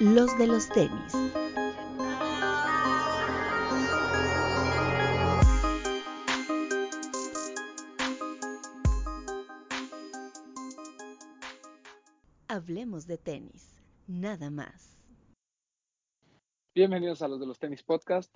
[0.00, 1.12] los de los tenis.
[12.46, 13.74] Hablemos de tenis,
[14.06, 14.96] nada más.
[16.74, 18.32] Bienvenidos a los de los tenis podcast.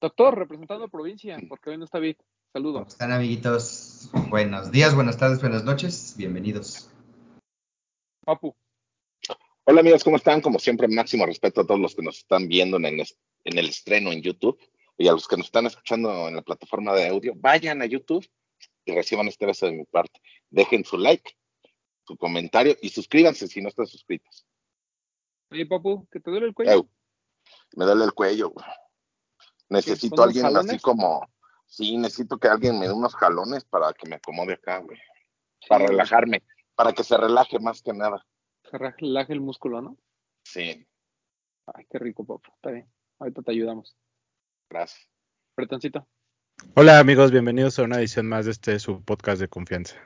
[0.00, 2.16] Doctor, representando a provincia, porque hoy no está bien.
[2.52, 2.80] Saludos.
[2.80, 4.10] ¿Cómo están, amiguitos?
[4.28, 6.14] Buenos días, buenas tardes, buenas noches.
[6.16, 6.90] Bienvenidos.
[8.24, 8.56] Papu.
[9.72, 10.42] Hola amigos, ¿cómo están?
[10.42, 13.06] Como siempre, máximo respeto a todos los que nos están viendo en el,
[13.44, 14.60] en el estreno en YouTube
[14.98, 17.32] y a los que nos están escuchando en la plataforma de audio.
[17.36, 18.28] Vayan a YouTube
[18.84, 20.20] y reciban este beso de mi parte.
[20.50, 21.38] Dejen su like,
[22.06, 24.46] su comentario y suscríbanse si no están suscritos.
[25.50, 26.86] Oye, Papu, ¿que te duele el cuello?
[27.74, 28.50] me duele el cuello.
[28.50, 28.66] Güey.
[29.70, 31.26] Necesito a alguien así como
[31.64, 34.98] Sí, necesito que alguien me dé unos jalones para que me acomode acá, güey.
[35.66, 36.42] para relajarme,
[36.74, 38.22] para que se relaje más que nada.
[38.72, 39.98] Se relaje el músculo, ¿no?
[40.44, 40.86] Sí.
[41.66, 42.48] Ay, qué rico, papá.
[42.54, 42.90] Está bien.
[43.18, 43.94] Ahorita te ayudamos.
[44.70, 45.10] Gracias.
[45.54, 46.08] Bretoncito.
[46.74, 49.96] Hola amigos, bienvenidos a una edición más de este su podcast de confianza.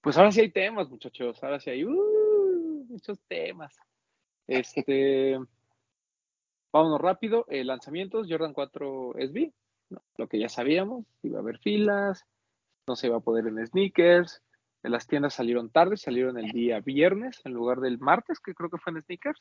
[0.00, 1.42] Pues ahora sí hay temas, muchachos.
[1.42, 3.76] Ahora sí hay uh, muchos temas.
[4.46, 5.40] Este,
[6.72, 7.46] vámonos rápido.
[7.48, 9.52] Eh, lanzamientos, Jordan 4 SB
[10.18, 12.24] lo que ya sabíamos, iba a haber filas,
[12.86, 14.40] no se iba a poder en sneakers,
[14.90, 18.78] las tiendas salieron tarde, salieron el día viernes en lugar del martes, que creo que
[18.78, 19.40] fue en sneakers,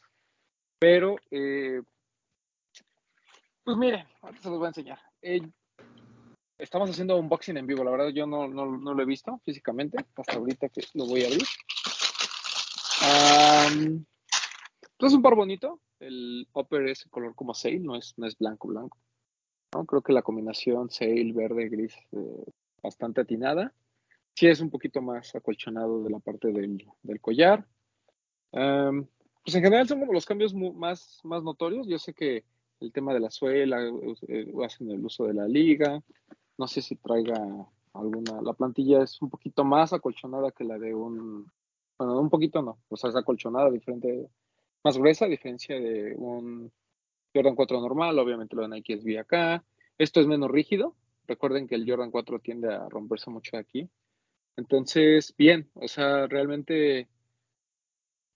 [0.80, 1.82] pero eh,
[3.64, 5.00] pues miren, ahorita se los voy a enseñar.
[5.22, 5.42] Eh,
[6.58, 9.40] estamos haciendo un unboxing en vivo, la verdad yo no, no, no, lo he visto
[9.44, 11.46] físicamente, hasta ahorita que lo voy a abrir.
[14.98, 18.38] pues es un par bonito, el upper es color como sale, no es, no es
[18.38, 18.98] blanco blanco.
[19.88, 22.44] Creo que la combinación sail, verde, gris, eh,
[22.84, 23.74] bastante atinada.
[24.36, 26.86] Sí es un poquito más acolchonado de la parte del,
[27.22, 27.66] collar.
[28.52, 31.88] pues en general son como los cambios más, más notorios.
[31.88, 32.44] Yo sé que
[32.80, 33.80] el tema de la suela,
[34.28, 36.02] eh, hacen el uso de la liga.
[36.58, 37.40] No sé si traiga
[37.94, 38.42] alguna.
[38.42, 41.52] La plantilla es un poquito más acolchonada que la de un.
[41.98, 44.28] Bueno, un poquito no, o sea, es acolchonada, diferente,
[44.84, 46.72] más gruesa, a diferencia de un
[47.34, 49.64] Jordan 4 normal, obviamente lo de Nike SB acá.
[49.98, 50.96] Esto es menos rígido.
[51.28, 53.88] Recuerden que el Jordan 4 tiende a romperse mucho aquí.
[54.58, 57.08] Entonces, bien, o sea, realmente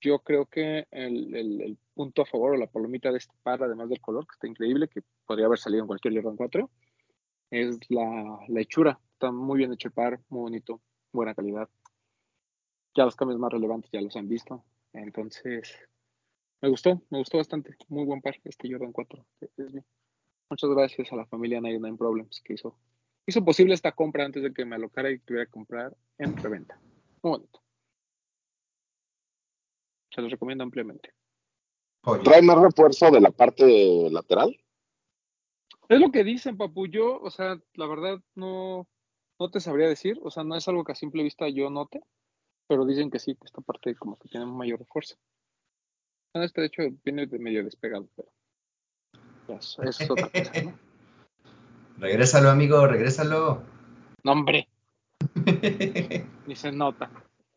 [0.02, 4.02] yo creo que el, punto a favor o la palomita de este par, además del
[4.02, 6.70] color, que está increíble, que podría haber salido en cualquier Jordan 4,
[7.52, 9.00] es la, la hechura.
[9.14, 10.82] Está muy bien hecho el par, muy bonito,
[11.14, 11.70] buena calidad.
[12.96, 14.64] Ya los cambios más relevantes ya los han visto.
[14.94, 15.78] Entonces,
[16.62, 17.76] me gustó, me gustó bastante.
[17.88, 19.26] Muy buen par este Jordan 4.
[20.50, 22.78] Muchas gracias a la familia 99 Problems que hizo,
[23.26, 26.80] hizo posible esta compra antes de que me alocara y tuviera que comprar en reventa.
[27.22, 27.62] Muy bonito.
[30.14, 31.14] Se los recomiendo ampliamente.
[32.24, 34.56] ¿Trae más refuerzo de la parte lateral?
[35.90, 36.88] Es lo que dicen, papu.
[36.88, 38.88] Yo, o sea, la verdad no,
[39.40, 40.20] no te sabría decir.
[40.24, 42.02] O sea, no es algo que a simple vista yo note.
[42.68, 45.16] Pero dicen que sí, que esta parte como que tiene un mayor refuerzo.
[46.34, 48.30] Este, de hecho, viene de medio despegado, pero
[49.58, 50.78] eso, es otra cosa, ¿no?
[51.98, 53.62] regrésalo, amigo, regrésalo.
[54.24, 54.65] No, hombre.
[56.48, 57.12] Ni se nota.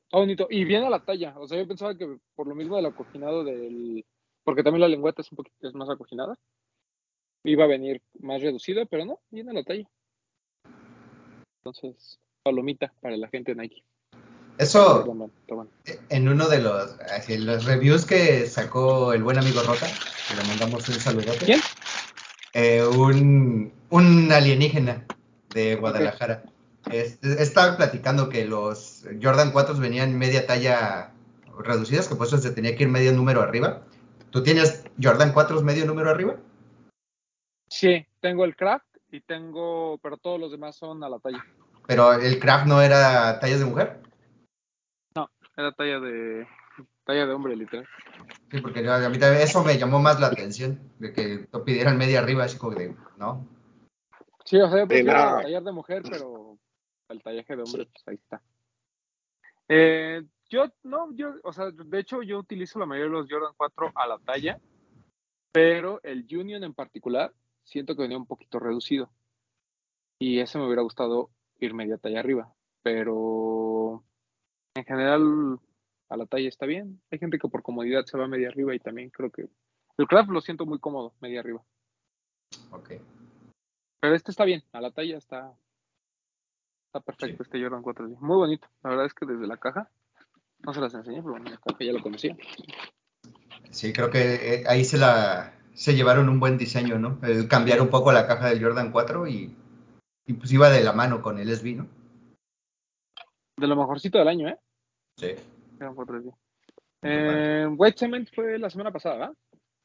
[0.05, 0.47] Está bonito.
[0.51, 1.35] Y viene a la talla.
[1.39, 4.05] O sea, yo pensaba que por lo mismo del acoginado del.
[4.45, 6.39] Porque también la lengüeta es un poquito es más acoginada.
[7.45, 9.89] Iba a venir más reducida, pero no, viene a la talla.
[11.61, 13.85] Entonces, palomita para la gente de Nike.
[14.59, 15.05] Eso,
[16.09, 16.97] en uno de los,
[17.29, 19.87] los reviews que sacó el buen amigo Rota,
[20.27, 21.45] que le mandamos un saludote.
[21.45, 21.61] ¿Quién?
[22.55, 25.07] Eh, un, un, alienígena
[25.51, 26.43] de Guadalajara.
[26.91, 31.12] Estaba platicando que los Jordan 4 venían media talla
[31.59, 33.83] reducidas, que por eso se tenía que ir medio número arriba.
[34.31, 36.37] ¿Tú tienes Jordan 4 medio número arriba?
[37.69, 41.44] Sí, tengo el craft y tengo, pero todos los demás son a la talla.
[41.87, 44.00] ¿Pero el craft no era tallas de mujer?
[45.56, 46.47] Era talla de
[47.05, 47.89] talla de hombre, literal.
[48.51, 51.98] Sí, porque a mí también eso me llamó más la atención, de que te pidieran
[51.98, 53.45] media arriba, así como de, ¿no?
[54.45, 56.38] Sí, o sea, yo prefiero tallar de mujer, pero
[57.15, 58.43] el tallaje de hombre, pues ahí está.
[59.69, 63.53] Eh, yo, no, yo, o sea, de hecho yo utilizo la mayoría de los Jordan
[63.57, 64.60] 4 a la talla,
[65.53, 67.33] pero el Union en particular
[67.65, 69.10] siento que venía un poquito reducido.
[70.19, 72.53] Y ese me hubiera gustado ir media talla arriba,
[72.83, 74.04] pero
[74.75, 75.61] en general
[76.09, 77.01] a la talla está bien.
[77.11, 79.49] Hay gente que por comodidad se va media arriba y también creo que
[79.99, 81.63] el craft lo siento muy cómodo, media arriba.
[82.71, 82.91] Ok.
[84.01, 85.54] Pero este está bien, a la talla está,
[86.89, 88.67] está perfecto este Jordan 4 Muy bonito.
[88.83, 89.91] La verdad es que desde la caja,
[90.61, 92.37] no se las enseñé, pero bueno, la caja ya lo conocía.
[93.71, 97.19] Sí, creo que eh, ahí se la se llevaron un buen diseño, ¿no?
[97.23, 99.55] El cambiar un poco la caja del Jordan 4 y,
[100.27, 101.87] y pues iba de la mano con el SB, ¿no?
[103.57, 104.59] De lo mejorcito del año, ¿eh?
[105.17, 105.35] Sí.
[105.95, 106.35] Cuatro días.
[107.03, 109.35] Eh, White Cement fue la semana pasada, ¿verdad?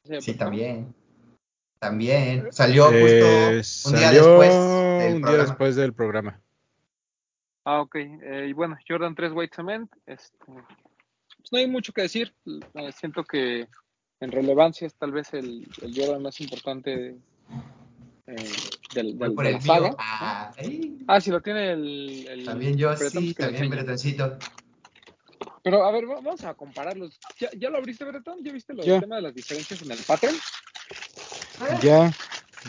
[0.03, 0.95] Sí, Sí, también.
[1.79, 2.51] También.
[2.51, 5.43] Salió Eh, justo un día después del un día programa.
[5.43, 6.41] después del programa.
[7.65, 7.95] Ah, ok.
[7.95, 9.91] Eh, y bueno, Jordan 3 White Cement.
[10.05, 12.33] Este, pues no hay mucho que decir.
[12.45, 13.67] Eh, siento que
[14.19, 17.15] en relevancia es tal vez el, el Jordan más importante
[18.27, 18.53] eh,
[18.93, 19.73] del, del- por de el la mío.
[19.73, 19.95] saga.
[19.99, 20.53] Ah.
[21.07, 22.25] Ah, sí, lo tiene el.
[22.29, 23.69] el También yo sí, pues también.
[23.69, 24.37] Bretoncito.
[25.63, 27.17] Pero a ver, va- vamos a compararlos.
[27.39, 28.43] ¿Ya, ya lo abriste, Bretón?
[28.43, 30.35] ¿Ya viste del tema de las diferencias en el pattern?
[31.81, 32.11] Ya,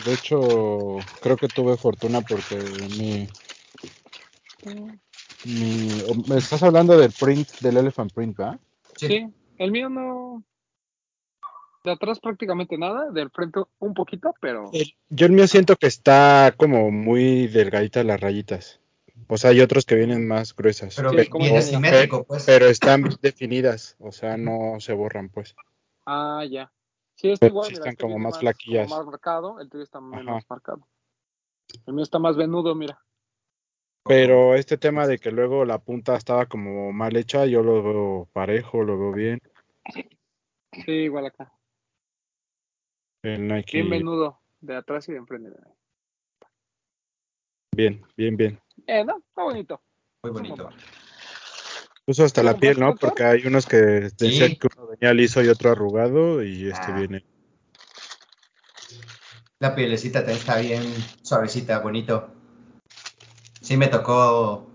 [0.04, 2.54] de hecho, creo que tuve fortuna porque
[2.98, 3.28] mi,
[5.44, 5.88] mi,
[6.28, 8.58] me estás hablando del print, del elephant print, ¿va?
[8.96, 9.06] Sí.
[9.08, 9.26] Sí,
[9.58, 10.42] el mío no.
[11.84, 14.70] De atrás prácticamente nada, del frente un poquito, pero.
[15.10, 18.80] Yo el mío siento que está como muy delgadita las rayitas.
[19.28, 20.94] O sea, hay otros que vienen más gruesas.
[20.96, 21.68] Pero Sí, como viene es?
[21.68, 22.44] simétrico, pues.
[22.44, 25.54] Pero están definidas, o sea, no se borran, pues.
[26.06, 26.72] Ah, ya.
[27.16, 28.86] Sí, es Pero igual, sí mira, están este como más flaquillas.
[28.88, 30.46] como más marcado, el tuyo está menos Ajá.
[30.48, 30.88] marcado.
[31.86, 32.98] El mío está más venudo, mira.
[34.06, 38.28] Pero este tema de que luego la punta estaba como mal hecha, yo lo veo
[38.32, 39.40] parejo, lo veo bien.
[40.84, 41.52] Sí, igual acá.
[43.22, 45.50] El Nike, Bien venudo, de atrás y de enfrente.
[47.74, 48.60] bien, bien, bien.
[48.86, 49.80] Eh, no, está bonito.
[50.22, 50.68] Muy bonito.
[52.04, 52.94] Puso hasta ¿Lo la piel, ¿no?
[52.96, 54.58] Porque hay unos que decían Sí.
[54.58, 56.96] que uno venía liso y otro arrugado, y este Ah.
[56.98, 57.24] viene.
[59.60, 60.82] La pielecita también está bien
[61.22, 62.33] suavecita, bonito.
[63.64, 64.66] Sí me tocó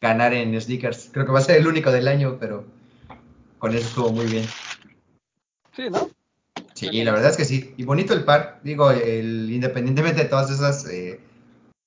[0.00, 1.10] ganar en sneakers.
[1.12, 2.64] Creo que va a ser el único del año, pero
[3.58, 4.46] con eso estuvo muy bien.
[5.74, 6.08] Sí, ¿no?
[6.72, 7.74] Sí, la verdad es que sí.
[7.76, 8.60] Y bonito el par.
[8.62, 11.20] Digo, el, independientemente de todas esas eh,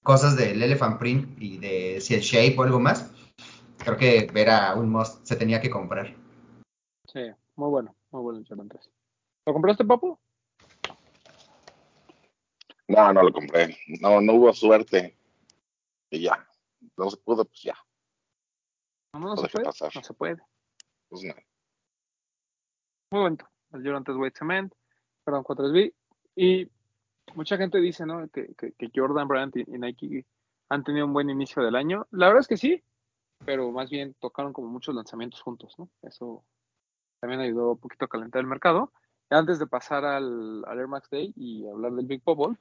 [0.03, 3.09] cosas del Elephant Print y de si el shape o algo más,
[3.79, 5.25] creo que era un must.
[5.25, 6.13] Se tenía que comprar.
[7.11, 7.21] Sí,
[7.55, 8.87] muy bueno, muy bueno 3.
[9.47, 10.15] ¿Lo compraste, papu?
[12.87, 13.75] No, no lo compré.
[13.99, 15.15] No, no hubo suerte.
[16.09, 16.47] Y ya.
[16.97, 17.75] No se pudo, pues ya.
[19.13, 19.65] No, se puede.
[19.65, 19.91] pasar.
[19.95, 20.41] No se puede.
[21.09, 21.33] Pues no.
[23.11, 23.47] Muy bonito.
[23.73, 24.73] El Jordan 3 White Cement,
[25.25, 25.93] Jordan 4 SB.
[26.35, 26.67] Y
[27.35, 28.27] mucha gente dice, ¿no?
[28.29, 30.25] Que, que, que Jordan Brand y, y Nike
[30.69, 32.07] han tenido un buen inicio del año.
[32.11, 32.83] La verdad es que sí,
[33.45, 35.89] pero más bien tocaron como muchos lanzamientos juntos, ¿no?
[36.01, 36.43] Eso
[37.19, 38.91] también ayudó un poquito a calentar el mercado.
[39.29, 42.57] Antes de pasar al, al Air Max Day y hablar del Big Bubble,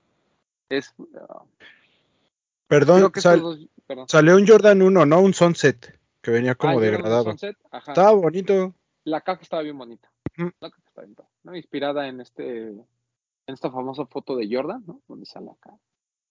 [0.68, 0.94] es.
[1.16, 1.44] ah,
[2.68, 3.68] Perdón, sal- dos.
[4.08, 5.20] Salió un Jordan 1, ¿no?
[5.20, 7.24] Un Sunset, que venía Ah, como Jordan degradado.
[7.24, 7.92] Sunset, ajá.
[7.92, 8.74] Estaba bonito.
[9.04, 10.10] La caja estaba bien bonita.
[10.38, 10.50] Ujú.
[10.60, 11.56] La caja estaba bien bonita, ¿no?
[11.56, 15.00] Inspirada en este en esta famosa foto de Jordan, ¿no?
[15.08, 15.74] Donde sale acá.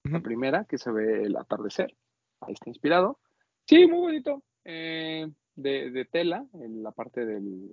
[0.03, 1.93] La primera, que se ve el atardecer.
[2.39, 3.19] Ahí está inspirado.
[3.65, 4.43] Sí, muy bonito.
[4.63, 7.67] Eh, de, de tela, en la parte del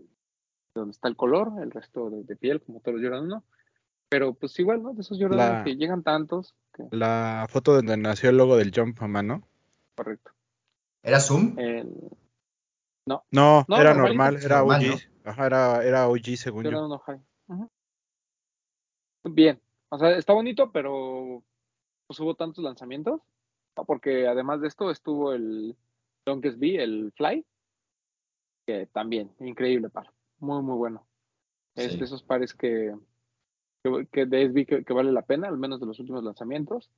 [0.75, 3.45] de donde está el color, el resto de, de piel, como todos los Jordan 1.
[4.15, 4.93] Pero pues igual, ¿no?
[4.95, 6.55] De esos Jordan La- 1 que llegan tantos.
[6.73, 9.49] Que, La foto donde nació el logo del Jumpman, ¿no?
[9.97, 10.31] correcto.
[11.03, 11.59] ¿Era Zoom?
[11.59, 11.93] El
[13.09, 15.01] No, No, era normal, era Normal, OG.
[15.25, 16.71] Ajá, era, era OG según yo.
[16.71, 17.21] Jordan 1 High.
[17.49, 17.71] Ujú.
[19.25, 19.61] Bien.
[19.89, 21.43] O sea, está bonito, pero
[22.07, 23.21] pues hubo tantos lanzamientos.
[23.75, 25.77] Porque además de esto estuvo el
[26.25, 27.45] Longest B, el Fly,
[28.65, 30.13] que también, increíble par.
[30.39, 31.05] Muy, muy bueno.
[31.75, 32.95] Es de esos pares que,
[33.85, 36.91] que, que de SB que, que vale la pena, al menos de los últimos lanzamientos.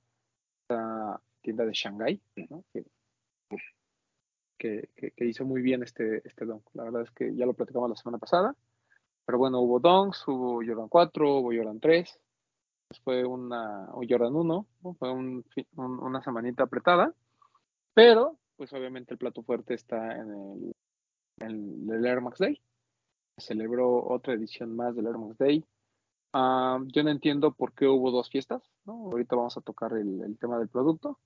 [0.68, 2.20] La tienda de Shanghai,
[4.58, 6.64] que, que, hizo muy bien este, este donk.
[6.74, 8.56] La verdad es que ya lo platicamos la semana pasada.
[9.24, 12.20] Pero bueno, hubo donks, hubo Jordan 4, hubo Jordan 3.
[13.04, 14.94] Fue una, un Jordan 1, ¿no?
[14.94, 17.12] fue una semanita apretada.
[17.94, 20.72] Pero, pues obviamente el plato fuerte está en el,
[21.38, 22.60] en el Air Max Day.
[23.38, 25.64] Celebró otra edición más del Air Max Day.
[26.32, 28.92] Ah, yo no entiendo por qué hubo dos fiestas, ¿no?
[29.10, 31.18] Ahorita vamos a tocar el, el tema del producto.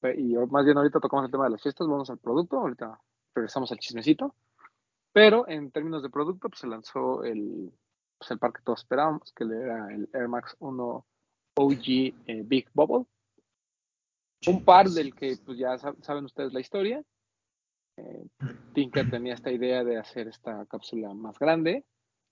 [0.00, 3.00] Pe- y más bien ahorita tocamos el tema de las fiestas, vamos al producto, ahorita
[3.34, 4.34] regresamos al chismecito.
[5.12, 7.72] Pero en términos de producto, pues se lanzó el,
[8.18, 11.06] pues, el par que todos esperábamos, que era el Air Max 1
[11.56, 11.82] OG
[12.26, 13.06] eh, Big Bubble.
[14.46, 17.02] Un par del que pues ya sab- saben ustedes la historia.
[17.96, 18.26] Eh,
[18.74, 21.86] Tinker tenía esta idea de hacer esta cápsula más grande.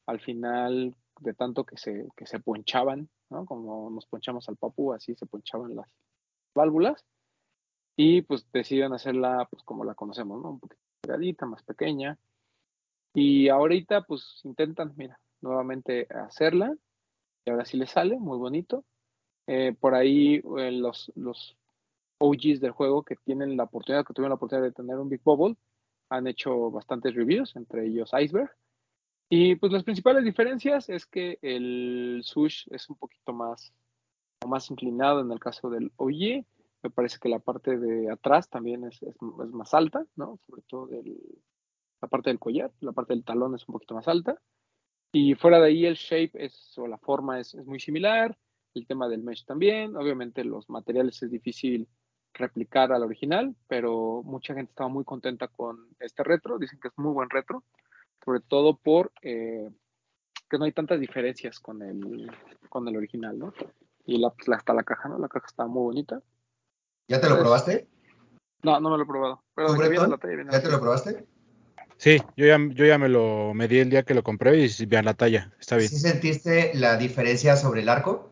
[0.06, 3.46] Al final, de tanto que se, que se ponchaban, ¿no?
[3.46, 5.88] Como nos ponchamos al papu, así se ponchaban las
[6.54, 7.04] válvulas.
[7.96, 10.50] Y pues decidieron hacerla pues como la conocemos, ¿no?
[10.50, 12.18] Un poquito pegadita, más pequeña.
[13.14, 16.74] Y ahorita pues intentan, mira, nuevamente hacerla.
[17.44, 18.84] Y ahora sí le sale, muy bonito.
[19.46, 21.56] Eh, por ahí eh, los, los
[22.18, 25.22] OGs del juego que tienen la oportunidad, que tuvieron la oportunidad de tener un Big
[25.22, 25.56] Bubble,
[26.08, 28.50] han hecho bastantes reviews, entre ellos Iceberg.
[29.36, 33.72] Y pues las principales diferencias es que el sush es un poquito más,
[34.46, 36.46] más inclinado en el caso del OG.
[36.84, 40.38] Me parece que la parte de atrás también es, es, es más alta, ¿no?
[40.46, 41.18] Sobre todo del,
[42.00, 44.40] la parte del collar, la parte del talón es un poquito más alta.
[45.10, 48.38] Y fuera de ahí el shape es, o la forma es, es muy similar,
[48.74, 49.96] el tema del mesh también.
[49.96, 51.88] Obviamente los materiales es difícil
[52.34, 56.94] replicar al original, pero mucha gente estaba muy contenta con este retro, dicen que es
[56.98, 57.64] muy buen retro,
[58.24, 59.68] sobre todo por eh,
[60.48, 62.30] que no hay tantas diferencias con el,
[62.68, 63.52] con el original, ¿no?
[64.06, 65.18] Y la, pues, hasta la caja, ¿no?
[65.18, 66.20] La caja está muy bonita.
[67.08, 67.88] ¿Ya te lo Entonces, probaste?
[68.62, 69.42] No, no me lo he probado.
[69.56, 71.26] ¿Ya la te lo probaste?
[71.96, 75.04] Sí, yo ya, yo ya me lo medí el día que lo compré y vean
[75.04, 75.88] la talla, está bien.
[75.88, 78.30] ¿Sí sentiste la diferencia sobre el arco?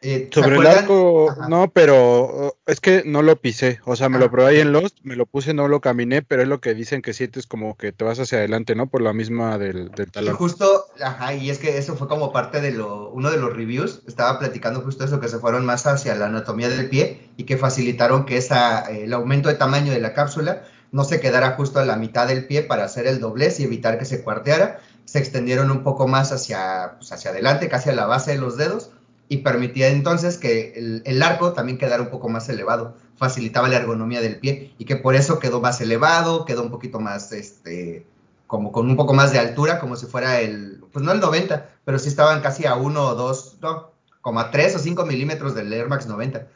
[0.00, 1.48] Eh, ¿se Sobre el arco, Ajá.
[1.48, 3.80] no, pero uh, es que no lo pisé.
[3.84, 6.22] O sea, me Ah, lo probé ahí en Lost, me lo puse, no lo caminé,
[6.22, 8.88] pero es lo que dicen que sientes como que te vas hacia adelante, ¿no?
[8.88, 10.36] Por la misma del, del Y talón.
[10.36, 14.02] justo, ajá, y es que eso fue como parte de lo, uno de los reviews,
[14.06, 17.56] estaba platicando justo eso, que se fueron más hacia la anatomía del pie y que
[17.56, 20.62] facilitaron que esa, eh, el aumento de tamaño de la cápsula
[20.92, 23.98] no se quedara justo a la mitad del pie para hacer el doblez y evitar
[23.98, 24.80] que se cuarteara.
[25.04, 28.56] Se extendieron un poco más hacia, pues, hacia adelante, casi a la base de los
[28.56, 28.90] dedos,
[29.28, 33.76] y permitía entonces que el, el arco también quedara un poco más elevado, facilitaba la
[33.76, 38.06] ergonomía del pie y que por eso quedó más elevado, quedó un poquito más, este,
[38.46, 41.68] como con un poco más de altura, como si fuera el, pues no el 90,
[41.84, 43.90] pero sí estaban casi a uno o dos, no,
[44.22, 46.46] como a 3 o 5 milímetros del Air Max 90,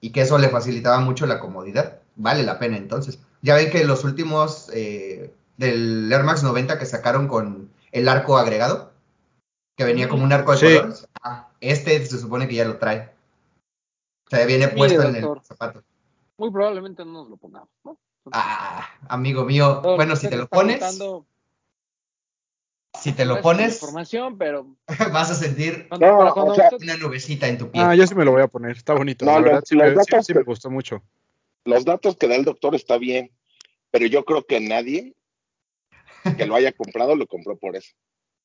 [0.00, 1.98] y que eso le facilitaba mucho la comodidad.
[2.16, 3.18] Vale la pena entonces.
[3.42, 8.38] Ya ven que los últimos eh, del Air Max 90 que sacaron con el arco
[8.38, 8.92] agregado,
[9.76, 10.76] que venía como un arco de Sí.
[10.76, 13.10] colores, ah, este se supone que ya lo trae.
[14.26, 15.82] O sea, viene Mire, puesto en el zapato.
[16.38, 17.98] Muy probablemente no nos lo pongamos, ¿no?
[18.32, 21.26] Ah, amigo mío, bueno, que si te lo pones, contando,
[23.00, 24.66] si te lo pones, información, pero
[25.12, 27.82] vas a sentir No, o sea, una nubecita en tu pie.
[27.82, 29.24] Ah, yo sí me lo voy a poner, está bonito.
[29.24, 31.02] No, la los- verdad sí, los me, sí- datos sí me que- gustó mucho.
[31.64, 33.30] Los datos que da el doctor está bien,
[33.90, 35.14] pero yo creo que nadie
[36.36, 37.92] que lo haya comprado lo compró por eso.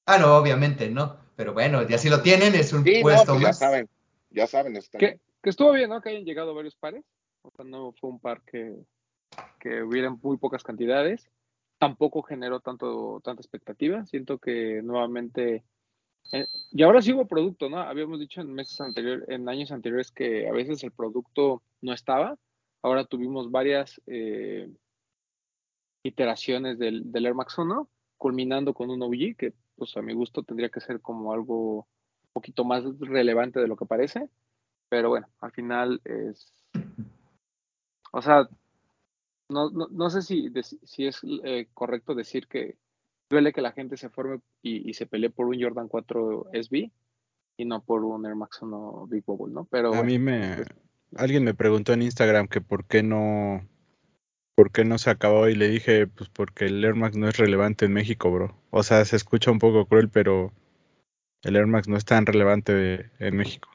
[0.05, 1.17] Ah, no, obviamente no.
[1.35, 3.89] Pero bueno, ya si lo tienen, es un Sí, no, puesto pues ya saben,
[4.29, 5.21] ya saben, está que, bien.
[5.41, 6.01] que estuvo bien, ¿no?
[6.01, 7.03] Que hayan llegado varios pares.
[7.41, 8.75] O sea, no fue un par que,
[9.59, 11.29] que hubieran muy pocas cantidades.
[11.77, 14.05] Tampoco generó tanto, tanta expectativa.
[14.05, 15.63] Siento que nuevamente.
[16.31, 17.79] eh, y ahora sí hubo producto, ¿no?
[17.79, 22.37] Habíamos dicho en meses anteriores, en años anteriores que a veces el producto no estaba.
[22.81, 24.69] Ahora tuvimos varias eh,
[26.03, 30.43] iteraciones del, del Air Max 1, culminando con un OG, que pues a mi gusto
[30.43, 34.29] tendría que ser como algo un poquito más relevante de lo que parece.
[34.89, 36.53] Pero bueno, al final es.
[38.11, 38.47] O sea,
[39.49, 40.51] no, no, no sé si,
[40.83, 42.77] si es eh, correcto decir que
[43.29, 46.91] duele que la gente se forme y, y se pelee por un Jordan 4 SB
[47.57, 49.65] y no por un Air Max 1 Big Bubble, ¿no?
[49.65, 50.67] Pero A mí me, pues,
[51.15, 53.67] alguien me preguntó en Instagram que por qué no,
[54.55, 57.37] por qué no se acabó y le dije, pues porque el Air Max no es
[57.37, 58.55] relevante en México, bro.
[58.71, 60.53] O sea, se escucha un poco cruel, pero
[61.43, 63.69] el Air Max no es tan relevante en México.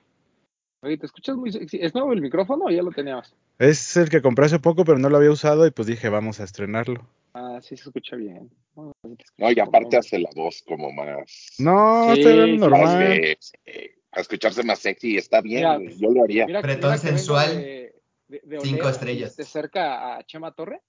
[0.82, 1.78] oye, te escuchas muy sexy.
[1.80, 3.34] ¿Es nuevo el micrófono o ya lo tenías?
[3.58, 6.40] Es el que compré hace poco, pero no lo había usado y pues dije, vamos
[6.40, 7.06] a estrenarlo.
[7.34, 8.50] Ah, sí se escucha bien.
[8.74, 11.56] No, y aparte hace la voz como más.
[11.58, 12.98] No, Sí, está bien sí, más normal.
[12.98, 16.46] de- eh, a escucharse más sexy, está bien, Mira, yo lo haría.
[16.46, 17.52] Mira, Bretón mira que vengo sensual,
[18.30, 19.36] de, de, cinco oler estrellas.
[19.36, 20.80] De cerca a Chema Torre,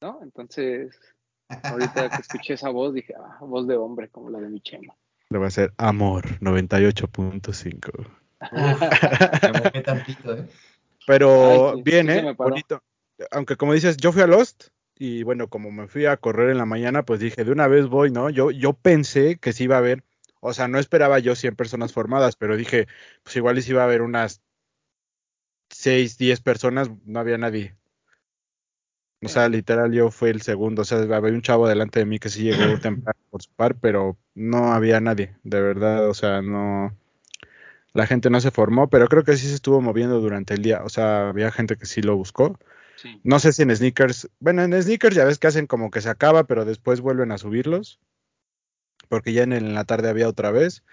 [0.00, 0.20] ¿no?
[0.22, 0.98] Entonces,
[1.48, 4.96] ahorita que escuché esa voz, dije, ah, voz de hombre, como la de mi Chema.
[5.28, 8.06] Le va a ser Amor 98.5.
[8.52, 10.46] Me mojé tantito, ¿eh?
[11.06, 12.34] Pero Ay, sí, bien, sí ¿eh?
[12.36, 12.82] Bonito.
[13.30, 16.58] Aunque como dices, yo fui a Lost y bueno, como me fui a correr en
[16.58, 18.30] la mañana, pues dije, de una vez voy, ¿no?
[18.30, 20.04] Yo, yo pensé que sí iba a haber,
[20.40, 22.86] o sea, no esperaba yo 100 personas formadas, pero dije,
[23.22, 24.42] pues igual y sí iba a haber unas
[25.80, 27.76] 6, 10 personas, no había nadie.
[29.22, 32.18] O sea, literal yo fui el segundo, o sea, había un chavo delante de mí
[32.18, 36.40] que sí llegó temprano por su par, pero no había nadie, de verdad, o sea,
[36.40, 36.96] no,
[37.94, 40.82] la gente no se formó, pero creo que sí se estuvo moviendo durante el día,
[40.84, 42.58] o sea, había gente que sí lo buscó.
[42.96, 43.20] Sí.
[43.24, 46.10] No sé si en sneakers, bueno, en sneakers ya ves que hacen como que se
[46.10, 48.00] acaba, pero después vuelven a subirlos,
[49.08, 50.84] porque ya en, el- en la tarde había otra vez,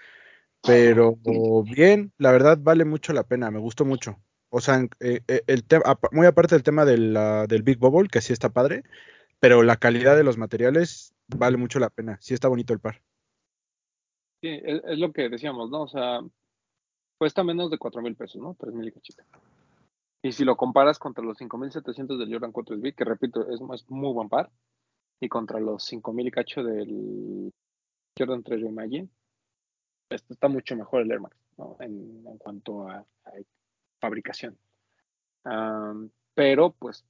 [0.64, 1.16] pero
[1.64, 4.20] bien, la verdad vale mucho la pena, me gustó mucho.
[4.50, 5.64] O sea, eh, eh, el
[6.12, 8.82] muy aparte del tema del, Big Bubble, que sí está padre,
[9.40, 12.18] pero la calidad de los materiales vale mucho la pena.
[12.20, 13.02] Sí está bonito el par.
[14.40, 15.82] Sí, es, es lo que decíamos, ¿no?
[15.82, 16.20] O sea,
[17.18, 18.56] cuesta menos de 4 mil pesos, ¿no?
[18.58, 19.22] 3 mil y cachito.
[20.22, 24.12] Y si lo comparas contra los 5.700 del Jordan 4 SB, que repito, es, muy
[24.12, 24.50] buen par,
[25.20, 27.52] y contra los 5.000 y cacho del
[28.18, 29.08] Jordan 3 Reimagine,
[30.10, 31.76] esto está mucho mejor el Air Max, ¿no?
[31.80, 33.30] En, en cuanto a, a
[34.00, 34.58] fabricación.
[35.44, 37.04] Um, pero, pues,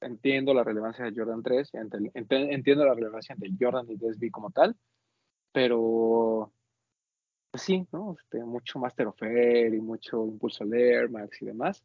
[0.00, 4.08] entiendo la relevancia de Jordan 3, ent- ent- entiendo la relevancia de Jordan y de
[4.08, 4.76] SB como tal,
[5.52, 6.52] pero
[7.50, 8.14] pues sí, ¿no?
[8.18, 11.84] Este, mucho Master of y mucho Impulso Air Max y demás,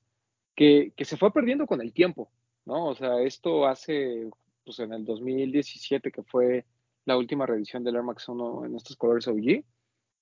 [0.55, 2.31] que, que se fue perdiendo con el tiempo,
[2.65, 2.87] ¿no?
[2.87, 4.29] O sea, esto hace,
[4.63, 6.65] pues en el 2017, que fue
[7.05, 9.63] la última reedición del Air Max 1 en estos colores OG,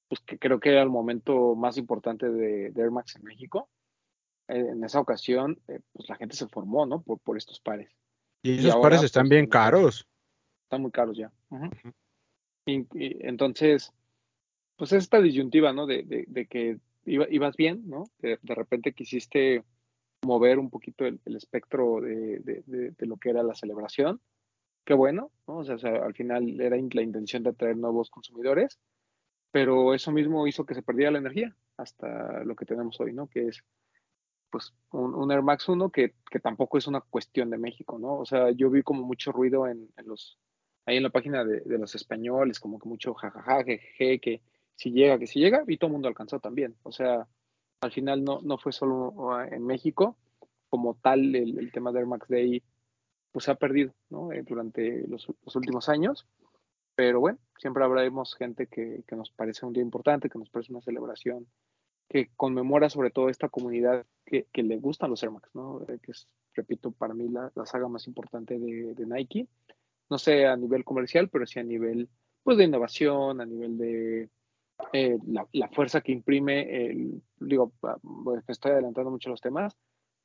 [0.07, 3.69] pues que creo que era el momento más importante de Air Max en México.
[4.47, 7.01] Eh, en esa ocasión, eh, pues la gente se formó, ¿no?
[7.01, 7.89] Por, por estos pares.
[8.43, 10.07] Y Y esos ahora, pares están pues, bien en- caros.
[10.63, 11.31] Están muy caros ya.
[11.49, 11.69] Ujú.
[12.65, 13.91] Y- y entonces,
[14.75, 15.85] pues es esta disyuntiva, ¿no?
[15.85, 18.05] De, de- de que iba- ibas bien, ¿no?
[18.19, 19.63] De, de repente quisiste
[20.25, 24.19] mover un poquito el, el espectro de, de- de- de lo que era la celebración.
[24.85, 25.57] Qué bueno, ¿no?
[25.59, 28.79] O sea, o sea, al final era la intención de atraer nuevos consumidores,
[29.51, 33.27] pero eso mismo hizo que se perdiera la energía hasta lo que tenemos hoy, ¿no?
[33.27, 33.63] Que es,
[34.53, 38.19] pues, un, un Air Max 1 que, que tampoco es una cuestión de México, ¿no?
[38.19, 40.37] O sea, yo vi como mucho ruido en, en los,
[40.85, 44.41] ahí en la página de, de los españoles, como que mucho jajaja, jeje, que
[44.75, 46.75] si llega, que si llega, y todo el mundo alcanzó también.
[46.83, 47.27] O sea,
[47.81, 50.17] al final no, no fue solo en México,
[50.69, 52.61] como tal el, el tema de Air Max Day,
[53.31, 54.31] pues se ha perdido, ¿no?
[54.33, 56.27] Eh, durante los, los últimos años.
[56.93, 60.71] Pero bueno, siempre habremos gente que, que nos parece un día importante, que nos parece
[60.71, 61.47] una celebración,
[62.09, 65.81] que conmemora sobre todo esta comunidad que, le gustan los Air Max, ¿no?
[65.87, 69.47] Eh, que es, repito, para mí la, saga más importante de, Nike
[70.09, 72.09] no sé a nivel comercial, pero sí a nivel
[72.43, 74.29] pues, de innovación, a nivel de
[74.91, 75.17] eh,
[75.51, 79.75] la, fuerza que imprime, el, digo, pues, estoy adelantando mucho los temas,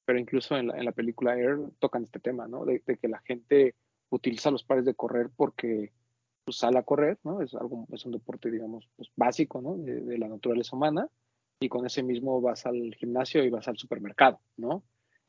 [0.05, 2.65] pero incluso en la, en la película Air tocan este tema, ¿no?
[2.65, 3.75] De, que la gente
[4.11, 5.93] utiliza los pares de correr porque
[6.45, 7.41] pues, sale a correr, ¿no?
[7.41, 9.77] Es, algo, es un deporte, digamos, pues, básico, ¿no?
[9.77, 11.09] De la naturaleza humana,
[11.61, 14.85] y con ese mismo vas al gimnasio y vas al supermercado, ¿no?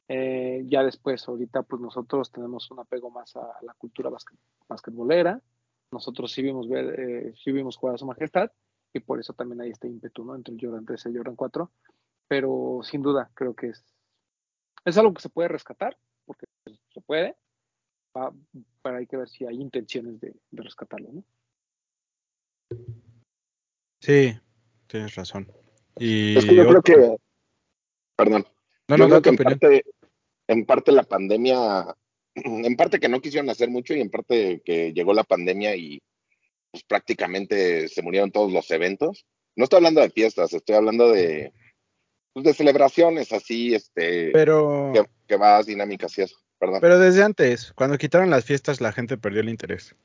[0.08, 5.40] Eh, ya después, ahorita, pues nosotros tenemos un apego más a, la cultura basquet, basquetbolera.
[5.92, 8.52] Nosotros sí vimos ver, eh, sí vimos jugar a su majestad,
[8.94, 10.36] y por eso también hay este ímpetu, ¿no?
[10.36, 11.72] Entre el Jordan 3 y el Jordan 4.
[12.28, 13.84] Pero sin duda, creo que es,
[14.86, 16.46] es algo que se puede rescatar, porque
[16.94, 17.36] se puede,
[18.12, 18.34] pa,
[18.82, 21.24] pero hay que ver si hay intenciones de, de rescatarlo, ¿no?
[24.00, 24.40] Sí,
[24.88, 25.52] tienes razón.
[26.00, 27.18] Y es que yo creo que,
[28.16, 28.46] perdón,
[28.88, 29.84] no, yo no, creo que en parte,
[30.48, 31.96] en parte la pandemia,
[32.36, 36.02] en parte que no quisieron hacer mucho y en parte que llegó la pandemia y
[36.72, 39.26] pues prácticamente se murieron todos los eventos.
[39.56, 41.52] No estoy hablando de fiestas, estoy hablando de,
[42.34, 46.80] pues de celebraciones así, este, pero que, que vas dinámicas y eso, perdón.
[46.82, 49.96] Pero desde antes, cuando quitaron las fiestas, la gente perdió el interés.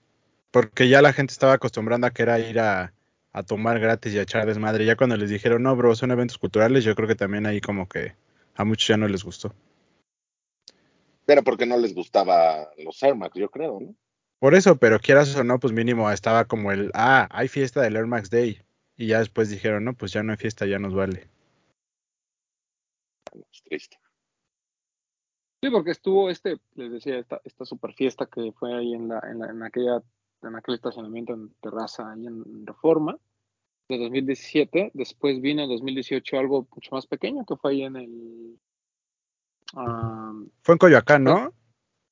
[0.51, 2.95] Porque ya la gente estaba acostumbrando a que era ir a,
[3.35, 4.87] a tomar gratis y a echar desmadre.
[4.87, 7.89] Ya cuando les dijeron, no, bro, son eventos culturales, yo creo que también ahí como
[7.89, 8.15] que
[8.55, 9.53] a muchos ya no les gustó.
[11.27, 13.95] Pero porque no les gustaba los Air Max, yo creo, ¿no?
[14.39, 17.97] Por eso, pero quieras o no, pues mínimo estaba como el, ah, hay fiesta del
[17.97, 18.61] Air Max Day.
[18.97, 21.29] Y ya después dijeron, no, pues ya no hay fiesta, ya nos vale.
[23.51, 23.99] Es triste.
[25.61, 29.21] Sí, porque estuvo este, les decía, esta, esta super fiesta que fue ahí en, la,
[29.29, 30.03] en, la, en, aquella,
[30.49, 33.19] en aquel estacionamiento en terraza, ahí en Reforma,
[33.89, 34.93] de 2017.
[34.95, 38.59] Después vino en 2018 algo mucho más pequeño, que fue ahí en el...
[39.75, 41.53] Um, fue en Coyoacán, ¿no?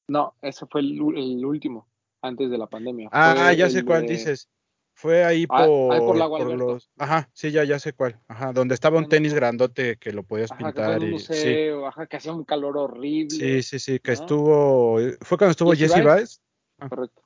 [0.08, 1.88] No, ese fue el, el último,
[2.20, 3.08] antes de la pandemia.
[3.12, 4.14] Ah, fue ya sé cuál de...
[4.14, 4.48] dices.
[4.94, 6.56] Fue ahí por, ah, ahí por, por Alberto.
[6.56, 6.90] los.
[6.98, 8.20] Ajá, sí, ya, ya sé cuál.
[8.28, 10.98] Ajá, donde estaba un tenis grandote que lo podías ajá, pintar.
[10.98, 11.86] Que un museo, sí.
[11.86, 13.30] ajá, que hacía un calor horrible.
[13.30, 14.14] Sí, sí, sí, que ¿no?
[14.14, 14.98] estuvo.
[15.22, 16.04] Fue cuando estuvo Jesse.
[16.04, 16.42] Baez?
[16.78, 16.88] Ah.
[16.88, 17.21] Correcto.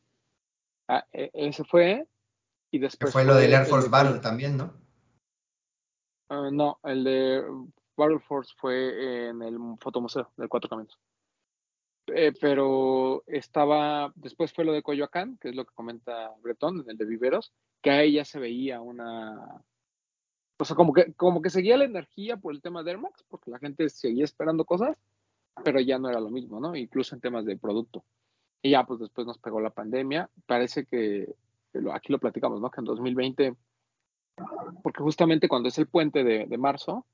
[0.89, 2.07] Ah, ese fue.
[2.71, 3.11] Y después.
[3.11, 4.21] Que fue, fue lo del Air Force Battle de...
[4.21, 4.75] también, ¿no?
[6.29, 7.45] Uh, no, el de
[7.97, 10.99] Battle Force fue en el Fotomuseo del Cuatro Caminos.
[12.09, 16.97] Eh, pero estaba, después fue lo de Coyoacán, que es lo que comenta Bretón, el
[16.97, 19.61] de Viveros, que ahí ya se veía una,
[20.59, 23.25] o sea, como que, como que seguía la energía por el tema de Air Max,
[23.29, 24.97] porque la gente seguía esperando cosas,
[25.65, 26.75] pero ya no era lo mismo, ¿no?
[26.77, 28.05] Incluso en temas de producto.
[28.67, 30.29] Y ya, pues después nos pegó la pandemia.
[30.45, 31.33] Parece que,
[31.93, 32.69] aquí lo platicamos, ¿no?
[32.69, 33.55] Que en 2020,
[34.83, 37.07] porque justamente cuando es el puente de, marzo,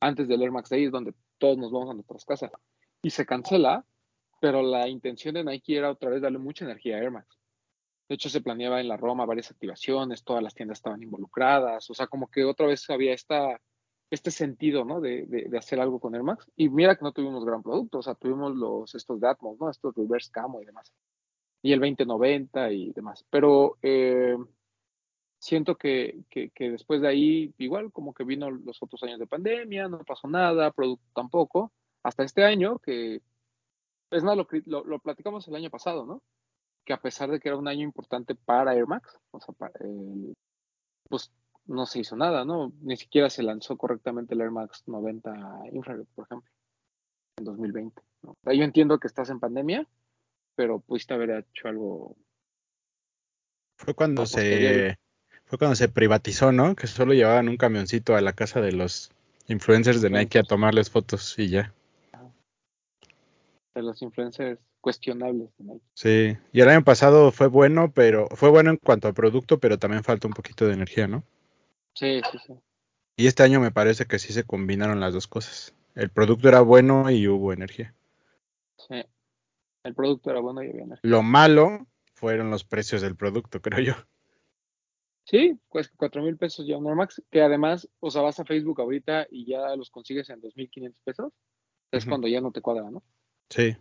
[0.00, 2.52] antes del Air Max Day es donde todos nos vamos a nuestras casas,
[3.02, 3.84] y se cancela,
[4.40, 7.38] pero la intención de Nike era otra vez darle mucha energía a Air Max.
[8.08, 11.92] De hecho, se planeaba en la Roma varias activaciones, todas las tiendas estaban involucradas, o
[11.92, 13.60] sea, como que otra vez había esta,
[14.14, 15.00] este sentido, ¿no?
[15.00, 16.46] De, de, de hacer algo con Air Max.
[16.56, 19.70] Y mira que no tuvimos gran producto, o sea, tuvimos los, estos de Atmos, ¿no?
[19.70, 20.92] Estos reverse camo y demás.
[21.62, 23.24] Y el 2090 y demás.
[23.30, 24.36] Pero eh,
[25.38, 29.88] siento que, que, después de ahí, igual como que vino los otros años de pandemia,
[29.88, 31.72] no pasó nada, producto tampoco,
[32.02, 33.20] hasta este año, que
[34.10, 36.22] es más, lo, lo, lo platicamos el año pasado, ¿no?
[36.84, 39.72] que a pesar de que era un año importante para Air Max, o sea, para,
[39.80, 40.34] eh,
[41.08, 41.32] pues
[41.66, 42.72] no se hizo nada, ¿no?
[42.80, 46.50] Ni siquiera se lanzó correctamente el Air Max 90 Infrared, por ejemplo,
[47.38, 48.02] en 2020.
[48.22, 48.30] ¿no?
[48.32, 49.86] O sea, yo entiendo que estás en pandemia,
[50.54, 52.16] pero pudiste haber hecho algo.
[53.76, 54.96] Fue cuando se
[55.46, 56.74] fue cuando se privatizó, ¿no?
[56.74, 59.10] Que solo llevaban un camioncito a la casa de los
[59.46, 61.72] influencers de Nike a tomarles fotos y ya.
[63.74, 65.50] De los influencers cuestionables.
[65.58, 65.80] ¿no?
[65.94, 69.78] Sí, y el año pasado fue bueno, pero fue bueno en cuanto al producto, pero
[69.78, 71.24] también falta un poquito de energía, ¿no?
[71.94, 72.52] Sí, sí, sí.
[73.16, 75.74] Y este año me parece que sí se combinaron las dos cosas.
[75.94, 77.94] El producto era bueno y hubo energía.
[78.76, 79.04] Sí,
[79.84, 81.10] el producto era bueno y había energía.
[81.10, 83.94] Lo malo fueron los precios del producto, creo yo.
[85.24, 88.44] Sí, cuesta cuatro mil pesos ya un Air Max, que además, o sea, vas a
[88.44, 91.32] Facebook ahorita y ya los consigues en 2.500 pesos.
[91.90, 92.08] Es uh -huh.
[92.10, 93.02] cuando ya no te cuadra, ¿no?
[93.48, 93.76] Sí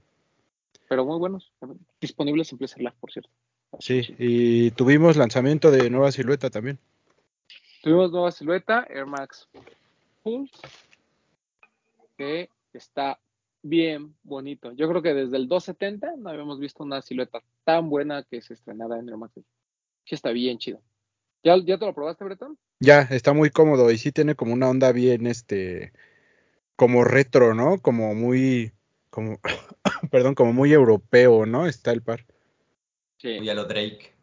[0.93, 1.51] pero muy buenos,
[1.99, 3.31] disponibles en Placer Live, por cierto.
[3.79, 6.77] Sí, y tuvimos lanzamiento de nueva silueta también.
[7.83, 9.45] Tuvimos nueva silueta, Air Max
[10.23, 10.55] Pulse,
[12.15, 13.19] que está
[13.61, 14.71] bien bonito.
[14.71, 18.53] Yo creo que desde el 270 no habíamos visto una silueta tan buena que se
[18.53, 19.33] estrenara en Air Max.
[20.05, 20.81] Sí, está bien chido.
[21.43, 22.57] ¿Ya, ¿Ya te lo probaste, Breton?
[22.79, 25.91] Ya, está muy cómodo y sí tiene como una onda bien, este,
[26.77, 27.81] como retro, ¿no?
[27.81, 28.71] Como muy,
[29.09, 29.41] como,
[30.09, 31.67] perdón, como muy europeo, ¿no?
[31.67, 32.25] Está el par.
[33.17, 33.39] Sí.
[33.39, 34.13] Muy a lo Drake.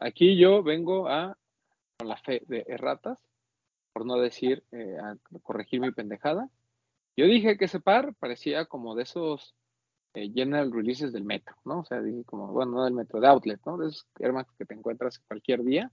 [0.00, 1.38] Aquí yo vengo a,
[1.96, 3.18] con la fe de erratas,
[3.92, 4.96] por no decir, eh,
[5.42, 6.50] corregir mi pendejada.
[7.16, 9.54] Yo dije que ese par parecía como de esos
[10.14, 11.80] eh, general releases del metro, ¿no?
[11.80, 13.78] O sea, dije como, bueno, no del metro, de outlet, ¿no?
[13.78, 15.92] De esos Air Max que te encuentras cualquier día,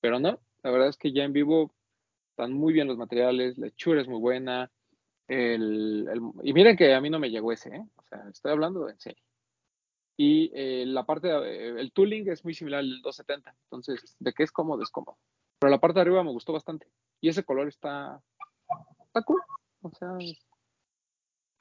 [0.00, 1.74] pero no, la verdad es que ya en vivo
[2.30, 4.70] están muy bien los materiales, la hechura es muy buena,
[5.28, 7.86] el, el, y miren que a mí no me llegó ese, ¿eh?
[7.96, 9.22] o sea, estoy hablando en serio.
[10.24, 14.44] Y eh, la parte, de, el tooling es muy similar al 270, entonces, de que
[14.44, 15.18] es cómodo, es cómodo.
[15.58, 16.86] Pero la parte de arriba me gustó bastante.
[17.20, 18.22] Y ese color está,
[19.04, 19.40] está cool.
[19.80, 20.10] O sea,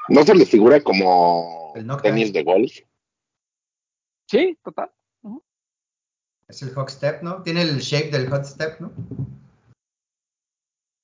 [0.10, 2.72] ¿No se le figura como tenis de golf?
[4.28, 4.92] Sí, total.
[5.24, 5.44] Uh -huh.
[6.48, 7.42] Es el hot step, ¿no?
[7.42, 8.92] Tiene el shape del hot step, ¿no?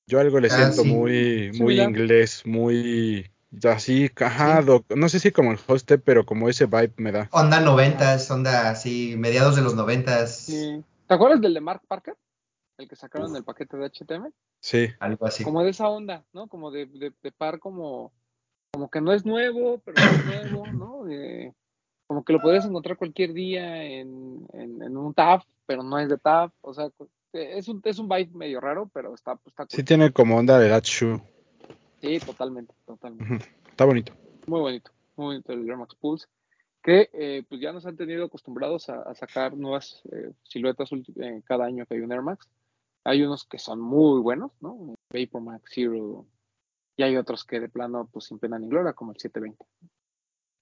[0.06, 0.94] Yo algo le ah, siento sí.
[0.94, 3.32] muy, muy sí, inglés, muy
[3.64, 4.86] así, cajado.
[4.90, 4.96] Sí.
[4.96, 7.30] No sé si como el hostep, pero como ese vibe me da.
[7.32, 10.38] Onda noventas, onda así, mediados de los noventas.
[10.38, 10.84] Sí.
[11.08, 12.16] ¿Te acuerdas del de Mark Parker?
[12.78, 14.32] El que sacaron del paquete de HTM.
[14.60, 14.88] Sí.
[15.00, 15.44] Algo así.
[15.44, 16.48] Como de esa onda, ¿no?
[16.48, 18.12] Como de, de, de par como,
[18.72, 21.04] como que no es nuevo, pero no es nuevo, ¿no?
[21.06, 21.54] De,
[22.08, 26.08] como que lo podrías encontrar cualquier día en, en, en un TAF, pero no es
[26.08, 26.52] de TAF.
[26.62, 26.90] O sea,
[27.34, 29.76] es un, es un vibe medio raro, pero está, está cool.
[29.76, 31.22] Sí tiene como onda de shoe.
[32.08, 33.46] Sí, totalmente, totalmente.
[33.70, 34.14] Está bonito.
[34.46, 36.28] Muy bonito, muy bonito el Air Max Pulse,
[36.82, 41.42] que eh, pues ya nos han tenido acostumbrados a, a sacar nuevas eh, siluetas eh,
[41.46, 42.48] cada año que hay un Air Max.
[43.04, 44.96] Hay unos que son muy buenos, ¿no?
[45.14, 46.26] Vapor Max Zero,
[46.98, 49.66] y hay otros que de plano pues sin pena ni gloria, como el 720.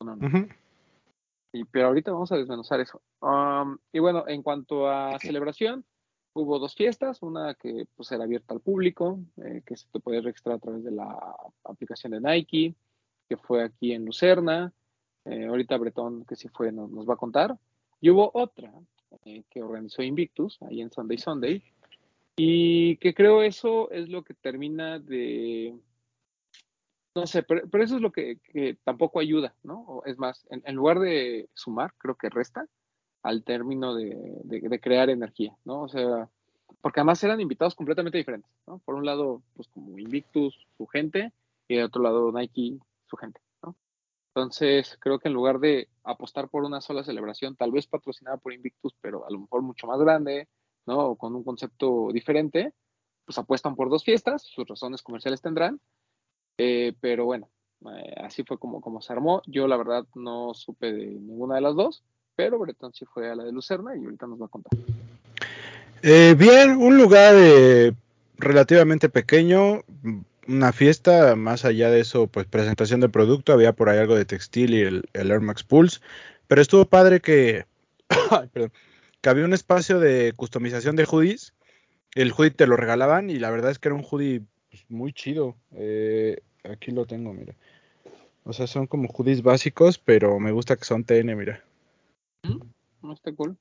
[0.03, 0.27] No, no.
[0.27, 0.55] Uh -huh.
[1.53, 3.01] y, pero ahorita vamos a desmenuzar eso.
[3.21, 5.85] Um, y bueno, en cuanto a celebración,
[6.35, 10.21] hubo dos fiestas, una que pues era abierta al público, eh, que se te puede
[10.21, 12.75] registrar a través de la aplicación de Nike,
[13.27, 14.73] que fue aquí en Lucerna,
[15.23, 17.57] eh, ahorita Bretón, que sí fue, nos, nos, va a contar,
[18.01, 18.71] y hubo otra
[19.23, 21.63] eh, que organizó Invictus, ahí en Sunday Sunday,
[22.35, 25.73] y que creo eso es lo que termina de,
[27.15, 30.01] no sé, pero, pero eso es lo que, que, tampoco ayuda, ¿no?
[30.05, 32.67] Es más, en, en lugar de sumar, creo que resta,
[33.25, 35.81] al término de, de, crear energía, ¿no?
[35.81, 36.29] O sea,
[36.79, 38.77] porque además eran invitados completamente diferentes, ¿no?
[38.85, 41.33] Por un lado, pues como Invictus, su gente,
[41.67, 43.75] y de otro lado Nike, su gente, ¿no?
[44.27, 48.53] Entonces, creo que en lugar de apostar por una sola celebración, tal vez patrocinada por
[48.53, 50.47] Invictus, pero a lo mejor mucho más grande,
[50.85, 50.99] ¿no?
[50.99, 52.73] O con un concepto diferente,
[53.25, 55.81] pues apuestan por dos fiestas, sus razones comerciales tendrán,
[56.59, 57.49] eh, pero bueno,
[57.91, 59.41] eh, así fue como, como se armó.
[59.47, 62.03] Yo la verdad no supe de ninguna de las dos,
[62.35, 64.71] pero Bretón sí fue a la de Lucerna y ahorita nos va a contar.
[66.01, 67.93] Eh, bien, un lugar eh,
[68.37, 69.83] relativamente pequeño,
[70.47, 74.25] una fiesta, más allá de eso, pues presentación de producto, había por ahí algo de
[74.25, 75.99] textil y el, el Air Max Pulse,
[76.47, 77.65] pero estuvo padre que,
[79.21, 81.53] que había un espacio de customización de hoodies,
[82.13, 85.11] el hoodie te lo regalaban y la verdad es que era un hoodie pues, muy
[85.11, 87.55] chido, eh, aquí lo tengo, mira,
[88.43, 91.63] o sea, son como hoodies básicos, pero me gusta que son TN, mira.
[93.01, 93.57] No está cool.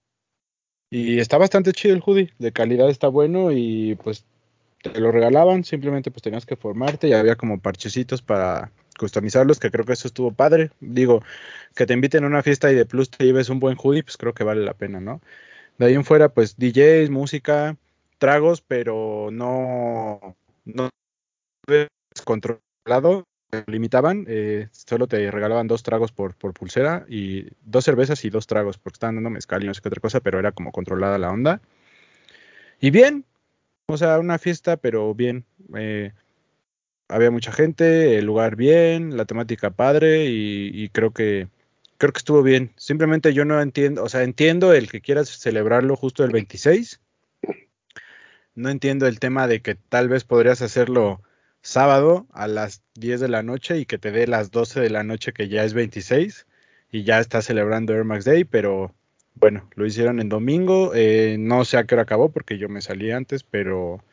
[0.91, 4.25] Y está bastante chido el hoodie, de calidad está bueno y pues
[4.83, 9.71] te lo regalaban, simplemente pues tenías que formarte y había como parchecitos para customizarlos, que
[9.71, 10.71] creo que eso estuvo padre.
[10.81, 11.23] Digo,
[11.75, 14.17] que te inviten a una fiesta y de plus te lleves un buen hoodie, pues
[14.17, 15.21] creo que vale la pena, ¿no?
[15.79, 17.77] De ahí en fuera, pues DJs, música,
[18.19, 20.91] tragos, pero no, no
[22.25, 23.25] controlado,
[23.67, 28.79] limitaban, eh, solo te regalaban dos tragos por, pulsera y dos cervezas y dos tragos,
[28.79, 31.31] porque estaban dando mezcal y no sé qué otra cosa, pero era como controlada la
[31.31, 31.61] onda.
[32.81, 33.25] Y bien,
[33.87, 35.45] o sea, una fiesta, pero bien.
[35.77, 36.13] Eh,
[37.09, 41.49] había mucha gente, el lugar bien, la temática padre y, y, creo que
[41.99, 42.73] creo que estuvo bien.
[42.77, 47.01] Simplemente yo no entiendo, o sea, entiendo el que quieras celebrarlo justo el 26.
[48.55, 51.21] No entiendo el tema de que tal vez podrías hacerlo
[51.65, 55.03] sábado a las 10 de la noche y que te dé las 12 de la
[55.03, 56.47] noche que ya es 26
[56.93, 58.95] y ya estás celebrando Air Max Day, pero
[59.35, 62.83] bueno, lo hicieron en domingo, eh, no sé a qué hora acabó porque yo me
[62.83, 64.05] salí antes, pero,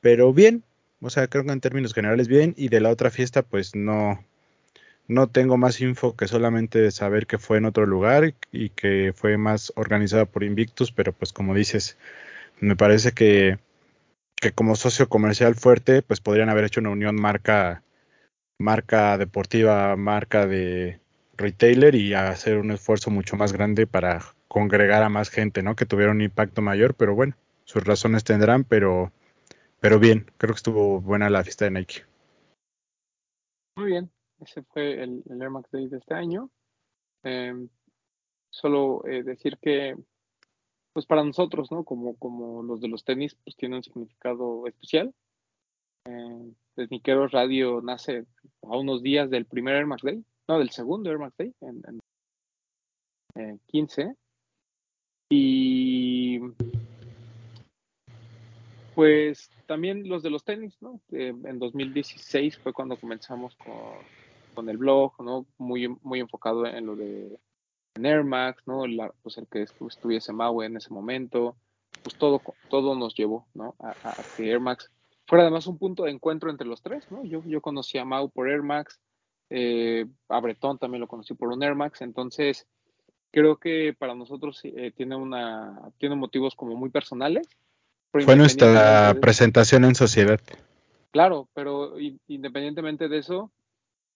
[0.00, 0.62] pero bien,
[1.00, 4.24] o sea, creo que en términos generales bien, y de la otra fiesta pues no,
[5.08, 9.36] no tengo más info que solamente saber que fue en otro lugar y que fue
[9.36, 11.98] más organizada por Invictus, pero pues como dices,
[12.60, 13.58] me parece que,
[14.40, 17.82] que como socio comercial fuerte, pues podrían haber hecho una unión marca,
[18.58, 21.00] marca deportiva, marca de
[21.36, 25.76] retailer y hacer un esfuerzo mucho más grande para congregar a más gente, ¿no?
[25.76, 29.12] Que tuviera un impacto mayor, pero bueno, sus razones tendrán, pero,
[29.80, 32.02] pero bien, creo que estuvo buena la fiesta de Nike.
[33.76, 36.50] Muy bien, ese fue el, el Air Max Day de este año.
[37.22, 37.54] Eh,
[38.50, 39.96] solo eh, decir que,
[40.98, 41.84] pues para nosotros, ¿no?
[41.84, 45.14] Como, como los de los tenis, pues tiene un significado especial.
[46.06, 46.54] Eh,
[47.30, 48.26] Radio nace
[48.62, 52.00] a unos días del primer Air Max Day, no, del segundo Air Max Day, en,
[53.36, 54.16] en 15.
[55.30, 56.40] Y
[58.96, 61.00] pues también los de los tenis, ¿no?
[61.12, 64.02] Eh, en 2016 fue cuando comenzamos con,
[64.52, 65.46] con, el blog, ¿no?
[65.58, 67.38] Muy, muy enfocado en lo de
[67.98, 68.86] en Air Max, ¿no?
[68.86, 71.56] La, pues el que estuviese Maui en ese momento,
[72.02, 73.74] pues todo, todo nos llevó, ¿no?
[73.80, 74.90] A, a, que Air Max
[75.26, 77.24] fuera además un punto de encuentro entre los tres, ¿no?
[77.24, 78.98] Yo, yo conocí a Mau por Air Max,
[79.50, 82.66] eh, a Bretón también lo conocí por un Air Max, entonces
[83.30, 87.46] creo que para nosotros eh, tiene una tiene motivos como muy personales.
[88.10, 90.40] Fue nuestra de presentación en sociedad.
[91.10, 91.94] Claro, pero
[92.26, 93.50] independientemente de eso,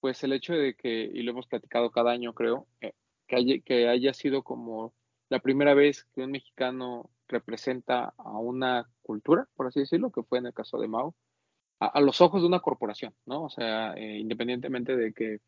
[0.00, 2.92] pues el hecho de que, y lo hemos platicado cada año creo, eh,
[3.64, 4.94] que, haya, sido como
[5.28, 10.38] la primera vez que un mexicano representa a una cultura, por así decirlo, que fue
[10.38, 11.14] en el caso de Mao,
[11.80, 13.44] a, los ojos de una corporación, ¿no?
[13.44, 15.40] O sea, eh, independientemente de que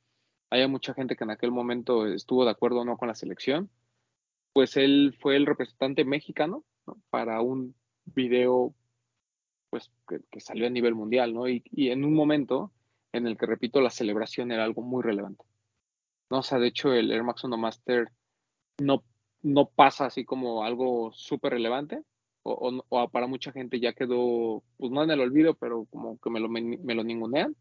[0.51, 3.70] haya mucha gente que en aquel momento estuvo de acuerdo o no con la selección,
[4.53, 6.97] pues él fue el representante mexicano ¿no?
[7.11, 7.75] para un
[8.07, 8.75] video
[9.70, 11.49] pues que, salió a nivel mundial, ¿no?
[11.49, 12.70] Y, en un momento
[13.12, 15.44] en el que, repito, la celebración era algo muy relevante.
[16.35, 16.40] ¿No?
[16.40, 18.09] O sea, de hecho, el Air Max 1 Master
[18.79, 19.05] no,
[19.42, 22.03] no pasa así como algo súper relevante,
[22.42, 26.18] o, o, o, para mucha gente ya quedó, pues no en el olvido, pero como
[26.18, 27.57] que me lo, me, me lo ningunean,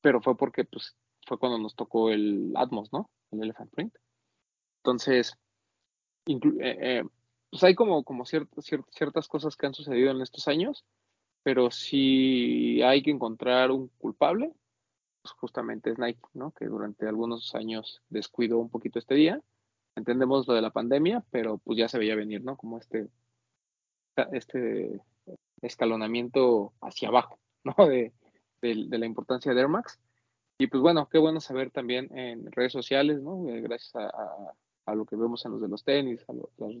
[0.00, 3.10] pero fue porque pues fue cuando nos tocó el Atmos, ¿no?
[3.32, 3.94] El Elephant Print.
[4.82, 5.34] Entonces,
[6.26, 7.04] eh, eh,
[7.50, 10.86] pues hay como, como ciert, ciert, ciertas cosas que han sucedido en estos años,
[11.42, 14.54] pero si hay que encontrar un culpable,
[15.24, 16.52] justamente es Nike, ¿no?
[16.52, 19.40] Que durante algunos años descuidó un poquito este día.
[19.96, 22.56] Entendemos lo de la pandemia, pero pues ya se veía venir, ¿no?
[22.56, 23.08] Como este,
[24.32, 25.00] este
[25.62, 27.74] escalonamiento hacia abajo, ¿no?
[27.86, 28.12] De,
[28.60, 29.98] de, la importancia de Air Max.
[30.58, 33.48] Y pues bueno, qué bueno saber también en redes sociales, ¿no?
[33.48, 34.10] Eh, gracias a,
[34.86, 36.76] a, lo que vemos en los de los tenis, a los, los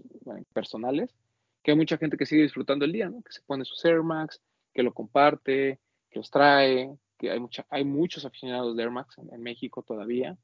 [0.52, 1.14] personales,
[1.62, 3.22] que hay mucha gente que sigue disfrutando el día, ¿no?
[3.22, 4.40] Que se pone sus Air Max,
[4.72, 5.78] que lo comparte,
[6.10, 9.82] que los trae, que hay, mucha, hay muchos aficionados de Air Max en, en México
[9.82, 10.38] todavía.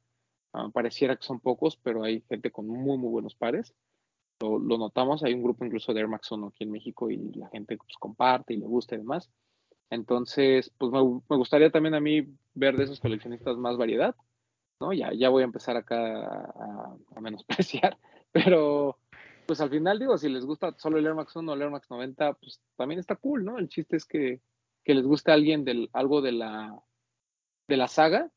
[0.52, 3.74] Uh, pareciera que son pocos, pero hay gente con muy, muy buenos pares.
[4.40, 7.16] Lo, lo, notamos, hay un grupo incluso de Air Max 1 aquí en México y
[7.34, 9.30] la gente pues, comparte y le gusta y demás.
[9.90, 14.14] Entonces, pues me, me, gustaría también a mí ver de esos coleccionistas más variedad,
[14.80, 14.92] ¿no?
[14.92, 17.98] Ya, ya voy a empezar acá a, a, menospreciar,
[18.32, 18.98] pero
[19.46, 21.70] pues al final digo, si les gusta solo el Air Max 1 o el Air
[21.70, 23.58] Max 90, pues también está cool, ¿no?
[23.58, 24.40] El chiste es que
[24.84, 26.82] que les guste alguien del, algo de la,
[27.68, 28.30] de la saga,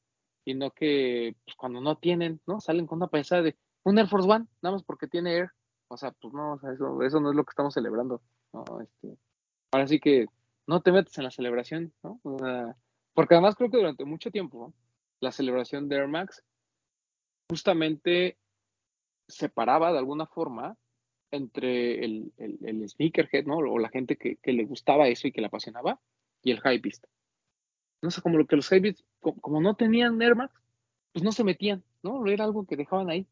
[0.45, 2.61] y no que pues, cuando no tienen, ¿no?
[2.61, 5.51] Salen con una payasada de un Air Force One, nada más porque tiene Air.
[5.89, 8.21] O sea, pues no, eso, eso no es lo que estamos celebrando.
[8.53, 8.63] ¿no?
[8.81, 9.17] Este,
[9.71, 10.27] ahora sí que
[10.65, 12.19] no te metes en la celebración, ¿no?
[13.13, 14.73] porque además creo que durante mucho tiempo
[15.19, 16.43] la celebración de Air Max
[17.49, 18.37] justamente
[19.27, 20.77] separaba de alguna forma
[21.31, 23.57] entre el, el, sneakerhead, ¿no?
[23.57, 25.99] O la gente que, le gustaba eso y que le apasionaba,
[26.47, 27.05] y el hypebeast.
[28.01, 30.53] No sé, como lo que los hypebeast, como, no tenían Air Max,
[31.11, 32.25] pues no se metían, ¿no?
[32.27, 33.27] Era algo que dejaban ahí.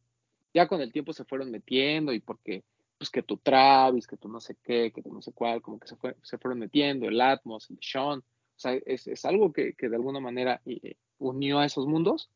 [0.54, 2.64] Ya con el tiempo se fueron metiendo y porque,
[2.98, 5.80] pues que tu Travis, que tu no sé qué, que tu no sé cuál, como
[5.80, 8.20] que se, fue, se fueron metiendo, el Atmos, el Sean.
[8.20, 12.30] O sea, es, es algo que, que, de alguna manera eh, unió a esos mundos,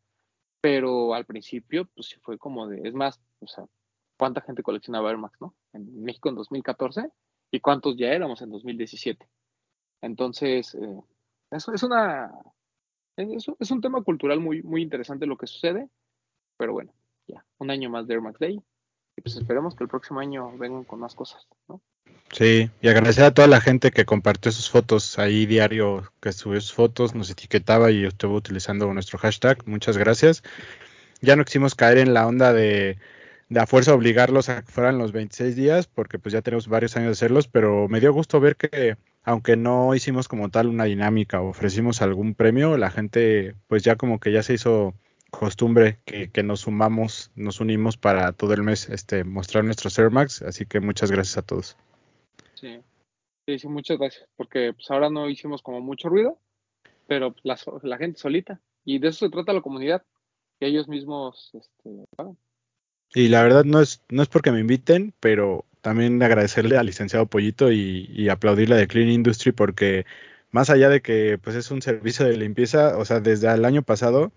[0.62, 3.66] pero al principio, pues sí fue como de, es más, o sea,
[4.18, 5.56] ¿cuánta gente coleccionaba Air Max, no?
[5.74, 7.10] En México en 2014
[7.52, 9.28] y cuántos ya éramos en 2017.
[10.02, 11.02] Entonces, eh,
[11.52, 12.32] eso es una,
[13.18, 15.90] es, un tema cultural muy, muy interesante lo que sucede,
[16.58, 16.94] pero bueno,
[17.28, 18.40] ya, un año más de Air Max.
[18.42, 21.82] Y pues esperemos que el próximo año vengan con más cosas, ¿no?
[22.32, 26.62] Sí, y agradecer a toda la gente que compartió sus fotos ahí diario, que subió
[26.62, 29.68] sus fotos, nos etiquetaba y estuvo utilizando nuestro hashtag.
[29.68, 30.44] Muchas gracias.
[31.22, 32.98] Ya no quisimos caer en la onda de,
[33.50, 36.96] de a fuerza obligarlos a que fueran los 26 días, porque pues ya tenemos varios
[36.96, 38.96] años de hacerlos, pero me dio gusto ver que
[39.30, 43.96] aunque no hicimos como tal una dinámica o ofrecimos algún premio, la gente pues ya
[43.96, 44.96] como que ya se hizo
[45.30, 50.10] costumbre que, que, nos sumamos, nos unimos para todo el mes este, mostrar nuestros Air
[50.10, 51.78] Max, así que muchas gracias a todos.
[52.56, 52.80] Sí,
[53.46, 56.40] sí, muchas gracias, porque pues ahora no hicimos como mucho ruido,
[57.06, 60.02] pero la, la gente solita, y de eso se trata la comunidad,
[60.60, 61.90] que ellos mismos este,
[63.14, 67.28] Y la verdad no es, no es porque me inviten, pero también agradecerle al licenciado
[67.28, 70.06] Pollito y, aplaudirle de Clean Industry porque
[70.52, 73.84] más allá de que pues es un servicio de limpieza, o sea, desde el año
[73.84, 74.32] pasado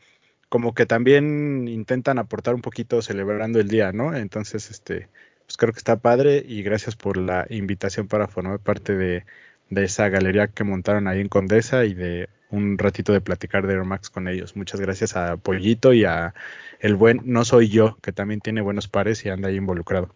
[0.48, 4.14] como que también intentan aportar un poquito celebrando el día, ¿no?
[4.14, 5.08] Entonces, este,
[5.46, 9.24] pues creo que está padre y gracias por la invitación para formar parte de,
[9.70, 13.84] esa galería que montaron ahí en Condesa y de un ratito de platicar de Air
[13.84, 14.56] Max con ellos.
[14.56, 16.34] Muchas gracias a Pollito y a
[16.80, 20.14] el buen No Soy Yo, que también tiene buenos pares y anda ahí involucrado.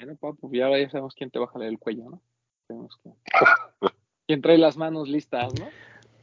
[0.00, 2.22] Bueno, papu, ya, sabemos quién te va a jalar el cuello, ¿no?
[4.26, 5.68] quién trae las manos listas, ¿no?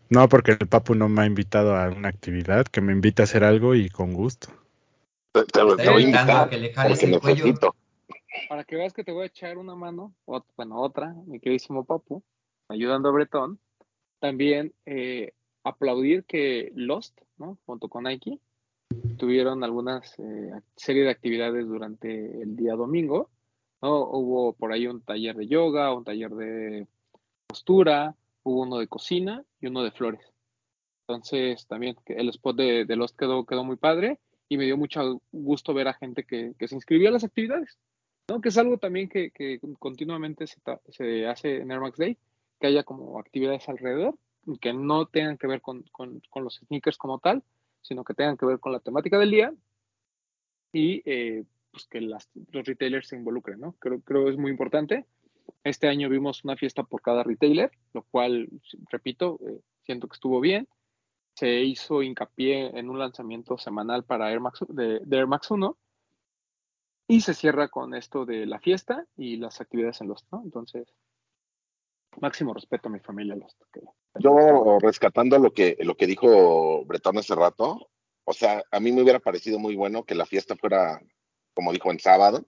[0.09, 3.25] No, porque el papu no me ha invitado a una actividad, que me invita a
[3.25, 4.47] hacer algo y con gusto.
[5.53, 7.53] Te, voy a invitar que le jales el cuello.
[8.49, 12.23] Para que veas que te voy a echar una mano, bueno, otra, mi queridísimo Papu,
[12.69, 13.59] ayudando a Bretón.
[14.19, 17.59] También eh, aplaudir que Lost, ¿no?
[17.67, 18.39] Junto con Nike,
[19.19, 23.29] tuvieron algunas eh, serie de actividades durante el día domingo.
[23.81, 24.03] ¿No?
[24.09, 26.87] Hubo por ahí un taller de yoga, un taller de
[27.47, 30.21] postura, hubo uno de cocina y uno de flores.
[31.07, 35.21] Entonces, también el spot de, de Lost quedó, quedó muy padre y me dio mucho
[35.31, 37.77] gusto ver a gente que, se inscribió a las actividades,
[38.29, 38.41] ¿no?
[38.41, 39.31] Que es algo también que,
[39.79, 40.59] continuamente se,
[40.89, 42.17] se, hace en Air Max Day,
[42.59, 44.15] que haya como actividades alrededor,
[44.61, 45.85] que no tengan que ver con,
[46.35, 47.43] los sneakers como tal,
[47.81, 49.53] sino que tengan que ver con la temática del día
[50.71, 51.43] y eh,
[51.77, 53.73] pues que las, los retailers se involucren, ¿no?
[53.73, 55.05] Creo, creo es muy importante.
[55.63, 58.49] Este año vimos una fiesta por cada retailer, lo cual,
[58.89, 60.67] repito, eh, siento que estuvo bien
[61.37, 65.77] se hizo hincapié en un lanzamiento semanal para Air Max, de, Air Max 1
[67.09, 70.41] y se cierra con esto de la fiesta y las actividades en Lost, ¿no?
[70.43, 70.95] Entonces,
[72.19, 73.61] máximo respeto a mi familia Lost.
[74.15, 77.87] Yo rescatando lo que, lo que dijo Bretón hace rato,
[78.23, 80.99] o sea, a mí me hubiera parecido muy bueno que la fiesta fuera,
[81.57, 82.45] como dijo, en sábado,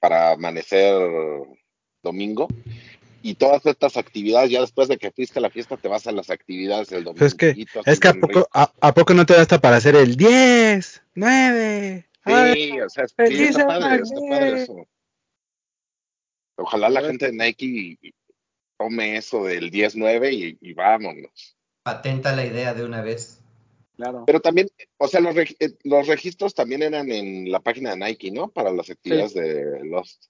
[0.00, 0.94] para amanecer
[2.02, 2.46] domingo,
[3.22, 6.12] y todas estas actividades, ya después de que fuiste a la fiesta, te vas a
[6.12, 7.24] las actividades del domingo.
[7.24, 10.14] Es que, es que a poco, a, poco no te da hasta para hacer el
[10.16, 12.06] 10, 9.
[12.26, 14.86] Sí, o sea, sí, está padre, está padre eso.
[16.58, 17.98] Ojalá la gente de Nike
[18.76, 21.56] tome eso del 10-9 y, y, vámonos.
[21.82, 23.37] Patenta la idea de una vez.
[23.98, 24.22] Claro.
[24.26, 28.30] Pero también, o sea, los, eh, los registros también eran en la página de Nike,
[28.30, 28.48] ¿no?
[28.48, 30.26] Para las actividades de Lost.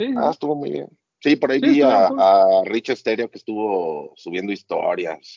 [0.00, 0.88] sí, ah, estuvo muy bien.
[1.20, 5.36] Sí, por ahí vi a, Rich Stereo que estuvo subiendo historias.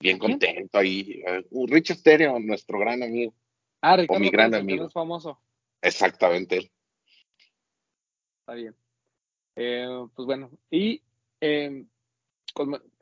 [0.00, 1.22] Bien contento ahí.
[1.50, 3.34] Uh, Rich Stereo, nuestro gran amigo.
[3.82, 4.86] Ah, Ricardo o mi gran amigo.
[4.86, 5.38] Es famoso.
[5.82, 6.72] Exactamente.
[8.40, 8.74] Está bien.
[9.56, 11.02] Eh, pues bueno, y
[11.40, 11.86] em,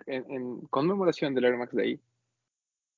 [0.06, 2.00] en, conmemoración del Air Max Day,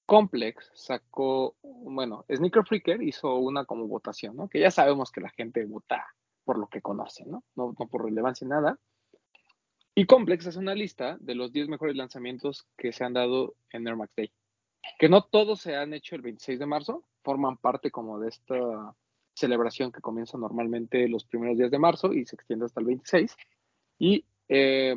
[0.06, 4.48] Complex sacó, bueno, Sneaker Freaker hizo una como votación, ¿no?
[4.48, 6.06] Que ya sabemos que la gente vota
[6.44, 7.44] por lo que conocen, ¿no?
[7.56, 8.78] No, por relevancia nada.
[9.94, 13.86] Y Complex es una lista de los 10 mejores lanzamientos que se han dado en
[13.86, 14.32] Air Max Day.
[14.98, 18.94] Que no todos se han hecho el 26 de marzo, forman parte como de esta
[19.32, 23.36] celebración que comienza normalmente los primeros días de marzo y se extiende hasta el 26.
[23.98, 24.96] Y eh,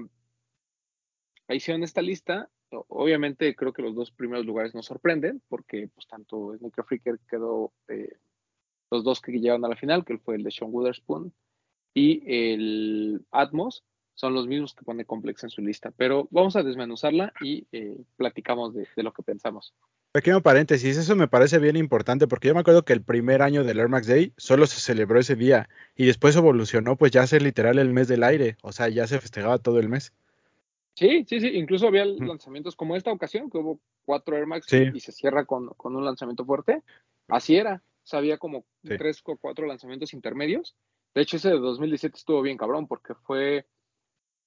[1.49, 2.49] hicieron esta lista.
[2.69, 7.71] Obviamente creo que los dos primeros lugares nos sorprenden porque pues tanto Sneaker Freaker quedó
[7.87, 8.17] eh,
[8.91, 11.33] los dos que llegaron a la final, que fue el de Sean Witherspoon
[11.93, 15.91] y el Atmos, son los mismos que pone Complex en su lista.
[15.95, 19.73] Pero vamos a desmenuzarla y eh, platicamos de, lo que pensamos.
[20.11, 23.63] Pequeño paréntesis, eso me parece bien importante porque yo me acuerdo que el primer año
[23.63, 27.43] del Air Max Day solo se celebró ese día y después evolucionó pues ya ser
[27.43, 30.13] literal el mes del aire, o sea, ya se festejaba todo el mes.
[30.97, 34.99] Sí, sí, sí, incluso había lanzamientos como esta ocasión, que hubo cuatro Air Max y
[34.99, 36.81] se cierra con, un lanzamiento fuerte.
[37.27, 40.75] Así era, o había como tres o cuatro lanzamientos intermedios.
[41.13, 43.67] De hecho, ese de 2017 estuvo bien cabrón porque fue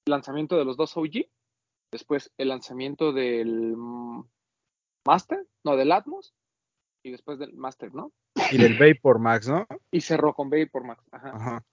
[0.05, 1.29] lanzamiento de los dos OG,
[1.89, 3.73] después el lanzamiento del
[5.05, 6.33] Master, no, del Atmos,
[7.01, 8.11] y después del Master, ¿no?
[8.51, 9.67] Y del Vapor Max, ¿no?
[9.89, 11.63] Y cerró con Vapor Max, ajá.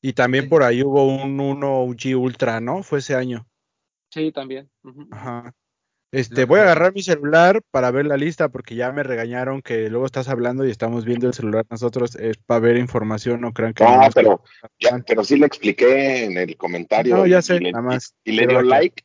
[0.00, 2.84] Y también por ahí hubo un 1 OG Ultra, ¿no?
[2.84, 3.47] Fue ese año.
[4.10, 4.70] Sí, también.
[5.10, 5.54] Ajá.
[6.10, 9.90] Este, voy a agarrar mi celular para ver la lista porque ya me regañaron que
[9.90, 13.74] luego estás hablando y estamos viendo el celular nosotros es para ver información, no crean
[13.74, 14.42] que No, pero
[14.80, 17.14] ya, pero sí le expliqué en el comentario.
[17.14, 18.14] No, ya sé, y le, nada más.
[18.24, 19.04] Y, le dio like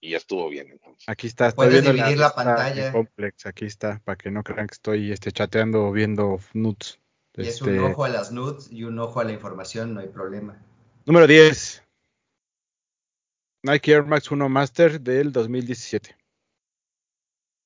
[0.00, 1.08] y ya estuvo bien entonces.
[1.08, 2.90] Aquí está, estoy viendo dividir la, pantalla.
[2.90, 6.98] Complex, aquí está, para que no crean que estoy este chateando viendo nudes.
[7.36, 10.00] Y es un este ojo a las nudes y un ojo a la información, no
[10.00, 10.60] hay problema.
[11.04, 11.85] Número 10.
[13.66, 16.16] Nike Air Max 1 Master del 2017.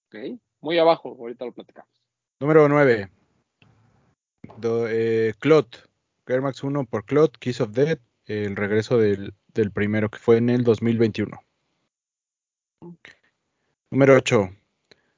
[0.07, 1.91] Ok, muy abajo, ahorita lo platicamos.
[2.41, 3.11] Número 9.
[4.89, 5.91] eh, Clot,
[6.27, 9.35] Air Max 1 por Clot, Kiss of Death, el regreso del,
[9.75, 11.39] primero que fue en el 2021.
[13.91, 14.49] Número 8.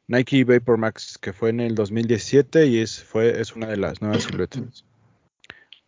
[0.08, 4.02] Nike Vapor Max, que fue en el 2017 y es, fue, es una de las
[4.02, 4.84] nuevas siluetas.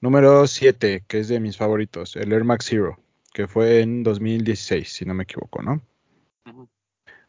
[0.00, 3.03] Número 7, que es de mis favoritos, el Air Max Zero
[3.34, 5.82] que fue en 2016, si no me equivoco, ¿no?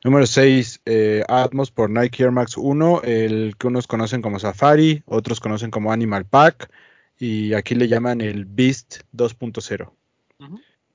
[0.03, 5.01] Número 6, eh, Atmos por Nike Air Max 1, el que unos conocen como Safari,
[5.07, 6.71] otros conocen como Animal Pack,
[7.17, 9.91] y aquí le llaman el Beast 2.0,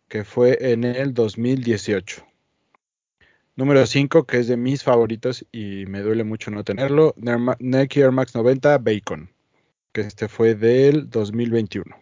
[0.07, 2.25] que fue en el 2018.
[3.57, 7.17] Número 5, que es de mis favoritos y me duele mucho no tenerlo,
[7.59, 9.29] Nike Air Max 90 Bacon,
[9.93, 11.97] que este fue del 2021.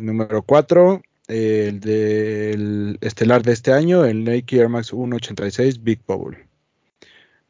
[0.00, 6.48] Número 4, el del estelar de este año, el Nike Air Max 186 Big Bubble.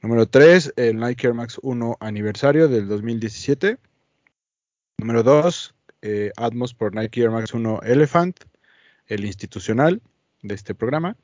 [0.02, 3.78] Número 3, el Nike Air Max 1 aniversario del 2017.
[4.98, 8.36] Número 2, eh, Atmos por Nike Air Max 1 Elephant,
[9.06, 10.02] el institucional
[10.42, 11.16] de este programa.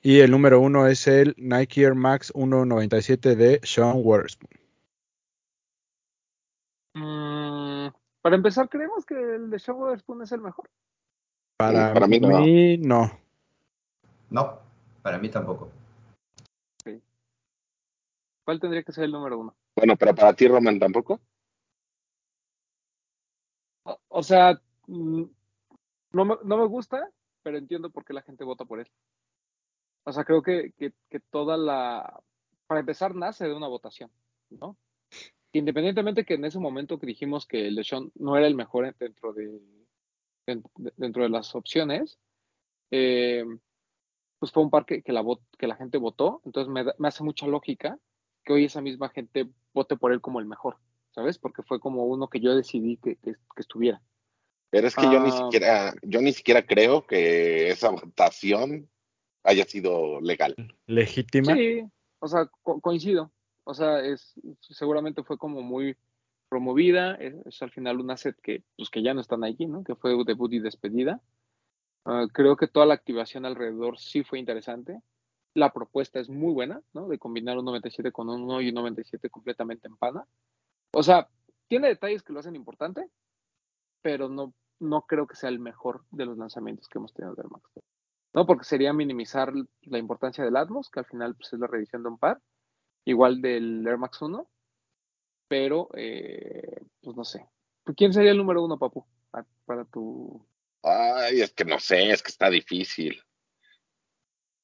[0.00, 4.50] Y el número 1 es el Nike Air Max 197 de Sean Waterspoon.
[6.94, 7.88] Mm,
[8.24, 10.70] para empezar, ¿creemos que el de Sean Witherspoon es el mejor?
[11.58, 13.10] Para, mí, no.
[14.30, 14.58] no.
[15.02, 15.68] para mí tampoco.
[18.42, 19.54] ¿Cuál tendría que ser el número uno?
[19.76, 21.20] Bueno, pero para ti, Roman, tampoco.
[24.08, 25.24] O, sea, mm,
[26.12, 27.10] no me, no me gusta,
[27.42, 28.90] pero entiendo por qué la gente vota por él.
[30.04, 32.22] O sea, creo que, que, que toda la.
[32.66, 34.10] Para empezar, nace de una votación,
[34.48, 34.78] ¿no?
[35.58, 39.32] Independientemente que en ese momento que dijimos que el Sean no era el mejor dentro
[39.32, 39.60] de,
[40.96, 42.18] dentro de las opciones,
[42.90, 43.44] eh,
[44.38, 45.24] pues fue un par que, la,
[45.58, 47.98] que la gente votó, entonces me, hace mucha lógica
[48.44, 50.76] que hoy esa misma gente vote por él como el mejor,
[51.12, 51.38] ¿sabes?
[51.38, 53.16] Porque fue como uno que yo decidí que,
[53.56, 54.02] estuviera.
[54.70, 55.38] Pero es que yo ni ah.
[55.44, 58.90] siquiera, yo ni siquiera creo que esa votación
[59.44, 60.54] haya sido legal.
[60.86, 61.54] Legítima.
[61.54, 61.84] Sí,
[62.18, 63.32] o sea, coincido.
[63.64, 65.96] O sea, es, seguramente fue como muy
[66.48, 69.82] promovida, es, al final un asset que, pues, que ya no están allí, ¿no?
[69.82, 71.20] Que fue debut y despedida.
[72.04, 75.00] Ah, creo que toda la activación alrededor sí fue interesante.
[75.54, 77.08] La propuesta es muy buena, ¿no?
[77.08, 80.26] De combinar un 97 con un 1 y un 97 completamente en pana.
[80.92, 81.28] O sea,
[81.66, 83.08] tiene detalles que lo hacen importante,
[84.02, 87.48] pero no, no creo que sea el mejor de los lanzamientos que hemos tenido del
[87.48, 87.70] Max.
[88.34, 88.46] ¿No?
[88.46, 89.52] Porque sería minimizar
[89.82, 92.40] la importancia del Atmos, que al final pues, es la revisión de un par,
[93.04, 94.48] igual del Air Max 1,
[95.48, 97.48] pero eh, pues no sé.
[97.96, 99.04] ¿Quién sería el número uno, Papu,
[99.66, 100.44] para tu...
[100.82, 103.22] Ay, es que no sé, es que está difícil.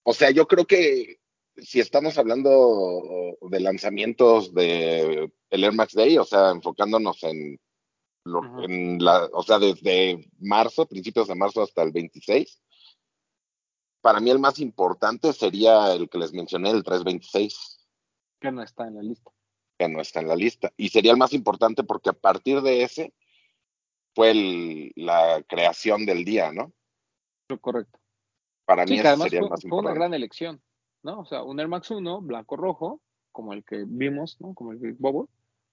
[0.02, 1.20] O sea, yo creo que
[1.56, 7.60] si estamos hablando de lanzamientos de el Air Max Day, o sea, enfocándonos en,
[8.62, 12.62] en la, o sea, desde marzo, principios de marzo hasta el 26,
[14.00, 17.79] Para mí el más importante sería el que les mencioné, el 326.
[18.40, 19.30] Que no está en la lista.
[19.78, 20.72] Que no está en la lista.
[20.76, 23.14] Y sería el más importante porque a partir de ese
[24.14, 26.72] fue el, la creación del día, ¿no?
[27.60, 27.98] Correcto.
[28.64, 29.98] Para mí Sí, ese sería fue, el más fue una importante.
[29.98, 30.62] gran elección,
[31.02, 31.20] ¿no?
[31.20, 33.00] O sea, un Air Max 1, blanco-rojo,
[33.32, 34.54] como el que vimos, ¿no?
[34.54, 35.28] Como el Big Bubble,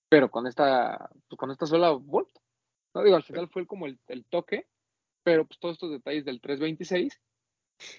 [0.09, 2.29] pero con esta, pues, con esta sola Volt.
[2.93, 4.67] No digo, al final fue como el, el toque,
[5.23, 7.21] pero pues todos estos detalles del 326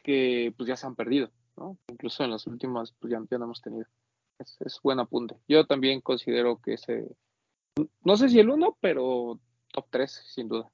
[0.03, 1.79] que pues ya se han perdido, ¿no?
[1.89, 3.87] Incluso en las últimas, pues ya, ya no hemos tenido.
[4.39, 5.36] Es, es buen apunte.
[5.49, 7.09] Yo también considero que ese,
[8.03, 9.41] no sé si el 1, pero
[9.72, 10.70] top 3, sin duda.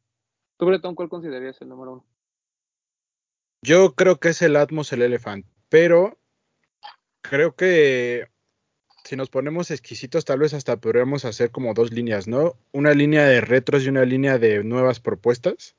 [0.56, 2.06] ¿Tú, Bretón, cuál considerarías el número 1?
[3.62, 6.18] Yo creo que es el Atmos el Elephant, pero
[7.22, 8.28] creo que
[9.04, 12.56] si nos ponemos exquisitos, tal vez hasta podríamos hacer como dos líneas, ¿no?
[12.72, 15.76] Una línea de retros y una línea de nuevas propuestas.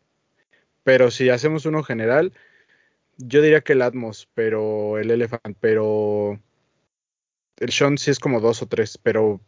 [0.83, 2.33] Pero si hacemos uno general,
[3.17, 6.39] yo diría que el Atmos, pero el Elephant, pero
[7.57, 9.39] el Sean sí es como dos o tres, pero,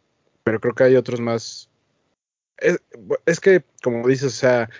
[0.44, 1.70] pero creo que hay otros más.
[2.56, 2.82] Es,
[3.26, 4.70] es que, como dices, o sea,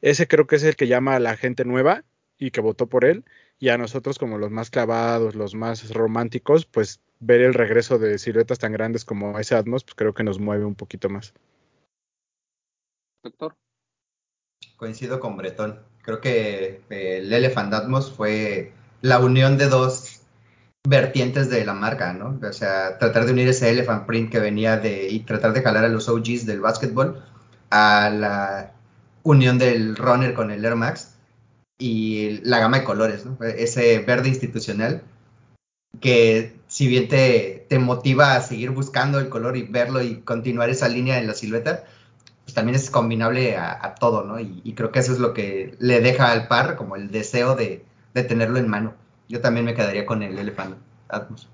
[0.00, 2.04] ese creo que es el que llama a la gente nueva
[2.38, 3.24] y que votó por él,
[3.58, 8.18] y a nosotros como los más clavados, los más románticos, pues ver el regreso de
[8.18, 11.34] siluetas tan grandes como ese Atmos, pues creo que nos mueve un poquito más.
[13.22, 13.54] Doctor.
[14.76, 15.82] Coincido con Bretón.
[16.02, 18.72] Creo que eh, el Elephant Atmos fue
[19.02, 20.19] la unión de dos
[20.86, 22.38] vertientes de la marca, ¿no?
[22.42, 25.84] O sea, tratar de unir ese Elephant Print que venía de y tratar de jalar
[25.84, 27.22] a los OGs del básquetbol
[27.70, 28.72] a la
[29.22, 31.14] unión del runner con el Air Max
[31.78, 33.38] y la gama de colores, ¿no?
[33.44, 35.02] Ese verde institucional
[36.00, 40.70] que si bien te, te, motiva a seguir buscando el color y verlo y continuar
[40.70, 41.84] esa línea en la silueta,
[42.44, 44.40] pues también es combinable a, todo, ¿no?
[44.40, 47.56] Y, y, creo que eso es lo que le deja al par como el deseo
[47.56, 48.94] de, de tenerlo en mano.
[49.30, 50.76] Yo también me quedaría con el Elephant
[51.08, 51.48] Atmos.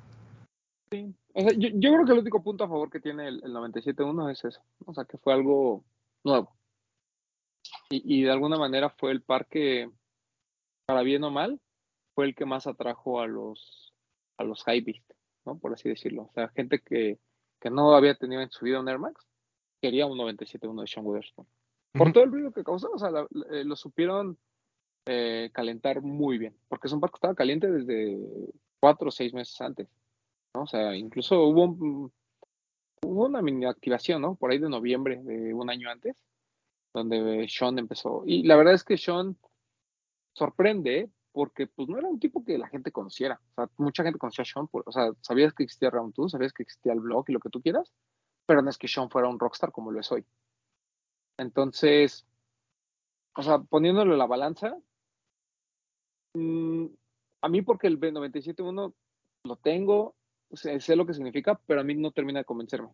[0.90, 3.44] Sí, o sea, yo, yo, creo que el único punto a favor que tiene el,
[3.44, 5.84] el 97.1 es eso, o sea, que fue algo
[6.24, 6.56] nuevo.
[7.90, 9.90] Y, y, de alguna manera fue el par que,
[10.86, 11.60] para bien o mal,
[12.14, 13.92] fue el que más atrajo a los
[14.38, 15.10] a los high beast,
[15.44, 15.58] ¿no?
[15.58, 16.22] Por así decirlo.
[16.22, 17.18] O sea, gente que,
[17.60, 19.26] que no había tenido en su vida un Air Max,
[19.82, 21.46] quería un 97.1 de Sean Witherspoon.
[21.92, 24.38] Por todo el ruido que causó, o sea, la, la, lo supieron
[25.06, 28.18] eh, calentar muy bien, porque es un par que estaba caliente desde
[28.80, 29.88] cuatro o seis meses antes.
[30.52, 32.12] O sea, incluso hubo, un,
[33.02, 34.34] hubo una mini activación, ¿no?
[34.34, 36.16] Por ahí de noviembre de un año antes,
[36.92, 38.22] donde Sean empezó.
[38.26, 39.36] Y la verdad es que Sean
[40.32, 43.40] sorprende porque pues no era un tipo que la gente conociera.
[43.50, 46.32] O sea, mucha gente conocía a Sean, por, o sea, sabías que existía Round 2,
[46.32, 47.92] sabías que existía el blog y lo que tú quieras,
[48.46, 50.24] pero no es que Sean fuera un rockstar como lo es hoy.
[51.36, 52.26] Entonces,
[53.36, 54.78] o sea, poniéndolo en la balanza,
[56.36, 56.86] mmm,
[57.42, 58.92] a mí porque el B97.1
[59.44, 60.14] lo tengo,
[60.52, 62.90] sé lo que significa, pero a mí no termina de convencerme.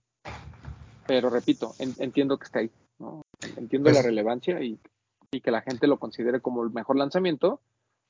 [1.07, 3.22] Pero repito, en, entiendo que está ahí, ¿no?
[3.57, 4.78] Entiendo pues, la relevancia y,
[5.32, 7.61] y que la gente lo considere como el mejor lanzamiento,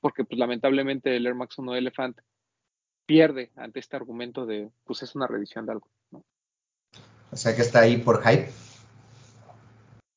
[0.01, 2.19] porque pues lamentablemente el Air Max 1 Elephant
[3.07, 5.89] pierde ante este argumento de pues es una reedición de algo.
[6.11, 6.25] ¿no?
[7.31, 8.51] O sea que está ahí por hype.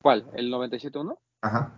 [0.01, 0.29] ¿Cuál?
[0.33, 1.17] ¿El 97.1?
[1.41, 1.71] Ajá.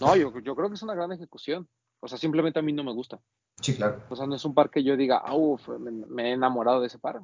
[0.00, 1.68] No, yo, yo creo que es una gran ejecución.
[2.00, 3.20] O sea, simplemente a mí no me gusta.
[3.60, 4.02] Sí, claro.
[4.08, 6.80] O sea, no es un par que yo diga, ah, uff, me, me, he enamorado
[6.80, 7.20] de ese par.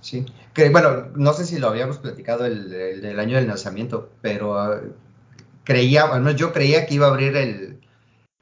[0.00, 4.10] Sí, que bueno, no sé si lo habíamos platicado el, el, el año del lanzamiento,
[4.20, 4.92] pero uh,
[5.64, 7.80] creía, al menos yo creía que iba a abrir el,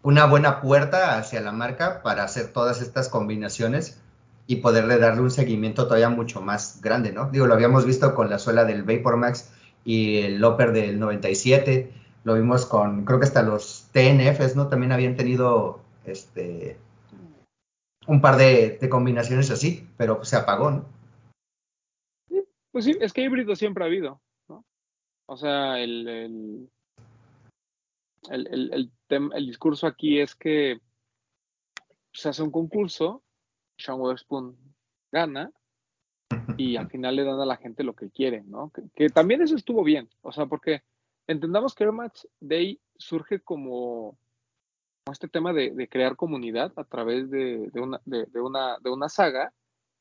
[0.03, 4.01] una buena puerta hacia la marca para hacer todas estas combinaciones
[4.47, 7.31] y poderle darle un seguimiento todavía mucho más grande, ¿no?
[7.31, 9.51] Digo, lo habíamos visto con la suela del Vapor Max
[9.85, 11.93] y el Upper del 97,
[12.25, 14.69] lo vimos con, creo que hasta los TNFs, ¿no?
[14.69, 16.79] También habían tenido este
[18.07, 20.85] un par de, de combinaciones así, pero pues, se apagó, ¿no?
[22.73, 24.65] Pues sí, es que híbrido siempre ha habido, ¿no?
[25.27, 26.71] O sea, el, el,
[28.31, 30.81] el, el, tem, el discurso aquí es que
[32.13, 33.23] se hace un concurso,
[33.77, 34.57] Sean Witherspoon
[35.13, 35.53] gana
[36.57, 38.71] y al final le dan a la gente lo que quiere, ¿no?
[38.71, 40.83] Que, que también eso estuvo bien, o sea, porque
[41.31, 44.19] entendamos que Air Max Day surge como,
[45.11, 49.53] este tema de, crear comunidad a través de, de, una, de, una, saga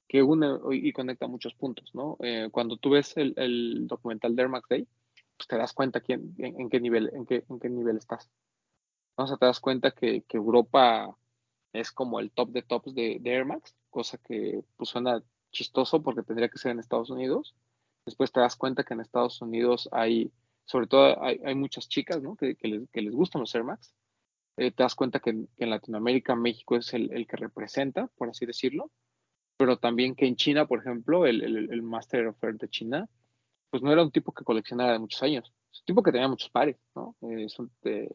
[0.08, 2.18] que une y conecta muchos puntos, ¿no?
[2.22, 4.88] Eh, cuando tú ves el, documental de Air Max Day,
[5.38, 8.30] pues te das cuenta quién, en, qué nivel, en, qué, en qué nivel estás.
[9.18, 9.26] ¿no?
[9.26, 11.16] O sea, te das cuenta que, que, Europa
[11.74, 16.02] es como el top de tops de, de Air Max, cosa que pues, suena chistoso
[16.02, 17.56] porque tendría que ser en Estados Unidos.
[18.06, 20.32] Después te das cuenta que en Estados Unidos hay,
[20.70, 22.36] sobre todo, hay, hay muchas chicas, ¿no?
[22.36, 23.92] Que, que, les, que les gustan los Air Max.
[24.58, 28.46] eh, te das cuenta que, en, Latinoamérica México es el, el, que representa, por así
[28.46, 28.92] decirlo,
[29.58, 33.10] pero también que en China, por ejemplo, el, el, el Master of Air de China,
[33.72, 36.28] pues no era un tipo que coleccionara de muchos años, es un tipo que tenía
[36.28, 37.16] muchos pares, ¿no?
[37.22, 38.12] Eh, un, eh,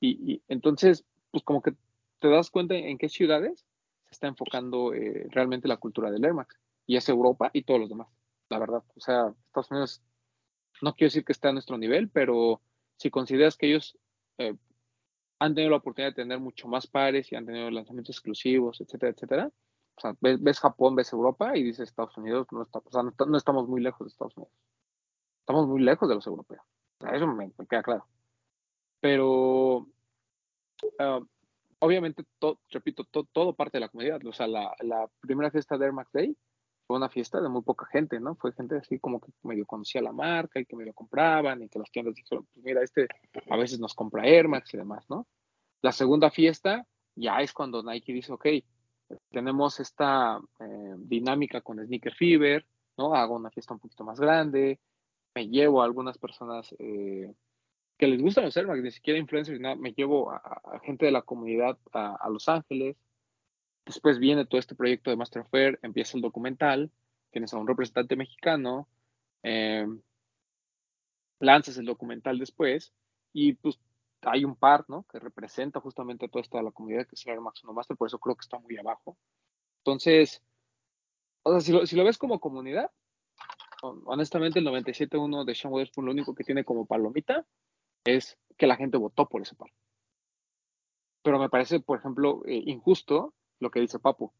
[0.00, 1.72] y, y, entonces, pues como que
[2.18, 3.64] te das cuenta en qué ciudades
[4.04, 7.80] se está enfocando eh, realmente la cultura del Air Max, y es Europa y todos
[7.80, 8.08] los demás,
[8.50, 8.82] la verdad.
[8.96, 10.02] O sea, Estados Unidos,
[10.82, 12.60] no quiero decir que esté a nuestro nivel, pero
[12.96, 13.98] si consideras que ellos
[14.38, 14.56] eh,
[15.38, 19.12] han tenido la oportunidad de tener mucho más pares y han tenido lanzamientos exclusivos, etcétera,
[19.12, 19.50] etcétera.
[19.96, 22.80] O sea, ves, Japón, ves Europa y dices Estados Unidos, no, está,
[23.26, 24.52] no, estamos muy lejos de Estados Unidos.
[25.40, 26.62] Estamos muy lejos de los europeos.
[27.12, 28.06] Eso me, queda claro.
[29.00, 31.26] Pero, uh,
[31.80, 34.24] obviamente, to, repito, to, todo parte de la comunidad.
[34.26, 36.36] O sea, la, la, primera fiesta de Air Max Day
[36.90, 38.34] fue una fiesta de muy poca gente, ¿no?
[38.34, 41.78] Fue gente así como que medio conocía la marca y que medio compraban y que
[41.78, 43.06] las tiendas dijeron, pues mira, este
[43.48, 45.28] a veces nos compra Air Max y demás, ¿no?
[45.82, 46.84] La segunda fiesta
[47.14, 48.44] ya es cuando Nike dice, ok,
[49.30, 52.66] tenemos esta eh, dinámica con Sneaker Fever,
[52.98, 53.14] ¿no?
[53.14, 54.80] Hago una fiesta un poquito más grande,
[55.32, 57.32] me llevo a algunas personas eh,
[57.98, 61.06] que les gustan los Air Max, ni siquiera influencers, nada, me llevo a, a, gente
[61.06, 62.96] de la comunidad a, a, Los Ángeles.
[63.90, 66.92] Después viene todo este proyecto de Master Fair, empieza el documental,
[67.32, 68.86] tienes a un representante mexicano,
[69.42, 69.84] eh,
[71.40, 72.92] lanzas el documental después
[73.32, 73.80] y pues
[74.22, 75.02] hay un par, ¿no?
[75.10, 77.96] Que representa justamente a toda esta la comunidad que es el Air Max 1 Master,
[77.96, 79.18] por eso creo que está muy abajo.
[79.78, 80.40] Entonces,
[81.42, 82.92] o sea, si lo, si lo ves como comunidad,
[83.82, 87.44] honestamente el 97.1 de Sean Weatherspoon lo único que tiene como palomita
[88.04, 89.72] es que la gente votó por ese par.
[91.24, 94.32] Pero me parece, por ejemplo, eh, injusto lo que dice Papu.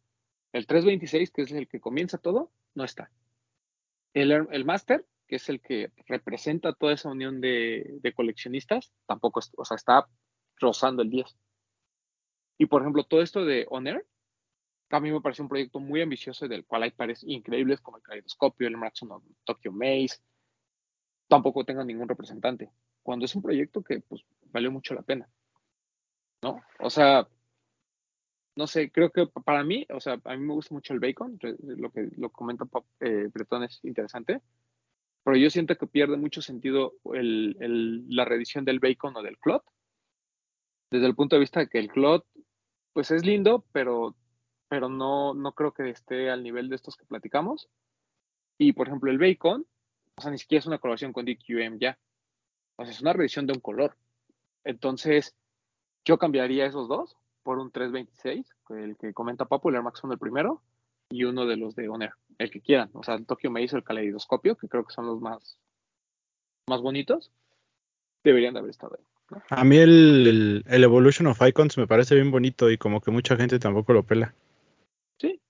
[0.53, 3.11] El 326, que es el que comienza todo, no está.
[4.13, 9.39] El, el Master, que es el que representa toda esa unión de, de coleccionistas, tampoco,
[9.39, 10.09] es, o sea, está
[10.57, 11.37] rozando el 10.
[12.59, 14.05] Y por ejemplo, todo esto de Honor,
[14.91, 18.03] a mí me parece un proyecto muy ambicioso del cual hay pares increíbles como el
[18.03, 20.19] Kaleidoscopio, el Maximum Tokyo Maze.
[21.29, 22.71] Tampoco tengo ningún representante.
[23.03, 25.29] Cuando es un proyecto que pues valió mucho la pena.
[26.43, 26.61] ¿No?
[26.81, 27.29] O sea,
[28.57, 31.39] no sé, creo que para mí, o sea, a mí me gusta mucho el bacon,
[31.63, 32.67] lo que lo comenta
[33.01, 34.41] eh, Bretón es interesante,
[35.25, 39.39] pero yo siento que pierde mucho sentido el, el, la reedición del bacon o del
[39.39, 39.65] clot,
[40.91, 42.27] desde el punto de vista de que el clot,
[42.93, 44.17] pues es lindo, pero
[44.71, 47.69] pero no, no creo que esté al nivel de estos que platicamos.
[48.57, 49.67] Y por ejemplo, el bacon,
[50.15, 51.99] o sea, ni siquiera es una colaboración con DQM ya.
[52.77, 53.97] O sea, es una revisión de un color.
[54.63, 55.35] Entonces,
[56.05, 60.13] yo cambiaría esos dos por un 326, el que comenta Papu, el Air Max 1
[60.13, 60.63] el primero,
[61.11, 62.91] y uno de los de Honor, el que quieran.
[62.93, 65.59] O sea, el Tokyo me hizo el caleidoscopio, que creo que son los más,
[66.69, 67.33] más bonitos.
[68.23, 69.05] Deberían de haber estado ahí.
[69.31, 69.43] ¿no?
[69.51, 73.11] A mí el, el, el Evolution of Icons me parece bien bonito y como que
[73.11, 74.35] mucha gente tampoco lo pela.
[75.19, 75.41] Sí.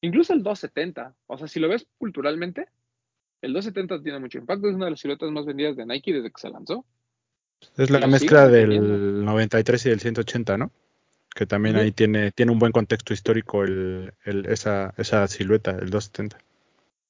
[0.00, 1.14] Incluso el 270.
[1.26, 2.68] O sea, si lo ves culturalmente,
[3.40, 4.68] el 270 tiene mucho impacto.
[4.68, 6.84] Es una de las siluetas más vendidas de Nike desde que se lanzó.
[7.76, 9.24] Es la mezcla del teniendo.
[9.24, 10.70] 93 y del 180, ¿no?
[11.34, 11.80] Que también sí.
[11.80, 16.38] ahí tiene, tiene un buen contexto histórico el, el, esa, esa silueta, el 270.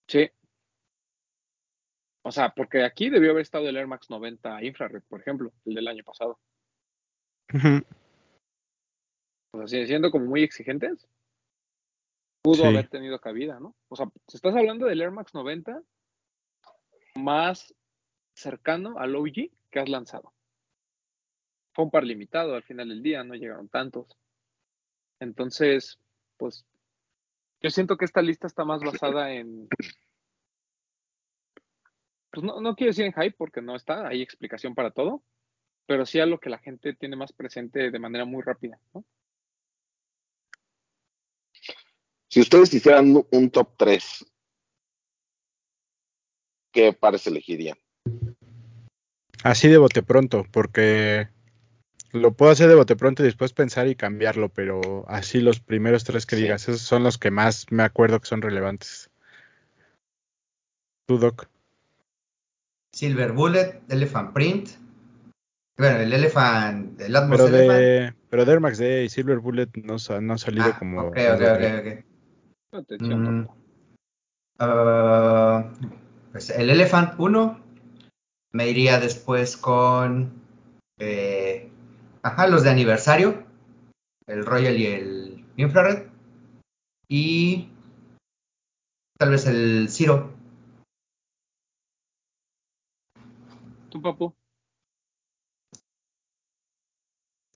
[0.09, 0.31] Sí.
[2.25, 5.75] O sea, porque aquí debió haber estado el Air Max 90 Infrared, por ejemplo, el
[5.75, 6.39] del año pasado.
[7.53, 7.85] Uh -huh.
[9.55, 11.09] O sea, siendo como muy exigentes,
[12.43, 12.65] pudo sí.
[12.65, 13.75] haber tenido cabida, ¿no?
[13.89, 15.83] O sea, si estás hablando del Air Max 90
[17.17, 17.75] más
[18.35, 20.32] cercano al OG que has lanzado.
[21.73, 24.07] Fue un par limitado al final del día, no llegaron tantos.
[25.21, 25.99] Entonces,
[26.37, 26.67] pues,
[27.61, 29.69] yo siento que esta lista está más basada en.
[32.31, 35.23] Pues no, no quiero decir en hype porque no está, hay explicación para todo,
[35.87, 39.05] pero sí a lo que la gente tiene más presente de manera muy rápida, ¿no?
[42.29, 44.25] Si ustedes hicieran un top 3,
[46.73, 47.77] ¿qué pares elegirían?
[49.45, 51.29] Así de bote pronto, porque
[52.13, 56.05] lo puedo hacer de bote pronto y después pensar y cambiarlo, pero así los primeros
[56.05, 56.43] tres que sí.
[56.43, 59.11] digas, esos son los que más me acuerdo que son relevantes.
[61.07, 61.49] ¿Tú, Doc?
[62.93, 64.69] Silver Bullet, Elephant Print.
[65.79, 68.17] Bueno, el Elephant, el Atmos pero de, Elephant.
[68.29, 71.01] Pero de Air Max Day y Silver Bullet no, no ha salido ah, como.
[71.01, 72.05] Ok, ok, ok, okay.
[73.01, 73.47] Mm,
[74.61, 75.65] uh,
[76.31, 77.61] pues el Elephant 1
[78.53, 80.33] me iría después con
[80.99, 81.72] eh,
[82.23, 83.45] ajá, los de aniversario,
[84.27, 86.09] el Royal y el Infrared,
[87.09, 87.69] y
[89.19, 90.33] tal vez el Zero.
[93.91, 94.35] ¿Tu papu?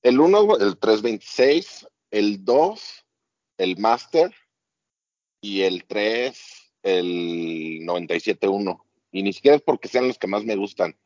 [0.02, 3.06] El 1, el 326, el 2,
[3.58, 4.32] el Master
[5.40, 8.84] y el 3, el 97.1.
[9.10, 10.96] Y ni siquiera es porque sean los que más me gustan.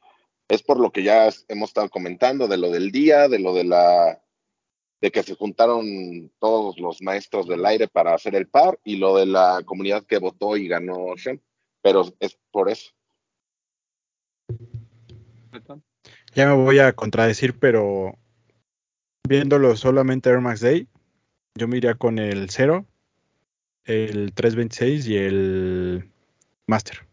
[0.50, 3.64] Es por lo que ya hemos estado comentando, de lo del día, de lo de
[3.64, 4.20] la
[5.00, 9.16] de que se juntaron todos los maestros del aire para hacer el par y lo
[9.16, 11.40] de la comunidad que votó y ganó Shen.
[11.80, 12.90] Pero es por eso.
[16.34, 18.18] Ya me voy a contradecir, pero
[19.26, 20.86] viéndolo solamente Air Max Day,
[21.54, 22.84] yo me iría con el 0,
[23.84, 26.10] el 326 y el
[26.66, 27.06] Master.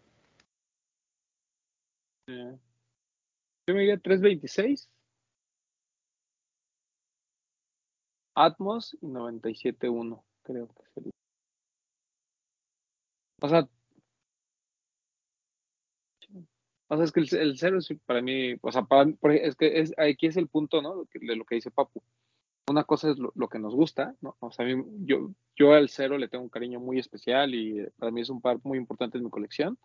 [3.67, 4.89] Yo me iría 326,
[8.33, 11.11] Atmos y 97.1, creo que sería.
[13.41, 13.67] O sea,
[16.89, 19.93] o sea, es que el, cero es para mí, o sea, para, es que es,
[19.97, 21.05] aquí es el punto, ¿no?
[21.13, 22.01] De lo que dice Papu.
[22.69, 24.37] Una cosa es lo, que nos gusta, ¿no?
[24.39, 24.65] O sea,
[24.99, 28.41] yo, yo al cero le tengo un cariño muy especial y para mí es un
[28.41, 29.77] par muy importante en mi colección.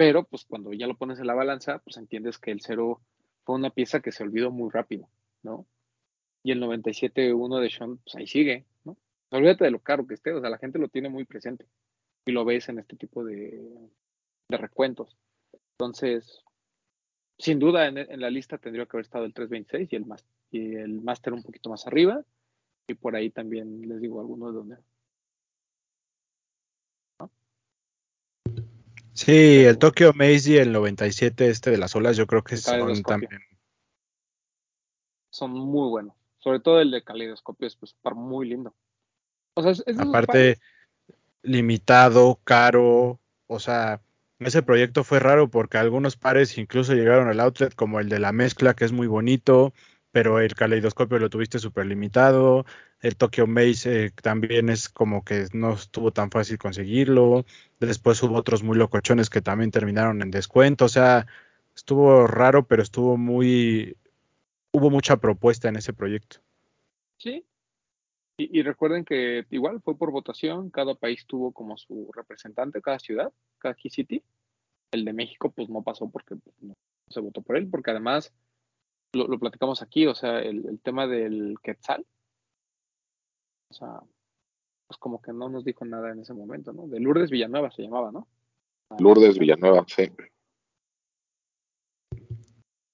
[0.00, 3.02] Pero, pues, cuando ya lo pones en la balanza, pues entiendes que el cero
[3.44, 5.10] fue una pieza que se olvidó muy rápido,
[5.42, 5.66] ¿no?
[6.42, 8.96] Y el 97.1 de Sean, pues ahí sigue, ¿no?
[9.28, 11.66] Olvídate de lo caro que esté, o sea, la gente lo tiene muy presente
[12.24, 13.60] y lo ves en este tipo de,
[14.48, 15.18] de recuentos.
[15.72, 16.44] Entonces,
[17.36, 20.06] sin duda en, la lista tendría que haber estado el 326 y el,
[20.50, 22.24] y el Master un poquito más arriba.
[22.88, 24.76] Y por ahí también les digo algunos de donde.
[29.20, 33.02] Sí, el Tokyo Maze y el 97 este de las olas yo creo que son
[33.02, 33.42] también.
[35.28, 36.14] Son muy buenos.
[36.38, 38.74] Sobre todo el de caleidoscopio es pues, muy lindo.
[39.52, 40.58] O sea, Aparte,
[41.42, 44.00] limitado, caro, o sea,
[44.38, 48.32] ese proyecto fue raro porque algunos pares incluso llegaron al outlet, como el de la
[48.32, 49.74] mezcla, que es muy bonito,
[50.12, 52.64] pero el caleidoscopio lo tuviste súper limitado.
[53.00, 57.44] El Tokyo Maze eh, también es como que no estuvo tan fácil conseguirlo.
[57.78, 60.86] Después hubo otros muy locochones que también terminaron en descuento.
[60.86, 61.26] O sea,
[61.74, 63.96] estuvo raro, pero estuvo muy.
[64.72, 66.38] Hubo mucha propuesta en ese proyecto.
[67.16, 67.44] Sí.
[68.36, 73.30] Y, recuerden que igual fue por votación, cada país tuvo como su representante, cada ciudad
[73.58, 74.22] cada Key City.
[74.92, 76.74] El de México, pues no pasó porque pues, no
[77.08, 78.32] se votó por él, porque además
[79.12, 82.06] lo, platicamos aquí, o sea, el, tema del Quetzal,
[83.70, 84.00] o sea,
[84.86, 86.86] pues como que no nos dijo nada en ese momento, ¿no?
[86.86, 88.26] De Lourdes Villanueva se llamaba, ¿no?
[88.98, 90.10] Lourdes Villanueva, sí.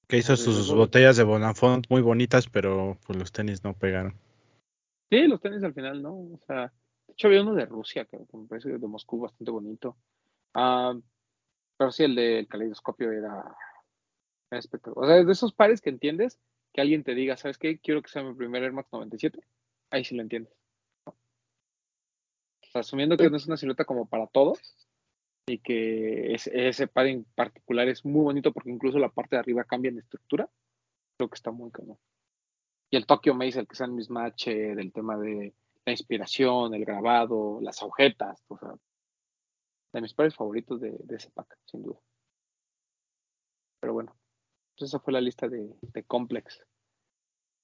[0.07, 4.15] Que hizo sus botellas de Bonafont muy bonitas, pero pues los tenis no pegaron.
[5.11, 6.13] Sí, los tenis al final, ¿no?
[6.15, 6.73] O sea,
[7.07, 9.97] de hecho había uno de Rusia, que me parece de Moscú bastante bonito.
[10.55, 10.95] Ah,
[11.77, 13.57] pero sí, el del caleidoscopio era,
[14.51, 15.09] espectacular.
[15.09, 16.39] O sea, de esos pares que entiendes,
[16.73, 17.79] que alguien te diga, ¿sabes qué?
[17.79, 19.41] Quiero que sea mi primer Air Max 97.
[19.91, 20.53] Ahí sí lo entiendes.
[21.07, 21.13] O
[22.71, 24.61] sea, asumiendo que no es una silueta como para todos
[25.49, 29.65] y que ese, par en particular es muy bonito porque incluso la parte de arriba
[29.65, 30.51] cambia en estructura,
[31.17, 31.99] creo que está muy cañón.
[32.91, 36.85] Y el Tokyo Maze, el que sea el mismatch del tema de la inspiración, el
[36.85, 38.75] grabado, las agujetas, o sea,
[39.93, 41.99] de mis pares favoritos de, ese pack, sin duda.
[43.81, 44.17] Pero bueno,
[44.77, 45.75] pues esa fue la lista de,
[46.07, 46.65] Complex.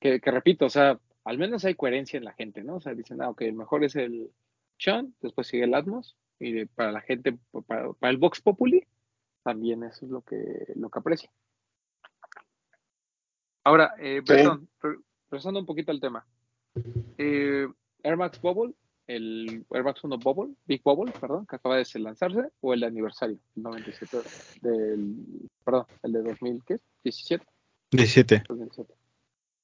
[0.00, 2.76] Que, repito, o sea, al menos hay coherencia en la gente, ¿no?
[2.76, 4.30] O sea, dicen, ah, ok, el mejor es el
[4.78, 8.84] Sean, después sigue el Atmos, y para la gente, para, el Vox Populi,
[9.42, 11.30] también eso es lo que, lo que aprecia.
[13.64, 14.68] Ahora, eh, perdón,
[15.30, 16.26] regresando un poquito al tema.
[17.18, 17.68] Eh,
[18.02, 18.74] Air Max Bubble
[19.06, 22.86] el Air Max 1 Bubble, Big Bubble, perdón, que acaba de lanzarse, o el de
[22.86, 24.18] aniversario, el 97
[24.60, 26.78] del, perdón, el de 2000, ¿qué?
[27.02, 27.44] 17.
[27.90, 28.44] 17.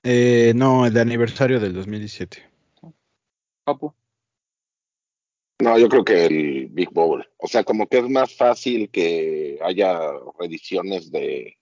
[0.05, 2.51] Eh, no, el de aniversario del 2017.
[3.64, 3.95] Papu.
[5.61, 7.28] No, yo creo que el Big Bubble.
[7.36, 9.99] O sea, como que es más fácil que haya
[10.39, 11.59] reediciones de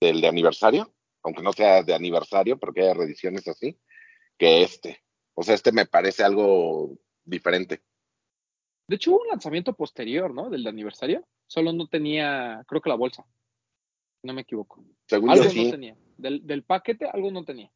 [0.00, 3.78] del de aniversario, aunque no sea de aniversario, pero que haya reediciones así,
[4.38, 5.02] que este.
[5.34, 7.82] O sea, este me parece algo diferente.
[8.88, 10.48] De hecho, hubo un lanzamiento posterior, ¿no?
[10.48, 11.26] Del aniversario.
[11.46, 13.26] Solo no tenía, creo que la bolsa.
[14.22, 14.84] No me equivoco.
[15.06, 15.96] Según algo no tenía.
[16.16, 17.70] Del, paquete, algo no tenía.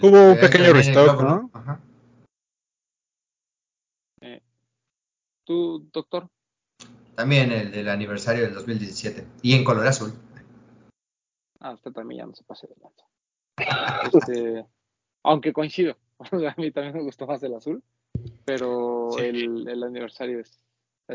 [0.00, 1.50] hubo un pequeño restock, ¿no?
[1.52, 1.80] Ajá.
[4.20, 4.40] Eh,
[5.44, 6.28] ¿Tú, doctor?
[7.14, 9.26] También el del aniversario del 2017.
[9.42, 10.12] Y en color azul.
[11.60, 13.06] Ah, usted también ya no se pase de lanza.
[14.12, 14.66] Este,
[15.22, 15.96] aunque coincido.
[16.48, 17.82] a mí también me gustó más el azul,
[18.44, 20.64] pero el, aniversario es,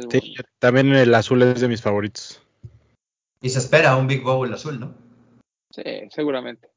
[0.10, 2.42] sí, también el azul es de mis favoritos.
[3.42, 4.96] Y se espera un Big Bowl azul, ¿no?
[5.72, 6.70] Sí, seguramente.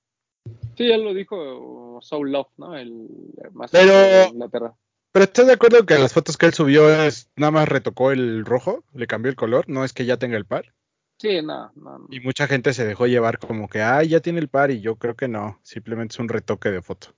[0.77, 2.77] Sí, ya lo dijo Soul Love, ¿no?
[2.77, 3.09] El
[3.53, 4.75] más Pero- de Inglaterra.
[5.13, 8.45] Pero ¿estás de acuerdo que las fotos que él subió es nada más retocó el
[8.45, 10.73] rojo, le cambió el color, no es que ya tenga el par?
[11.19, 12.07] Sí, no, no, no.
[12.11, 14.97] Y mucha gente se dejó llevar como que, ay, ya tiene el par y yo
[14.97, 17.09] creo que no, simplemente es un retoque de foto.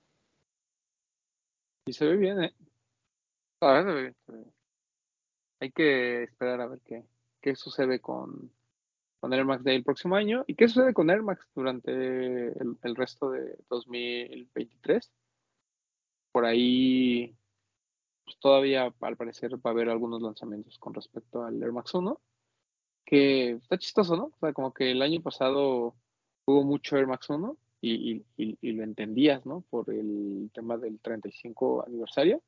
[1.85, 2.53] Y se ve bien, ¿eh?
[3.61, 4.53] A ver, se ve bien, se ve bien.
[5.61, 7.03] Hay que esperar a ver qué,
[7.41, 8.51] qué sucede con,
[9.23, 11.91] con Air Max Day el próximo año y qué sucede con Air Max durante
[12.59, 15.13] el, resto de 2023.
[16.33, 17.33] Por ahí,
[18.25, 22.19] pues todavía al parecer va a haber algunos lanzamientos con respecto al Air Max 1,
[23.05, 24.25] que está chistoso, ¿no?
[24.25, 25.95] O sea, como que el año pasado
[26.45, 29.61] hubo mucho Air Max 1 y, y, y- y lo entendías, ¿no?
[29.69, 32.41] Por el tema del 35 aniversario.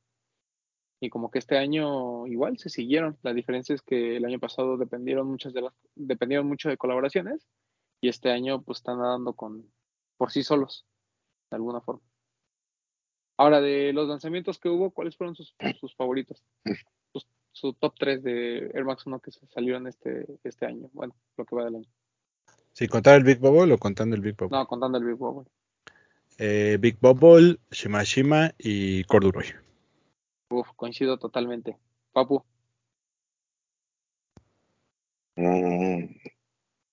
[1.01, 3.17] Y como que este año igual se siguieron.
[3.21, 7.45] La diferencia es que el año pasado dependieron muchas de las, dependieron mucho de colaboraciones
[8.01, 9.69] y este año pues están nadando con
[10.17, 10.85] por sí solos,
[11.51, 12.01] de alguna forma.
[13.37, 16.41] Ahora, de los lanzamientos que hubo, ¿cuáles fueron sus, sus favoritos?
[17.13, 20.89] Sus- su top 3 de Air Max 1 que se salieron este, este año.
[20.93, 21.89] Bueno, lo que va del año.
[22.73, 24.57] ¿Sin contar el Big Bubble o contando el Big Bubble?
[24.57, 25.49] No, contando el Big Bubble.
[26.37, 29.45] Eh, Big Bubble, Shimashima y Corduroy.
[30.49, 31.77] Uf, coincido totalmente.
[32.13, 32.43] Papu,
[35.37, 36.15] Mm,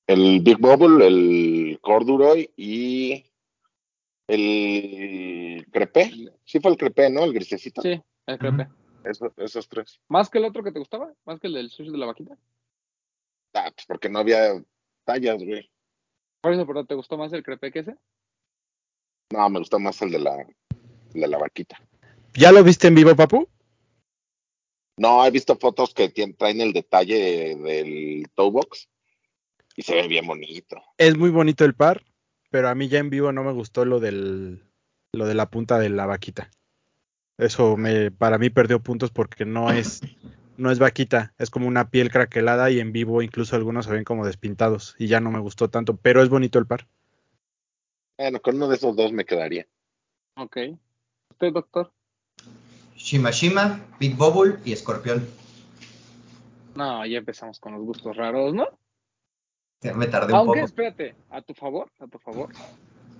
[0.08, 3.24] el Big Bubble, el Corduroy y
[4.26, 6.10] el Crepe.
[6.44, 7.22] Sí fue el Crepe, ¿no?
[7.22, 7.82] El grisecito.
[7.82, 8.66] sí, el crepe.
[9.04, 10.00] Eso- esos tres.
[10.08, 11.12] ¿Más que el otro que te gustaba?
[11.24, 12.36] ¿Más que el del sushi de la vaquita?
[13.54, 14.60] Ah, pues porque no había
[15.04, 15.70] tallas, güey.
[16.40, 17.96] Por eso, pero ¿te gustó más el crepe que ese?
[19.32, 20.36] No, me gustó más el de la,
[21.14, 21.80] el de la vaquita.
[22.34, 23.48] ¿Ya lo viste en vivo, Papu?
[24.96, 28.88] No, he visto fotos que traen el detalle del toe box
[29.76, 30.82] y se ve bien bonito.
[30.98, 32.04] Es muy bonito el par,
[32.50, 34.64] pero a mí ya en vivo no me gustó lo del
[35.12, 36.50] lo de la punta de la vaquita.
[37.38, 40.00] Eso me para mí perdió puntos porque no es
[40.56, 44.04] no es vaquita, es como una piel craquelada y en vivo incluso algunos se ven
[44.04, 46.86] como despintados y ya no me gustó tanto, pero es bonito el par.
[48.18, 49.66] Bueno, con uno de esos dos me quedaría.
[50.36, 50.58] Ok.
[51.30, 51.92] ¿Usted, doctor?
[53.12, 55.28] Shimashima, Big Bubble y Escorpión.
[56.74, 58.66] No, ya empezamos con los gustos raros, ¿no?
[59.82, 60.64] Ya Me tardé un Aunque, poco.
[60.64, 62.48] espérate, a tu favor, a tu favor.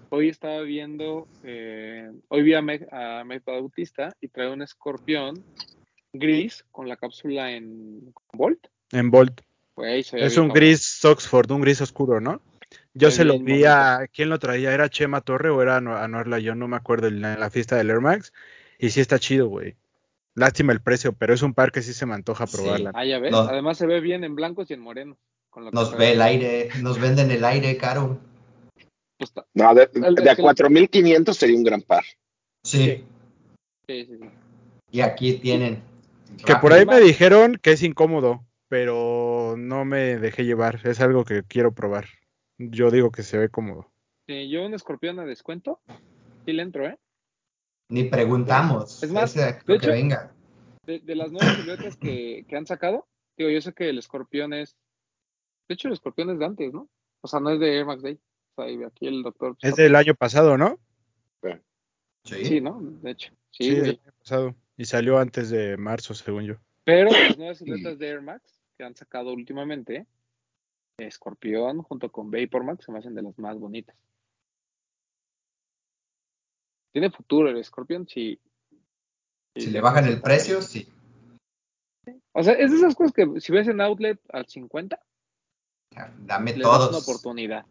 [0.09, 5.45] Hoy estaba viendo, eh, hoy vi a Meg, a Meg Bautista y trae un escorpión
[6.14, 8.66] gris con la cápsula en Volt.
[8.93, 9.43] En ve
[10.14, 12.40] Es un gris Oxford, un gris oscuro, ¿no?
[12.95, 15.99] Yo Se se lo vi a quién lo traía, era Chema Torre o era Anu-
[15.99, 18.32] Anuarla, yo no me acuerdo en la, en la fiesta del Air Max
[18.78, 19.76] y sí está chido, güey.
[20.34, 22.56] Lástima el precio, pero es un par que sí se me antoja Sí.
[22.56, 22.90] probarla.
[22.94, 23.30] Ah, ya ves.
[23.32, 23.38] No.
[23.40, 25.18] Además se ve bien en blancos y en morenos.
[25.50, 28.18] con lo que Nos ve el aire, nos venden el aire caro.
[29.18, 32.04] Pues No, de, de a el- 4500 sería un gran par.
[32.64, 33.04] Sí.
[33.86, 34.30] Sí, sí, sí.
[34.90, 35.82] Y aquí tienen.
[36.46, 41.26] Que por ahí me dijeron que es incómodo, pero no me dejé llevar, es algo
[41.26, 42.06] que quiero probar.
[42.56, 43.90] Yo digo que se ve cómodo.
[44.26, 45.80] Sí, yo un escorpión a descuento,
[46.46, 46.96] sí le entro, ¿eh?
[47.93, 49.03] Ni preguntamos.
[49.03, 50.34] Es más, Ese, de hecho- que venga.
[50.86, 54.55] De, de las nuevas siluetas que, que han sacado, digo, yo sé que el escorpión
[54.55, 54.74] es.
[55.68, 56.88] De hecho, el escorpión es de antes, ¿no?
[57.20, 58.18] O sea, no es de Air Max Day.
[58.55, 59.57] O sea, y aquí el doctor.
[59.61, 60.78] Es del año pasado, ¿no?
[62.24, 62.45] Sí.
[62.45, 62.78] Sí, ¿no?
[62.80, 63.32] De hecho.
[63.51, 64.55] Sí, del año pasado.
[64.76, 66.55] Y salió antes de marzo, según yo.
[66.84, 70.07] Pero las nuevas siluetas de Air Max que han sacado últimamente,
[70.97, 73.97] Escorpión junto con Vapor Max se me hacen de las más bonitas.
[76.93, 78.38] Tiene futuro el Escorpión, sí.
[79.57, 80.88] Si le bajan el precio, sí.
[82.34, 84.99] O sea, es de esas cosas que si ves en Outlet al 50,
[86.26, 87.03] Dame le das una todos.
[87.09, 87.66] oportunidad.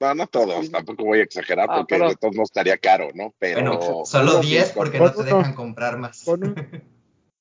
[0.00, 3.08] No, no todos, tampoco voy a exagerar Ah, porque pero- de todos no estaría caro,
[3.14, 3.32] ¿no?
[3.38, 6.24] Pero Bueno, solo uno sí, 10 con- porque no te dejan comprar más.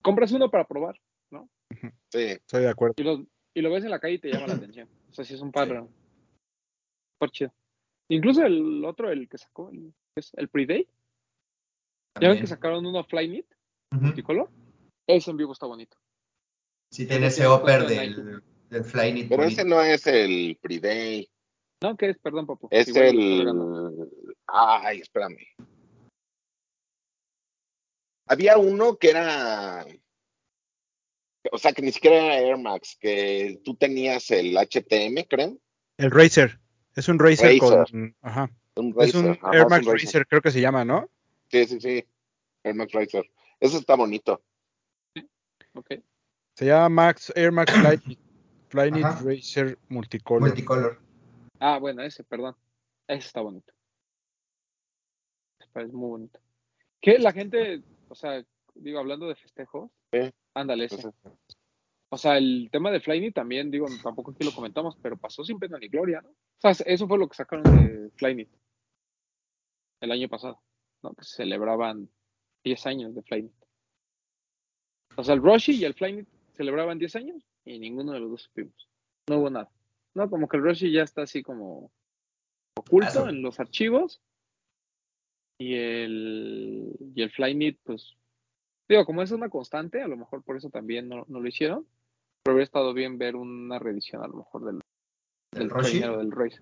[0.04, 1.00] Compras uno para probar
[2.12, 2.96] Sí, Estoy de acuerdo.
[2.98, 4.88] y lo, y lo ves en la calle y te llama la atención.
[5.10, 5.88] O sea, si es un par, Sí.
[7.18, 7.54] par chido.
[8.10, 10.88] Incluso el otro, el que sacó, el, es el Pre-Day,
[12.20, 13.46] ya ven que sacaron uno Flyknit,
[13.94, 14.06] Ujú.
[14.06, 14.50] multicolor.
[15.08, 15.98] Ese en vivo está bonito.
[16.92, 19.30] Sí, tiene Ese upper del, del Flyknit.
[19.30, 19.62] pero bonito.
[19.62, 21.30] ese no es el Pre-Day,
[21.82, 22.18] No, ¿qué es?
[22.20, 22.68] Perdón, papu.
[22.72, 24.10] es Igual el...
[24.48, 25.38] Ay, espérame.
[28.28, 29.86] Había uno que era...
[31.52, 35.58] O sea, que ni siquiera era Air Max, que tú tenías el HTM, creo.
[35.98, 36.60] El Racer.
[36.96, 37.60] Es un Racer, Racer.
[37.92, 38.16] con.
[38.22, 38.52] Ajá.
[38.76, 40.28] Un Es un Air Max un Racer.
[40.28, 41.10] creo que se llama, ¿no?
[41.52, 42.06] Sí, sí, sí.
[42.64, 43.30] Air Max Racer.
[43.60, 44.42] Ese está bonito.
[45.74, 45.92] Ok.
[46.56, 47.72] Se llama Max Air Max
[48.70, 49.22] Flyknit Ajá.
[49.24, 50.42] Racer Multicolor.
[50.50, 51.02] Multicolor.
[51.60, 52.56] Ah, bueno, ese, perdón.
[53.08, 53.74] Ese está bonito.
[55.74, 56.40] parece muy bonito.
[57.00, 58.44] Que la gente, o sea,
[58.76, 60.30] digo, hablando de festejos, Sí.
[60.54, 61.10] ándale ese.
[62.10, 65.58] O sea, el tema de Flyknit también, digo, tampoco aquí lo comentamos, pero pasó sin
[65.60, 66.30] pena ni gloria, ¿no?
[66.30, 68.50] O sea, eso fue lo que sacaron de Flyknit
[70.02, 70.60] el año pasado,
[71.04, 71.14] ¿no?
[71.14, 72.10] Que celebraban
[72.64, 73.54] 10 años de Flyknit.
[75.16, 78.44] O sea, el Roshi y el Flyknit celebraban 10 años y ninguno de los dos
[78.44, 78.90] supimos.
[79.28, 79.70] No hubo nada.
[80.14, 81.92] No, como que el Roshi ya está así como
[82.76, 84.22] oculto en los archivos
[85.58, 88.16] y el, y el Flyknit, pues,
[88.90, 91.86] digo, como es una constante, a lo mejor por eso también no, no lo hicieron,
[92.44, 94.80] pero hubiera estado bien ver una reedición a lo mejor del,
[95.52, 95.92] ¿Del del Roshi?
[95.92, 96.62] primero del Race.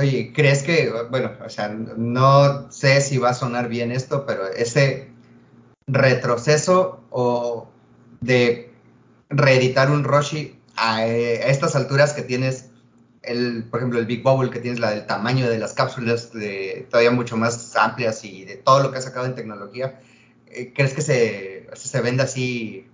[0.00, 4.46] Oye, ¿crees que, bueno, o sea, no sé si va a sonar bien esto, pero
[4.48, 5.08] ese
[5.86, 7.68] retroceso o
[8.22, 8.70] de
[9.28, 12.70] reeditar un Roshi a, eh, a estas alturas que tienes
[13.22, 16.86] el, por ejemplo, el Big Bubble, que tienes la del tamaño de las cápsulas de,
[16.90, 20.00] todavía mucho más amplias y de todo lo que ha sacado en tecnología,
[20.46, 22.86] eh, ¿crees que se, se venda así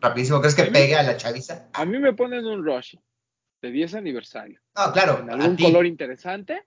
[0.00, 0.40] rapidísimo?
[0.40, 1.66] ¿Crees que A mí- pegue a la chaviza?
[1.74, 2.98] A mí me ponen un Roshi
[3.62, 6.64] de 10 aniversario, No, claro, en algún color interesante,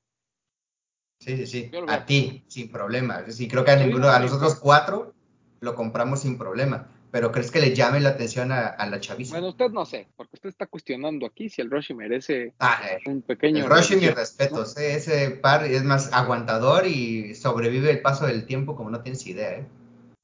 [1.21, 1.71] Sí, sí, sí.
[1.89, 3.23] A ti, sin problema.
[3.29, 5.13] Sí, creo que a ninguno, a no los otros cuatro
[5.59, 6.87] lo compramos sin problema.
[7.11, 9.33] Pero ¿crees que le llame la atención a, a la chaviza?
[9.33, 12.99] bueno, usted no sé, porque usted está cuestionando aquí si el Roshi merece Ah, eh,
[13.09, 13.65] un pequeño...
[13.65, 14.77] el Roshi, mis revisión, respetos.
[14.77, 19.25] eh, ese par es más aguantador y sobrevive el paso del tiempo como no tienes
[19.27, 19.57] idea.
[19.57, 19.65] ¿eh?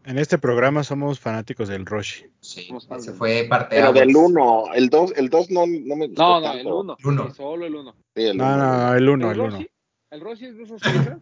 [0.06, 2.26] En este programa somos fanáticos del Roshi.
[2.40, 6.22] Sí, del fue parte pero del 1, el 2, el 2 no, no me gustó
[6.22, 6.60] No, no, tanto.
[6.60, 7.34] el 1, El uno.
[7.34, 7.96] solo el 1.
[8.16, 9.32] Sí, el No, uno, no, el no, uno.
[9.32, 9.52] el uno, El el uno.
[9.58, 9.70] Roshi,
[10.12, 11.20] el Roshi es de esas piezas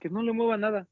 [0.00, 0.88] que no le mueva nada.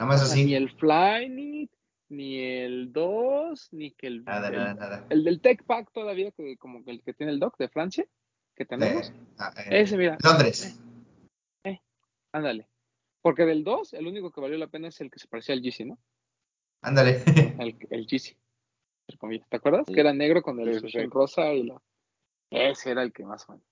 [0.00, 0.44] Nada más O sea, así.
[0.46, 1.70] ni el Flyknit,
[2.08, 5.06] ni el 2, ni que el, Nada, el, nada, nada.
[5.10, 8.06] el del Tech Pack todavía, que como que el que tiene el Doc de Francia,
[8.56, 9.10] que tenemos.
[9.10, 10.16] Eh, ah, eh, Ese, mira.
[10.24, 10.78] Londres.
[12.34, 12.66] Ándale.
[13.20, 15.60] Porque del 2, el único que valió la pena es el que se parecía al
[15.60, 15.98] GC, ¿no?
[16.82, 17.22] Ándale.
[17.58, 18.36] El, el GC.
[19.48, 19.84] ¿Te acuerdas?
[19.86, 19.94] Sí.
[19.94, 21.80] Que era negro con el Sí, sí, rosa y la.
[22.50, 23.66] Ese era el que más o menos.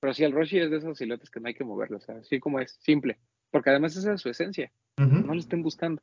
[0.00, 1.96] Pero sí, el Roshi es de esos siluetas que no hay que moverlo.
[1.96, 3.18] O sea, así como es, simple.
[3.50, 4.70] Porque además esa es su esencia.
[4.98, 6.02] No lo estén buscando.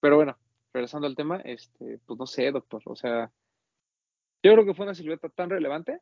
[0.00, 0.38] Pero bueno,
[0.72, 2.82] regresando al tema, este, pues no sé, doctor.
[2.86, 3.30] O sea,
[4.42, 6.00] yo creo que fue una silueta tan relevante,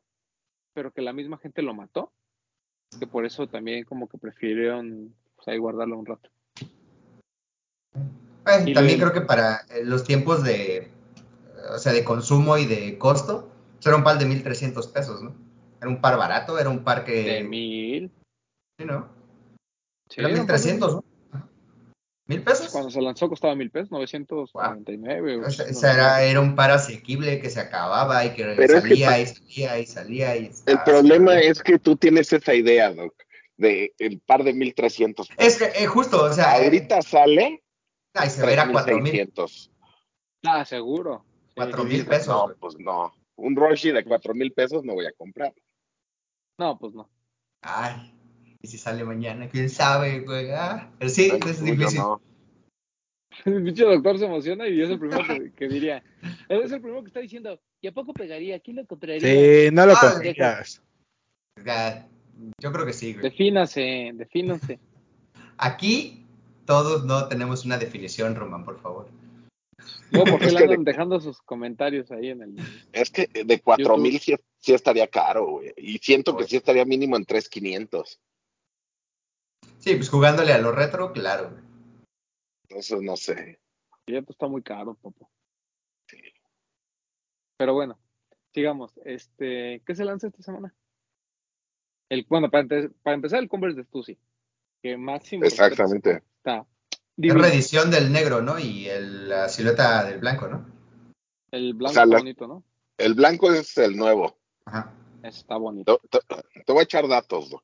[0.73, 2.13] pero que la misma gente lo mató,
[2.97, 6.29] que por eso también como que prefirieron pues, ahí guardarlo un rato.
[8.49, 10.89] Eh, Y también creo que para eh, los tiempos de,
[11.73, 15.33] o sea, de consumo y de costo, pues era un par de 1300 pesos, ¿no?
[15.79, 17.23] Era un par barato, era un par que...
[17.23, 18.11] De mil.
[18.77, 19.09] Sí, ¿no?
[20.09, 21.03] Sí, era era un par de 1300, ¿no?
[22.29, 22.69] ¿Mil pesos?
[22.69, 25.37] Cuando se lanzó costaba mil pesos, 999.
[25.37, 28.77] O sea, o sea, era, era un par asequible que se acababa y que Pero
[28.77, 32.53] es que salía y salía y salía y El problema es que tú tienes esa
[32.53, 33.15] idea, Doc,
[33.57, 35.27] de el par de 1300.
[35.37, 36.61] Es que, eh, justo, o sea...
[36.61, 37.63] eh, Ahorita sale
[38.19, 39.11] ay, se verá 4000.
[39.11, 39.71] 3600.
[40.43, 41.25] Ah, seguro.
[41.55, 42.27] Cuatro mil pesos.
[42.27, 43.13] No, pues no.
[43.35, 45.53] Un Roshi de 4000 pesos no voy a comprar.
[46.57, 47.09] No, pues no.
[47.61, 48.13] Ay,
[48.61, 50.51] y si sale mañana, quién sabe, güey.
[50.51, 51.99] Ah, pero sí, Ay, es difícil.
[51.99, 52.21] no.
[53.45, 56.03] El pinche doctor se emociona y es el primero que, que diría.
[56.49, 58.59] Él es el primero que está diciendo, ¿y a poco pegaría?
[58.59, 59.19] ¿Quién lo compraría?
[59.19, 60.81] Sí, no lo Ah, comprarías.
[62.59, 63.23] Yo creo que sí, güey.
[63.23, 64.79] Defínase, defínase.
[65.57, 66.25] Aquí
[66.69, 69.09] todos no tenemos una definición, Román, por favor.
[70.11, 72.55] Luego, ¿por qué Es le que andan de- dejando sus comentarios ahí en el.
[72.93, 75.73] Es que de 4000 sí, sí estaría caro, güey.
[75.77, 78.19] Y siento que sí estaría mínimo en 3500.
[79.79, 81.63] Sí, pues jugándole a lo retro, claro, güey.
[82.69, 83.59] Entonces, no sé.
[84.05, 85.27] Ya está muy caro, Popo.
[87.57, 87.99] Pero bueno,
[88.53, 88.93] sigamos.
[89.05, 90.75] Este, ¿Qué se lanza esta semana?
[92.09, 92.67] El, bueno, para,
[93.01, 94.19] para empezar, el Converse de Stussy.
[94.83, 95.45] Que máximo.
[95.45, 96.21] Exactamente.
[96.39, 96.65] Está
[97.21, 98.57] Es reedición del negro, ¿no?
[98.59, 100.65] Y el- la silueta del blanco, ¿no?
[101.51, 102.63] El blanco O sea, está la- bonito, ¿no?
[102.97, 104.37] El blanco es el nuevo.
[104.65, 104.93] Ajá.
[105.23, 105.99] Está bonito.
[106.09, 107.63] Te, te- te voy a echar datos, Doc.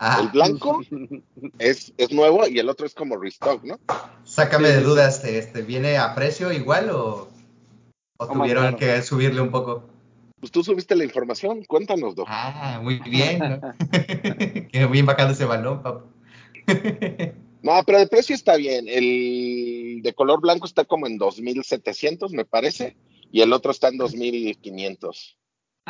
[0.00, 0.78] Ah, El blanco
[1.58, 3.78] es, es nuevo y el otro es como restock, ¿no?
[4.24, 7.28] sácame Sí, de dudas, este, ¿viene a precio igual o,
[8.18, 9.88] o tuvieron que subirle un poco?
[10.40, 12.26] Pues tú subiste la información, cuéntanos, Doc.
[12.28, 13.60] Ah, muy bien, ¿no?
[14.72, 16.06] Qué bien bajando ese balón, papu.
[17.62, 18.86] No, pero el precio está bien.
[18.88, 22.96] El de color blanco está como en 2700, me parece,
[23.32, 25.38] y el otro está en 2500.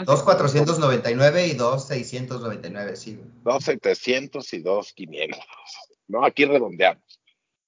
[0.06, 3.16] Dos 499 y dos 699, sí.
[3.16, 3.28] güey.
[3.42, 5.40] Dos 700 y dos 500.
[6.06, 7.20] No, aquí redondeamos.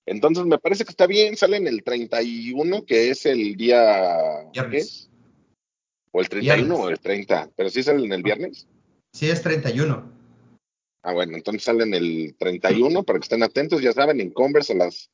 [0.07, 4.49] Entonces me parece que está bien, sale en el 31, que es el día.
[4.53, 4.61] ¿qué?
[4.61, 5.11] Viernes.
[6.13, 6.79] O el 31 Viernes.
[6.79, 8.67] o el 30, pero sí sale en el viernes.
[9.13, 10.20] Sí, es 31.
[11.03, 13.81] Ah, bueno, entonces salen el 31 para que estén atentos.
[13.83, 15.11] Ya saben, en Converse a las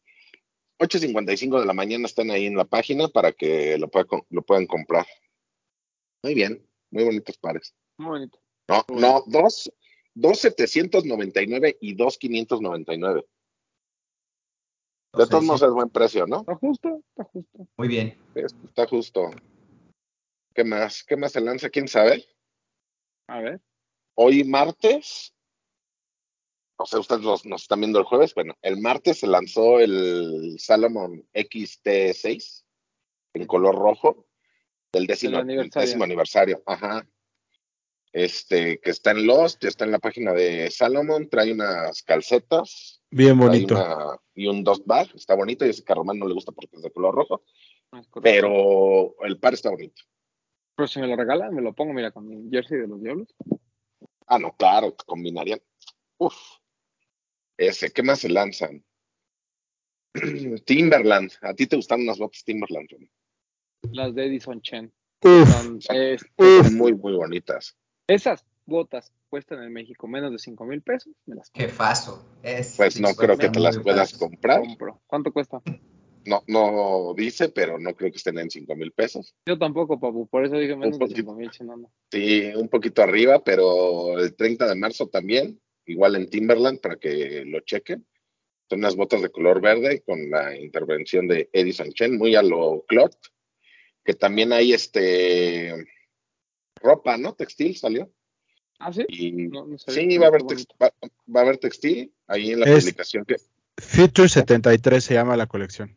[0.78, 4.66] 8.55 de la mañana están ahí en la página para que lo, pueda- lo puedan
[4.66, 5.07] comprar.
[6.22, 7.74] Muy bien, muy bonitos pares.
[7.99, 8.39] Muy bonito.
[8.68, 9.72] No, Muy no, dos,
[10.14, 13.24] dos 799 y dos 599.
[15.14, 16.41] De todos modos es buen precio, ¿no?
[16.41, 17.66] Está justo, está justo.
[17.78, 18.18] Muy bien.
[18.34, 19.30] Está justo.
[20.53, 21.05] ¿Qué más?
[21.05, 21.70] ¿Qué más se lanza?
[21.70, 22.26] ¿Quién sabe?
[23.28, 23.61] A ver.
[24.14, 25.32] Hoy martes,
[26.79, 30.57] o sea, ustedes los- nos están viendo el jueves, bueno, el martes se lanzó el
[30.59, 32.64] Salomon XT6
[33.35, 34.27] en color rojo
[34.93, 35.87] del décimo, aniversario.
[35.87, 36.62] décimo aniversario.
[36.66, 37.07] Ajá.
[38.12, 43.39] Este, que está en Lost, está en la página de Salomon, trae unas calcetas, Bien
[43.39, 43.74] bonito.
[43.74, 46.53] una- y un dust bar, está bonito, y ese que a Román no le gusta
[46.53, 47.43] porque es de color rojo,
[47.91, 48.20] correcto.
[48.22, 50.03] pero el par está bonito.
[50.74, 53.29] Pero si me lo regalan, me lo pongo, mira, con mi jersey de los diablos.
[54.27, 55.61] Ah, no, claro, combinarían.
[56.18, 56.35] Uf.
[57.59, 58.85] Ese, ¿qué más se lanzan?
[60.67, 61.33] Timberland.
[61.43, 62.89] ¿A ti te gustan unas botas Timberland?
[63.93, 64.93] Las de Edison Chen.
[65.23, 67.77] Uf, Son- es- Son muy, muy bonitas.
[68.07, 71.13] esas botas cuestan en México menos de 5 mil pesos.
[71.27, 71.69] Me las compro.
[71.69, 72.27] Jefazo.
[72.43, 74.61] Es, Pues no creo que te las puedas comprar.
[74.61, 75.01] compro.
[75.07, 75.63] ¿Cuánto cuesta?
[76.25, 79.35] No, no dice, pero no creo que estén en 5 mil pesos.
[79.47, 80.27] Yo tampoco, papu.
[80.27, 81.21] Por eso dije menos de poquito.
[81.21, 81.51] 5 mil.
[82.11, 87.45] Sí, un poquito arriba, pero el 30 de marzo también, igual en Timberland para que
[87.47, 88.07] lo chequen.
[88.68, 92.84] Son unas botas de color verde con la intervención de Edison Chen, muy a lo
[92.89, 93.16] Clot,
[94.05, 95.72] que también hay este
[96.82, 97.34] ropa, ¿no?
[97.34, 98.11] Textil salió.
[98.78, 99.05] ¿Ah, sí?
[99.09, 100.01] Y No, no sabía.
[100.03, 100.93] sí, va a, haber Está tex- va,
[101.34, 103.37] va a haber textil ahí en la Es- publicación que
[103.78, 105.97] Future 73 se llama la colección.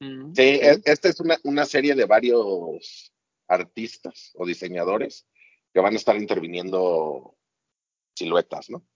[0.00, 3.12] Mm, Sí, e- esta es una, una serie de varios
[3.46, 5.26] artistas o diseñadores
[5.72, 7.36] que van a estar interviniendo
[8.16, 8.86] siluetas, ¿no?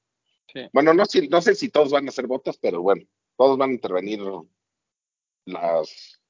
[0.52, 0.60] Sí.
[0.72, 3.02] Bueno, no, si- no sé si todos van a hacer botas, pero bueno,
[3.36, 4.20] todos van a intervenir
[5.46, 6.20] las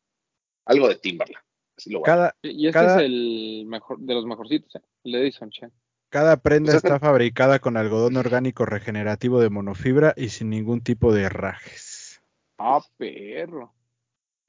[0.64, 1.44] algo de Timberland.
[1.76, 2.06] Así lo van.
[2.06, 4.80] Cada, Y este Cada- es el mejor, de los mejorcitos, ¿eh?
[5.04, 5.72] El Edison Chen.
[6.10, 10.50] cada prenda Pues es está el- fabricada con algodón orgánico regenerativo de monofibra y sin
[10.50, 12.20] ningún tipo de herrajes.
[12.58, 13.74] Ah, perro.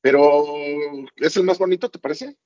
[0.02, 0.46] Pero
[1.18, 2.38] es el más bonito, ¿te parece?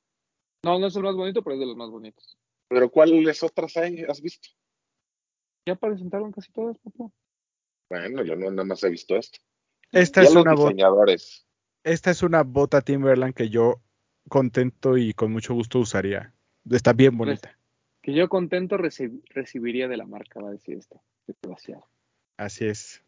[0.64, 2.38] No, no es el más bonito, pero es de los más bonitos.
[2.68, 4.02] Pero ¿cuáles otras hay?
[4.08, 4.50] ¿Has visto?
[5.66, 7.12] Ya presentaron casi todas, papu.
[7.90, 9.40] Bueno, yo no nada más he visto esto.
[9.92, 10.70] Esta Ya es los una bota.
[10.70, 11.46] diseñadores.
[11.84, 13.82] Esta es una bota Timberland que yo
[14.30, 16.34] contento y con mucho gusto usaría.
[16.70, 17.58] Está bien bonita.
[18.02, 20.80] Que yo contento reci- recibiría de la marca, va a decir.
[21.28, 21.86] Desgraciado.
[22.38, 23.04] Así es.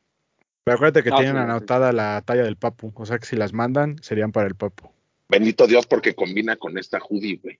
[0.64, 1.43] Pero acuérdate que No, tienen sí, sí.
[1.43, 2.91] anotada la talla del papu.
[2.95, 4.89] O sea que si las mandan, serían para el papu.
[5.28, 7.60] Bendito Dios porque combina con esta hoodie, güey.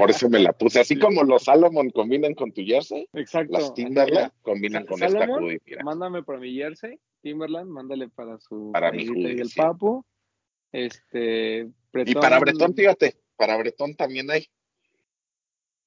[0.00, 0.80] Por eso me la puse.
[0.80, 3.52] Así como los Salomon combinan con tu jersey, Exacto.
[3.52, 5.60] las Timberland combinan Sa- con esta hoodie.
[5.66, 5.84] Mira.
[5.84, 6.98] Mándame para mi jersey.
[7.22, 9.56] Timberland, mándale para su Para mi playerita hoodie, y el sí.
[9.60, 10.04] papu.
[10.72, 11.68] Este.
[12.06, 14.48] Y para Bretón, fíjate, para Bretón también hay.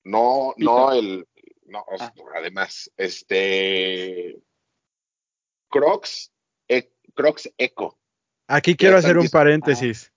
[0.04, 1.26] No, no el,
[1.66, 2.14] no, Ah.
[2.36, 4.38] además, este
[5.70, 6.32] Crocs,
[6.68, 7.98] e- Crocs Eco.
[8.48, 10.12] Aquí quiero hacer un paréntesis.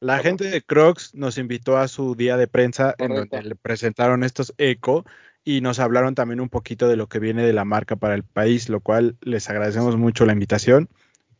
[0.00, 4.22] La gente de Crocs nos invitó a su día de prensa en donde le presentaron
[4.22, 5.04] estos eco
[5.44, 8.22] y nos hablaron también un poquito de lo que viene de la marca para el
[8.22, 10.88] país, lo cual les agradecemos mucho la invitación.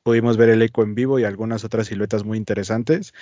[0.02, 3.12] Pudimos ver el eco en vivo y algunas otras siluetas muy interesantes.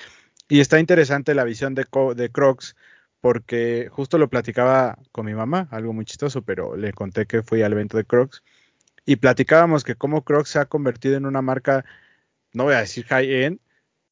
[0.48, 2.76] Y está interesante la visión de, Co- de Crocs
[3.20, 7.62] porque justo lo platicaba con mi mamá, algo muy chistoso, pero le conté que fui
[7.62, 8.42] al evento de Crocs
[9.06, 11.84] y platicábamos que cómo Crocs se ha convertido en una marca,
[12.52, 13.60] no voy a decir high-end,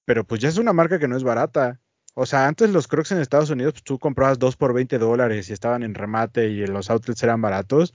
[0.05, 1.81] pero pues ya es una marca que no es barata.
[2.15, 5.51] O sea, antes los Crocs en Estados Unidos, pues tú comprabas dos por 20 dólares
[5.51, 7.95] y estaban en remate y los outlets eran baratos.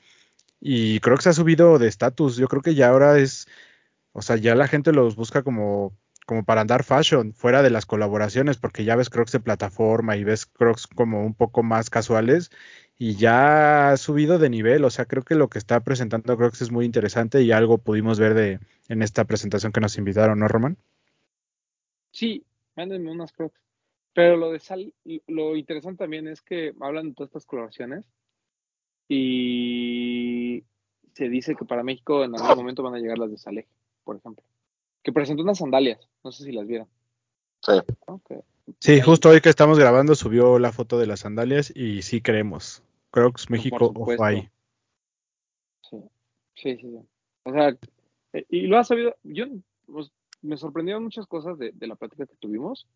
[0.60, 2.38] Y Crocs ha subido de estatus.
[2.38, 3.48] Yo creo que ya ahora es,
[4.14, 7.86] o sea, ya la gente los busca como, como para andar fashion, fuera de las
[7.86, 12.52] colaboraciones, porque ya ves Crocs de plataforma y ves Crocs como un poco más casuales
[12.98, 14.84] y ya ha subido de nivel.
[14.86, 18.20] O sea, creo que lo que está presentando Crocs es muy interesante y algo pudimos
[18.20, 18.60] ver de
[18.90, 20.78] en esta presentación que nos invitaron, ¿no, Roman?
[22.20, 22.44] Sí,
[22.76, 23.58] mándenme unas crocs.
[24.14, 24.94] Pero lo de Sal,
[25.28, 28.04] lo interesante también es que hablan de todas estas colaboraciones
[29.08, 30.66] y
[31.14, 33.70] se dice que para México en algún momento van a llegar las de Saleje,
[34.04, 34.44] por ejemplo.
[35.02, 36.90] Que presentó unas sandalias, no sé si las vieron.
[37.62, 37.72] Sí.
[38.82, 42.84] Sí, justo hoy que estamos grabando subió la foto de las sandalias y sí creemos.
[43.12, 44.50] Crocs México, ahí.
[45.90, 45.98] Sí,
[46.56, 46.82] sí, sí.
[46.82, 47.00] sí.
[47.44, 47.78] O sea,
[48.34, 49.46] eh, y lo has sabido, yo
[49.86, 52.88] pues, me sorprendieron muchas cosas de, de la plática que tuvimos.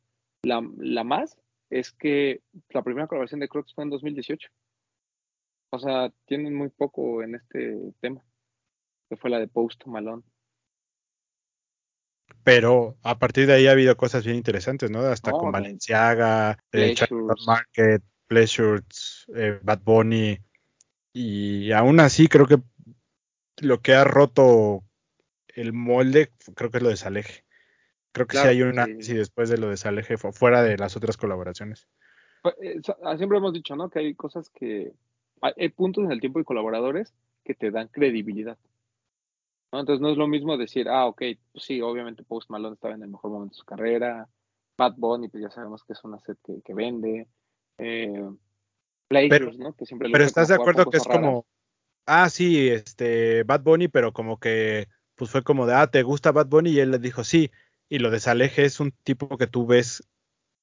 [0.44, 1.38] La, la más
[1.70, 4.50] es que la primera colaboración de Crocs fue en 2018.
[5.72, 8.22] O sea, tienen muy poco en este tema.
[9.10, 10.24] Que fue la de Post Malone.
[12.44, 15.00] Pero a partir de ahí ha habido cosas bien interesantes, ¿no?
[15.00, 16.96] Hasta con de- Valenciaga, eh,
[17.46, 20.38] Market, Pleasures, eh, Bad Bunny.
[21.14, 22.58] Y aún así creo que
[23.62, 24.84] lo que ha roto
[25.56, 27.44] el molde, creo que es lo de Saleje.
[28.12, 29.12] Creo que Claro, sí hay un sí.
[29.12, 31.88] y después de lo de Saleje, fu- fuera de las otras colaboraciones.
[32.62, 33.90] Eh, ah, Siempre hemos dicho, ¿no?
[33.90, 34.94] Que hay cosas que.
[35.42, 37.14] Hay, puntos en el tiempo y colaboradores
[37.44, 38.58] que te dan credibilidad.
[39.74, 39.80] ¿no?
[39.82, 41.22] Entonces no es lo mismo decir, ah, ok,
[41.52, 44.30] pues sí, obviamente Post Malone estaba en el mejor momento de su carrera.
[44.78, 47.28] Bad Bunny, pues ya sabemos que es una set que, que vende.
[47.78, 48.30] Eh,
[49.10, 49.74] Pleasures, ¿no?
[49.74, 51.20] Que siempre le Pero estás de acuerdo que es raras.
[51.22, 51.46] como,
[52.06, 56.32] ah, sí, este, Bad Bunny, pero como que, pues fue como de, ah, ¿te gusta
[56.32, 56.72] Bad Bunny?
[56.72, 57.52] Y él le dijo, sí.
[57.90, 60.08] Y lo de Saleje es un tipo que tú ves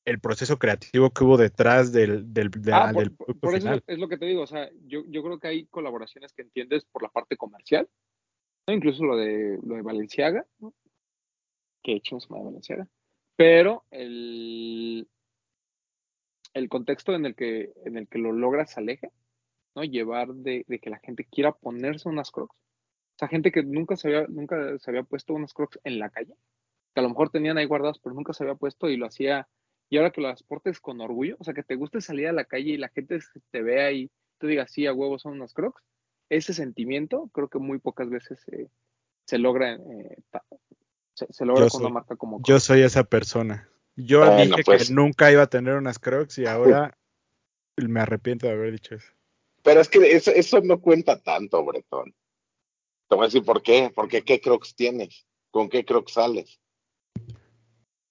[0.04, 3.54] el proceso creativo que hubo detrás del, del, de- Ah, por, del por- producto por
[3.56, 3.84] eso final.
[3.86, 6.84] es lo que te digo, o sea, yo, yo creo que hay colaboraciones que entiendes
[6.86, 7.88] por la parte comercial,
[8.66, 8.74] ¿no?
[8.74, 10.72] incluso lo de lo de Valenciaga, ¿no?
[11.82, 12.88] que echamos de Valenciaga,
[13.36, 15.06] pero el,
[16.54, 19.08] el contexto en el que en el que lo logras aleja,
[19.76, 19.84] ¿no?
[19.84, 22.56] Llevar de, de que la gente quiera ponerse unas crocs.
[23.20, 26.08] O sea, gente que nunca se había, nunca se había puesto unas crocs en la
[26.08, 26.32] calle,
[26.94, 29.46] que a lo mejor tenían ahí guardadas, pero nunca se había puesto y lo hacía
[29.90, 32.46] y ahora que las portes con orgullo, o sea, que te guste salir a la
[32.46, 33.18] calle y la gente
[33.50, 35.82] te vea y tú digas, sí, a huevo son unas crocs,
[36.30, 38.70] ese sentimiento creo que muy pocas veces se,
[39.26, 40.16] se logra, eh,
[41.12, 42.62] se, se logra Yo con soy- una marca como Yo Crocs.
[42.64, 43.68] soy esa persona.
[43.96, 44.88] Yo dije pues.
[44.88, 46.96] que nunca iba a tener unas crocs y ahora
[47.76, 49.12] me arrepiento de haber dicho eso.
[49.62, 52.14] Pero es que eso, eso no cuenta tanto, Bretón.
[53.10, 53.90] Te voy a decir por qué.
[53.94, 55.26] Porque ¿qué crocs tienes?
[55.50, 56.60] ¿Con qué crocs sales?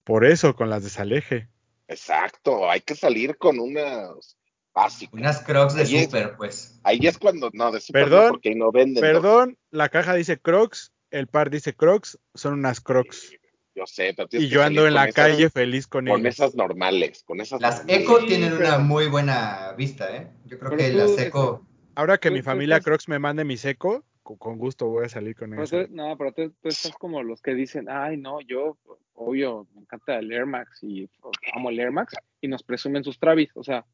[0.03, 1.49] Por eso, con las de Saleje.
[1.87, 4.37] Exacto, hay que salir con unas
[4.73, 5.13] básicas.
[5.13, 6.79] Unas crocs de Ahí es- super, pues.
[6.83, 9.01] Ahí es cuando, no, de super no, Perdón, porque no venden.
[9.01, 13.31] Perdón, la caja dice crocs, el par dice crocs, son unas crocs.
[13.75, 16.35] Yo sé, pero Y yo ando en con la esas- calle feliz con Con ellas.
[16.35, 18.01] esas normales, con esas Las normales.
[18.01, 20.29] Eco tienen una muy buena vista, ¿eh?
[20.45, 21.65] Yo creo Pero que tú, las Eco.
[21.95, 25.35] Ahora que Tú- mi familia Crocs me mande mi seco, con, gusto voy a salir
[25.35, 25.87] con eso.
[25.89, 28.77] no, pero tú, tú estás como los que dicen, ay, no, yo,
[29.13, 31.09] obvio, me encanta el Air Max y
[31.55, 33.85] amo el Air Max y nos presumen sus Travis, o sea,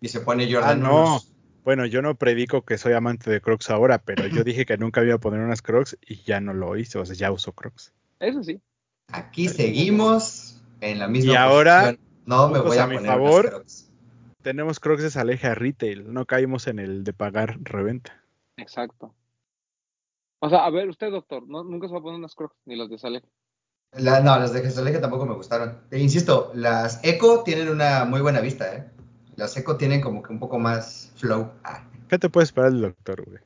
[0.00, 1.00] Y se pone Ah, Jordan no.
[1.02, 1.32] unos.
[1.62, 5.04] Bueno, yo no predico que soy amante de Crocs ahora, pero yo dije que nunca
[5.04, 7.92] iba a poner unas Crocs y ya no lo hice, o sea, ya uso Crocs.
[8.18, 8.60] eso sí.
[9.12, 12.06] Aquí seguimos en la misma Y ahora, posición.
[12.26, 13.40] No me voy a, a mi poner favor.
[13.46, 13.86] unas Crocs.
[14.42, 18.19] Tenemos Crocs de Saleje a retail, no caímos en el de pagar reventa.
[18.60, 19.14] Exacto.
[20.40, 22.76] O sea, a ver, usted, doctor, no, nunca se va a poner unas crocs, ni
[22.76, 23.22] las de Sale.
[23.92, 25.80] La- no, las de Gesaleje tampoco me gustaron.
[25.90, 28.90] E insisto, las Eco tienen una muy buena vista, ¿eh?
[29.36, 31.50] Las Eco tienen como que un poco más flow.
[31.64, 33.40] Ah, ¿Qué te puede esperar el doctor, güey?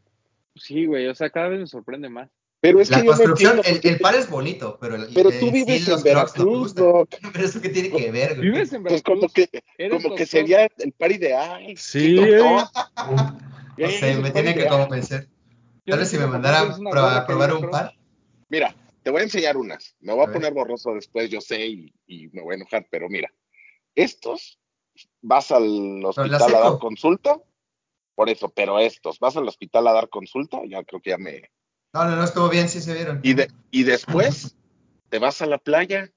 [0.56, 2.30] Sí, güey, o sea, cada vez me sorprende más.
[2.64, 5.12] Pero es la que yo no construcción, entiendo el, el par es bonito, pero, el,
[5.12, 6.74] Pero eh, tú vives en no Veracruz.
[6.74, 7.10] Doc.
[7.30, 8.48] Pero eso qué tiene que ver, güey.
[8.48, 11.76] Vives en Pues Veracruz, como que, como que sería el par ideal.
[11.76, 12.68] Sí, doctor.
[13.76, 15.28] No sé, me tienen que convencer.
[15.84, 17.92] Tal vez si me mandaran a probar, a probar un par.
[18.48, 19.94] Mira, te voy a enseñar unas.
[20.00, 20.34] Me voy A a ver.
[20.34, 23.28] poner borroso después, yo sé, y, y me voy a enojar, pero mira,
[23.94, 24.58] estos
[25.20, 27.42] vas al hospital a dar consulta,
[28.14, 31.50] por eso, pero estos, vas al hospital a dar consulta, ya creo que ya me...
[31.94, 33.20] No, no, no, estuvo bien, sí se vieron.
[33.22, 34.56] Y, de, y después
[35.10, 36.10] te vas a la playa.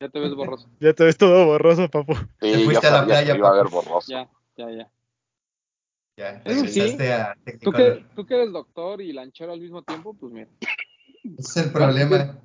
[0.00, 0.70] Ya te ves borroso.
[0.80, 2.14] Ya te ves todo borroso, papu.
[2.38, 4.06] Te fuiste ya a la playa, iba a ver borroso.
[4.06, 4.92] Ya, ya, ya.
[6.16, 6.80] Ya, sí.
[7.10, 10.48] a ¿Tú que, tú que eres doctor y lanchero al mismo tiempo, pues mira.
[10.60, 12.38] Ese es el problema.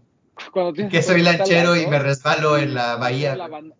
[0.51, 3.33] Cuando tienes Que soy lanchero y me resbalo en la y bahía.
[3.33, 3.75] En la, ban-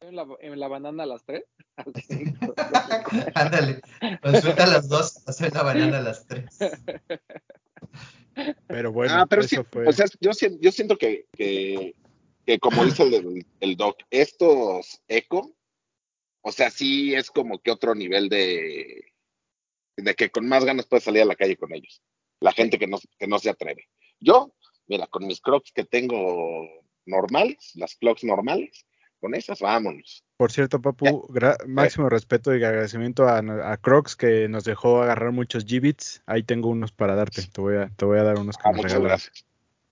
[0.00, 1.42] en la, en la banana a las 3.
[3.34, 3.80] Ándale,
[4.22, 6.58] consulta a las dos, hacer la banana a las tres.
[8.66, 9.86] Pero bueno, ah, pero eso sí, fue.
[9.86, 10.30] o sea, yo,
[10.60, 11.94] yo siento que, que,
[12.44, 15.56] que como dice el, el doc, estos eco,
[16.42, 19.12] o sea, sí es como que otro nivel de,
[19.96, 22.02] de que con más ganas puedes salir a la calle con ellos.
[22.40, 23.88] La gente que no, que no se atreve.
[24.20, 24.54] Yo,
[24.86, 26.68] mira, con mis crocs que tengo
[27.06, 28.86] normales, las crocs normales,
[29.26, 30.22] con esas vámonos.
[30.36, 35.32] Por cierto, Papu, gra- máximo respeto y agradecimiento a, a Crocs que nos dejó agarrar
[35.32, 36.22] muchos G-Bits.
[36.26, 37.42] Ahí tengo unos para darte.
[37.42, 39.44] Te voy a, te voy a dar unos que Ah, me muchas gracias.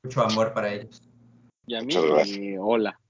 [0.04, 1.02] Mucho amor para ellos.
[1.66, 2.38] Y a mí, Muchas gracias.
[2.38, 3.00] ni hola.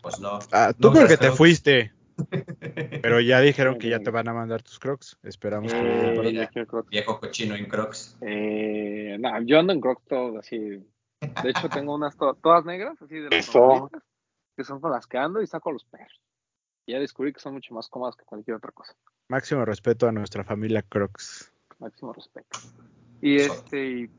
[0.00, 0.38] Pues no.
[0.52, 1.36] Ah, tú No porque te Crocs.
[1.38, 1.92] fuiste.
[3.02, 5.18] Pero ya dijeron que ya no, te van a mandar tus Crocs.
[5.24, 6.30] Esperamos que Eh, pronto.
[6.30, 6.88] yo quiero Crocs.
[6.90, 8.16] Viejo cochino en Crocs.
[8.20, 10.58] Eh, no, yo ando en Crocs todos así.
[10.60, 13.58] De hecho, tengo unas to- todas negras, así de las Eso.
[13.58, 14.02] normalitas,
[14.56, 16.20] que son con las que ando y saco a los perros.
[16.86, 18.94] Ya descubrí que son mucho más cómodas que cualquier otra cosa.
[19.28, 21.52] Máximo respeto a nuestra familia Crocs.
[21.78, 22.58] Máximo respeto.
[23.20, 24.10] Y este, y,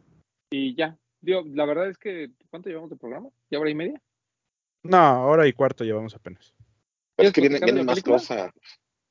[0.50, 0.98] y ya.
[1.22, 3.30] Digo, la verdad es que, ¿cuánto llevamos de programa?
[3.50, 4.02] ¿Ya hora y media?
[4.84, 6.54] No, hora y cuarto llevamos apenas.
[7.16, 8.52] Pero es que ¿Quieres viene, viene más cosas.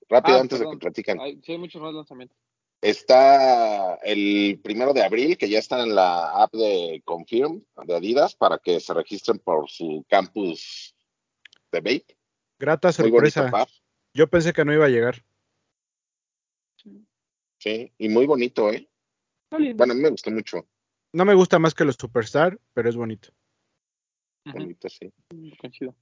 [0.09, 1.19] Rápido, Ah, antes de que platican.
[1.43, 2.39] Sí, hay muchos más lanzamientos.
[2.81, 8.37] Está el primero de abril, que ya está en la app de Confirm de Adidas
[8.37, 10.95] para que se registren por su campus
[11.81, 12.17] Vape.
[12.59, 13.51] Grata sorpresa.
[14.15, 15.25] Yo pensé que no iba a llegar.
[17.59, 18.89] Sí, y muy bonito, ¿eh?
[19.51, 20.67] Bueno, a mí me gustó mucho.
[21.13, 23.31] No me gusta más que los Superstar, pero es bonito.
[24.45, 25.13] Bonito, sí.
[25.59, 25.95] coincido.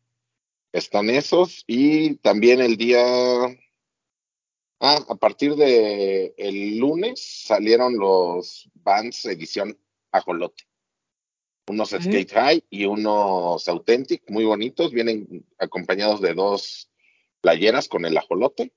[0.73, 3.03] Están esos y también el día...
[4.81, 9.79] Ah, a partir de el lunes salieron los Vans edición
[10.11, 10.65] ajolote.
[11.67, 12.03] Unos Ujú.
[12.03, 14.93] Skate High y unos Authentic, muy bonitos.
[14.93, 16.91] Vienen acompañados de dos
[17.41, 18.73] playeras con el ajolote.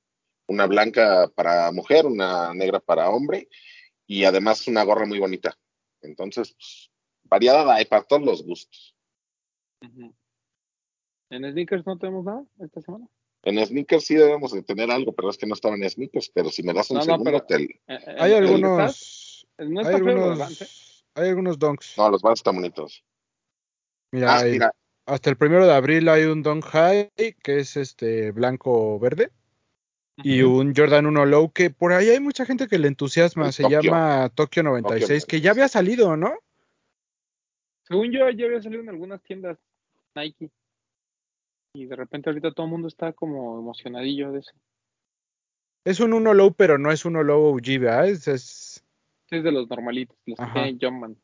[0.47, 3.49] Una blanca para mujer, una negra para hombre.
[4.05, 5.57] Y además una gorra muy bonita.
[6.01, 6.89] Entonces, pues,
[7.23, 8.95] variada hay para todos los gustos.
[11.29, 13.05] ¿En sneakers no tenemos nada esta semana?
[13.43, 16.29] En sneakers sí debemos de tener algo, pero es que no estaba en sneakers.
[16.33, 18.43] Pero si me das un No, no, segundo, pero- te- Eh, eh, Hay ¿en el
[18.47, 19.47] que algunos.
[19.57, 20.86] No hay está algunos.
[21.17, 21.95] Hay algunos donks.
[21.97, 23.03] No, los Vans están bonitos.
[24.11, 24.71] Mira, Ah, hay- mira,
[25.05, 27.11] hasta el primero de abril hay un Don High
[27.43, 29.31] que es este blanco verde
[30.17, 33.51] y un Jordan 1 Low que por ahí hay mucha gente que le entusiasma.
[33.51, 33.81] Se Tokio.
[33.81, 35.51] llama Tokio 96 que ya 96.
[35.51, 36.33] había salido, ¿no?
[37.83, 39.57] Según yo, ya había salido en algunas tiendas
[40.15, 40.51] Nike.
[41.73, 44.51] Y de repente ahorita todo el mundo está como emocionadillo de eso.
[45.85, 48.07] Es un 1 Low, pero no es 1 Low OG, ¿verdad?
[48.09, 48.83] Es, es-
[49.29, 50.53] Es de los normalitos, los que Ajá.
[50.53, 51.17] tienen Jumpman.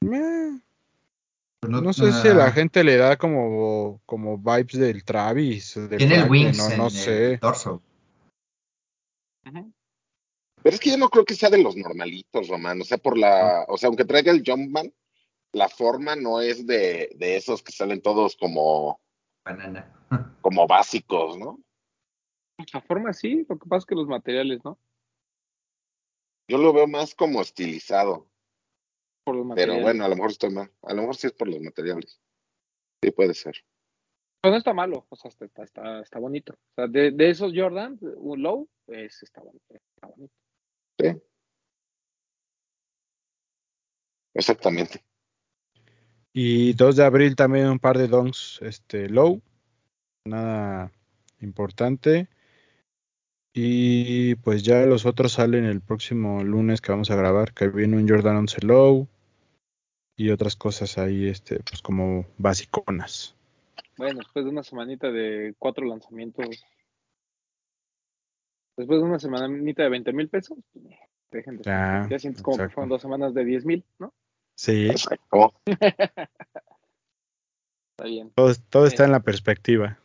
[0.00, 5.98] Pues no, sé si a la gente le da como, como vibes del Travis, del
[5.98, 7.82] Tiene el wings no, en no el torso.
[9.42, 12.80] Pero es que yo no creo que sea de los normalitos, Román.
[12.80, 14.92] O sea, por la, o sea, aunque traiga el Jumpman,
[15.52, 19.00] la forma no es de, de esos que salen todos como,
[19.44, 19.92] Banana.
[20.40, 21.60] como básicos, ¿no?
[22.72, 24.78] La forma sí, lo que pasa es que los materiales, ¿no?
[26.48, 28.30] Yo lo veo más como estilizado.
[29.24, 30.70] Por los Pero bueno, a lo mejor estoy mal.
[30.82, 32.20] A lo mejor sí es por los materiales.
[33.02, 33.56] Sí, puede ser.
[34.40, 36.52] Pero no está malo, o sea, está, está, está, está bonito.
[36.52, 40.34] O sea, de, de esos Jordan, un low, es, está, bonito, está bonito.
[40.98, 41.22] Sí.
[44.34, 45.04] Exactamente.
[46.32, 49.40] Y 2 de abril también un par de donks este, low.
[50.26, 50.92] Nada
[51.40, 52.28] importante.
[53.58, 57.96] Y pues ya los otros salen el próximo lunes que vamos a grabar, que viene
[57.96, 59.08] un Jordan 11 low
[60.14, 63.34] y otras cosas ahí, este, pues como basiconas.
[63.96, 66.66] Bueno, después de una semanita de cuatro lanzamientos,
[68.76, 70.58] después de una semanita de 20 mil pesos,
[71.30, 74.12] dejen de Ya, ya sientes como que fueron dos semanas de 10 mil, ¿no?
[74.54, 75.54] Sí, Exacto.
[77.96, 78.30] Está bien.
[78.34, 79.98] todo, todo está en la perspectiva.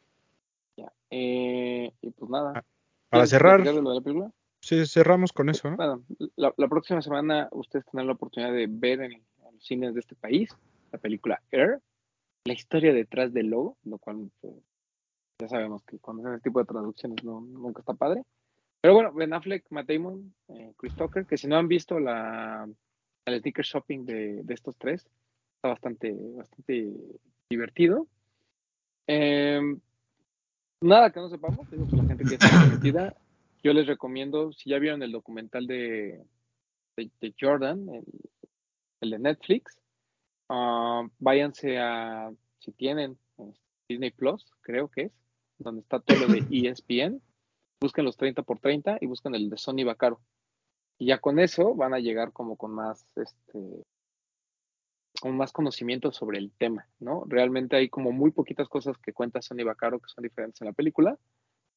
[0.78, 0.94] Ya.
[1.10, 2.64] Eh, y pues nada.
[3.12, 4.32] Para ¿Quieres cerrar, de la película?
[4.62, 5.76] sí, cerramos con eso, ¿no?
[5.76, 6.04] Bueno,
[6.38, 10.00] la, la próxima semana ustedes tendrán la oportunidad de ver en, en los cines de
[10.00, 10.50] este país
[10.92, 11.82] la película Air,
[12.46, 14.54] la historia detrás del logo, lo cual pues,
[15.40, 18.24] ya sabemos que cuando hacen este tipo de traducciones no, nunca está padre.
[18.82, 22.68] Pero bueno, Ben Affleck, Matt Damon, eh, Chris Tucker, que si no han visto la,
[23.26, 25.06] el sticker shopping de, de estos tres,
[25.56, 26.94] está bastante, bastante
[27.50, 28.08] divertido.
[29.06, 29.80] Em,
[30.82, 33.16] nada que no sepamos, digo, la gente que está metida,
[33.64, 36.24] yo les recomiendo, si ya vieron el documental de,
[36.98, 38.06] de, de Jordan, el,
[39.02, 39.80] el de Netflix,
[40.50, 43.54] ah, váyanse a, si tienen eh,
[43.88, 45.12] Disney Plus, creo que es,
[45.60, 46.40] donde está todo lo de
[46.70, 47.22] ESPN,
[47.80, 50.20] busquen los 30 por 30 y busquen el de Sony Bacaro.
[50.98, 53.84] Y ya con eso van a llegar como con más, este,
[55.22, 57.26] con más conocimiento sobre el tema, ¿no?
[57.28, 60.74] Realmente hay como muy poquitas cosas que cuenta Sony Bacaro que son diferentes en la
[60.74, 61.16] película,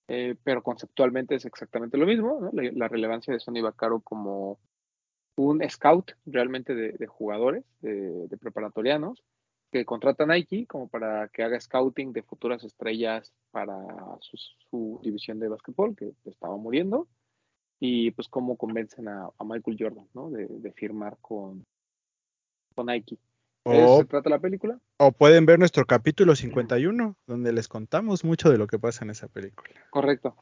[0.09, 2.51] eh, pero conceptualmente es exactamente lo mismo, ¿no?
[2.55, 4.59] La, relevancia de Sony Bacaro como
[5.37, 9.23] un scout realmente de, jugadores, de, preparatorianos,
[9.71, 13.77] que contrata Nike como para que haga scouting de futuras estrellas para
[14.21, 17.09] su, división de básquetbol, que estaba muriendo,
[17.79, 20.31] y pues cómo convencen a, a Michael Jordan, ¿no?
[20.31, 21.63] De, de firmar con,
[22.75, 23.19] con Nike.
[23.65, 24.79] ¿De eso O, se trata la película?
[24.99, 29.11] o pueden ver nuestro capítulo 51, donde les contamos mucho de lo que pasa en
[29.11, 29.71] esa película.
[29.91, 30.37] Correcto.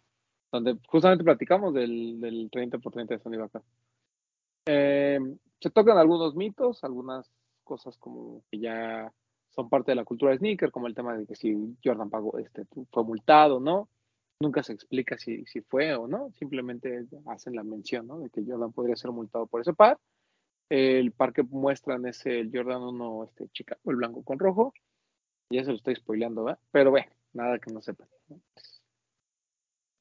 [0.50, 3.62] Donde justamente platicamos del, del 30 por 30 de Sony Vaca.
[4.66, 5.18] Eh,
[5.60, 7.30] se tocan algunos mitos, algunas
[7.64, 9.12] cosas como que ya
[9.50, 12.38] son parte de la cultura de sneaker, como el tema de que si Jordan pagó,
[12.38, 13.88] este, fue multado, ¿no?
[14.40, 18.18] Nunca se explica si, si fue o no, simplemente hacen la mención, ¿no?
[18.18, 19.98] De que Jordan podría ser multado por ese par.
[20.74, 24.72] El par que muestran es el Jordan 1 este, Chicago, el blanco con rojo.
[25.50, 26.60] Ya se lo estoy spoileando, ¿verdad?
[26.70, 28.08] Pero bueno, nada que no sepan.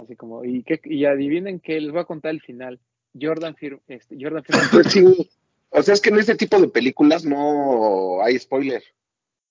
[0.02, 2.80] Así como, y, que, y adivinen que les voy a contar el final.
[3.22, 4.90] Jordan firma, este, Jordan firma.
[4.90, 5.30] Sí.
[5.72, 8.82] O sea, es que en este tipo de películas no hay spoiler.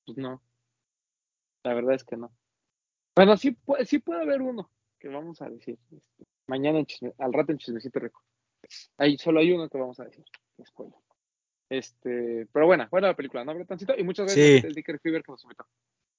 [0.06, 0.40] Pues no.
[1.64, 2.32] La verdad es que no.
[3.14, 5.78] Bueno, sí, sí puede haber uno que vamos a decir.
[5.94, 8.24] Este, mañana en chisme, al rato en Chismecito Rico.
[8.96, 10.24] Ahí solo hay uno que vamos a decir.
[10.66, 11.09] Spoiler.
[11.70, 13.94] Este, pero bueno, buena la película, ¿no, Bretancito?
[13.96, 14.66] Y muchas gracias Sí.
[14.66, 15.66] a Dicker Fever que nos invitó.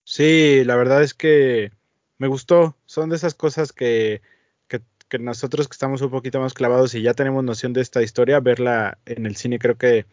[0.05, 1.71] Sí, la verdad es que
[2.17, 2.77] me gustó.
[2.85, 4.21] Son de esas cosas que,
[4.67, 8.01] que, que nosotros que estamos un poquito más clavados y ya tenemos noción de esta
[8.01, 10.05] historia, verla en el cine creo que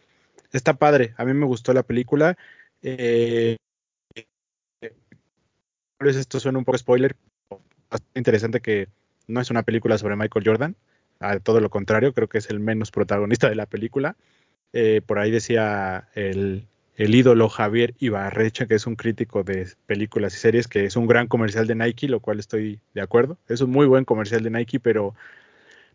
[0.51, 1.13] está padre.
[1.17, 2.37] A mí me gustó la película.
[2.81, 3.55] Eh,
[4.79, 7.15] tal vez esto suena un poco spoiler.
[7.89, 8.87] Bastante interesante que
[9.27, 10.75] no es una película sobre Michael Jordan.
[11.21, 14.15] A todo lo contrario, creo que es el menos protagonista de la película.
[14.73, 16.67] Eh, por ahí decía el,
[16.99, 21.07] el ídolo Javier Ibarrecha, que es un crítico de películas y series, que es un
[21.07, 23.37] gran comercial de Nike, lo cual estoy de acuerdo.
[23.47, 25.15] Es un muy buen comercial de Nike, pero,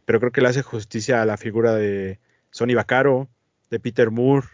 [0.06, 2.18] pero creo que le hace justicia a la figura de
[2.50, 3.28] Sonny Vaccaro,
[3.70, 4.46] de Peter Moore,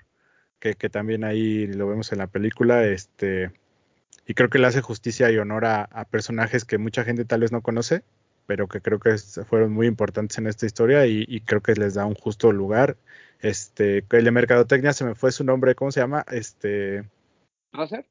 [0.59, 2.85] que, que también ahí lo vemos en la película.
[2.85, 3.53] Este,
[4.27, 7.53] y creo que le hace justicia y honor a, personajes que mucha gente tal vez
[7.53, 8.03] no conoce,
[8.47, 9.17] pero que creo que
[9.49, 12.97] fueron muy importantes en esta historia y creo que les da un justo lugar.
[13.41, 16.25] Este, el de mercadotecnia se me fue su nombre, ¿cómo se llama?
[16.31, 17.05] Este,
[17.73, 18.07] ¿Tracer?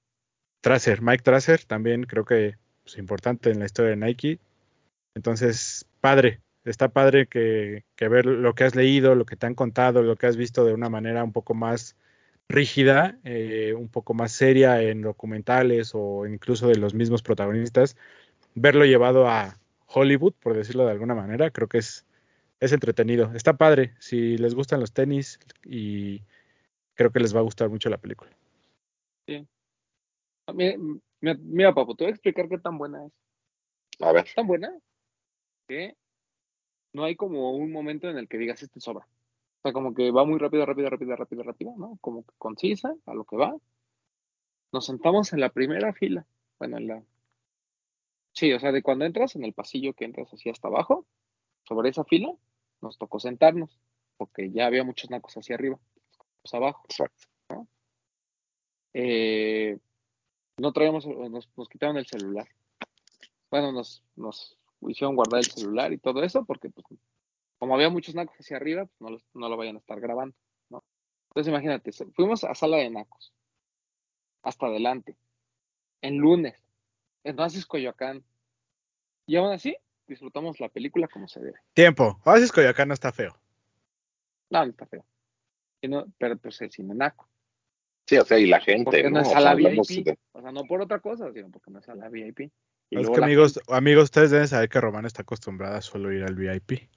[0.62, 4.40] Tracer, Mike Tracer, también creo que es importante en la historia de Nike.
[5.16, 9.56] Entonces, padre, está padre que, que ver lo que has leído, lo que te han
[9.56, 11.96] contado, lo que has visto de una manera un poco más
[12.50, 17.96] rígida, eh, un poco más seria en documentales o incluso de los mismos protagonistas,
[18.56, 22.06] verlo llevado a Hollywood, por decirlo de alguna manera, creo que es,
[22.60, 23.32] es entretenido.
[23.34, 26.22] Está padre, si les gustan los tenis y
[26.94, 28.32] creo que les va a gustar mucho la película.
[30.48, 30.78] Ah, Mira,
[31.22, 33.14] mira, mira, papo, te voy a explicar qué tan buena es.
[34.02, 34.26] A ver.
[34.36, 34.72] tan buena
[35.68, 35.96] que
[36.94, 39.08] no hay como un momento en el que digas este sobra.
[39.60, 41.98] O sea, como que va muy rápido, rápido, rápido, rápido, rápido, ¿no?
[42.02, 43.56] Como que concisa, a lo que va.
[44.72, 46.26] Nos sentamos en la primera fila.
[46.58, 47.04] Bueno, en la.
[48.34, 51.06] Sí, o sea, de cuando entras en el pasillo que entras así hasta abajo,
[51.68, 52.32] sobre esa fila,
[52.82, 53.80] nos tocó sentarnos,
[54.18, 55.80] porque ya había muchos nacos hacia arriba,
[56.42, 56.84] pues abajo.
[56.90, 57.28] Exacto.
[58.94, 59.78] Eh,
[60.58, 62.48] no traíamos, nos, nos quitaron el celular.
[63.52, 66.86] Bueno, nos, nos hicieron guardar el celular y todo eso, porque pues,
[67.58, 70.36] como había muchos nacos hacia arriba, pues no, los- no lo vayan a estar grabando,
[70.70, 70.84] ¿no?
[71.30, 73.34] Entonces imagínate, fuimos a sala de nacos,
[74.42, 75.18] hasta adelante,
[76.02, 76.62] en lunes,
[77.24, 78.24] en Oasis Coyoacán,
[79.26, 79.78] y aún así
[80.10, 81.60] disfrutamos la película como se debe.
[81.74, 83.38] Tiempo, Oasis Coyoacán no está feo.
[84.50, 85.06] No, no está feo.
[85.82, 87.30] Y no- pero pues el cine naco.
[88.08, 89.22] Sí, o sea, y la gente, Porque no, ¿no?
[89.22, 90.04] es O a sea, la VIP.
[90.04, 92.52] de- O sea, no por otra cosa, sino porque no es a la VIP.
[92.90, 96.12] Y Es que amigos, gente- amigos, ustedes deben saber que Romana está acostumbrada a solo
[96.12, 96.90] ir al VIP.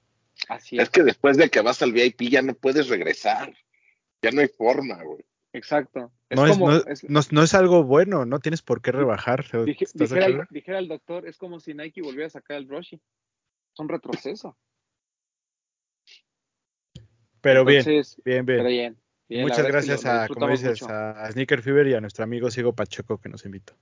[0.49, 0.83] así es.
[0.83, 3.53] Es que después de que vas al VIP ya no puedes regresar.
[4.23, 5.23] Ya no hay forma, güey.
[5.53, 6.11] Exacto.
[6.29, 8.91] Es No es, como, no, es- no- no es algo bueno, no tienes por qué
[8.91, 9.45] rebajar.
[9.65, 10.49] dije- ¿estás de dijera, el, acuerdo?
[10.51, 12.95] dijera el doctor, es como si Nike volviera a sacar el Roshi.
[12.95, 14.57] Es un retroceso.
[17.41, 18.65] Pero bien, Entonces, bien, bien.
[18.65, 18.97] bien.
[19.27, 20.93] bien, la Muchas gracias a, como dices, mucho.
[20.93, 23.73] a Sneaker Fever y a nuestro amigo Sigo Pacheco que nos invitó.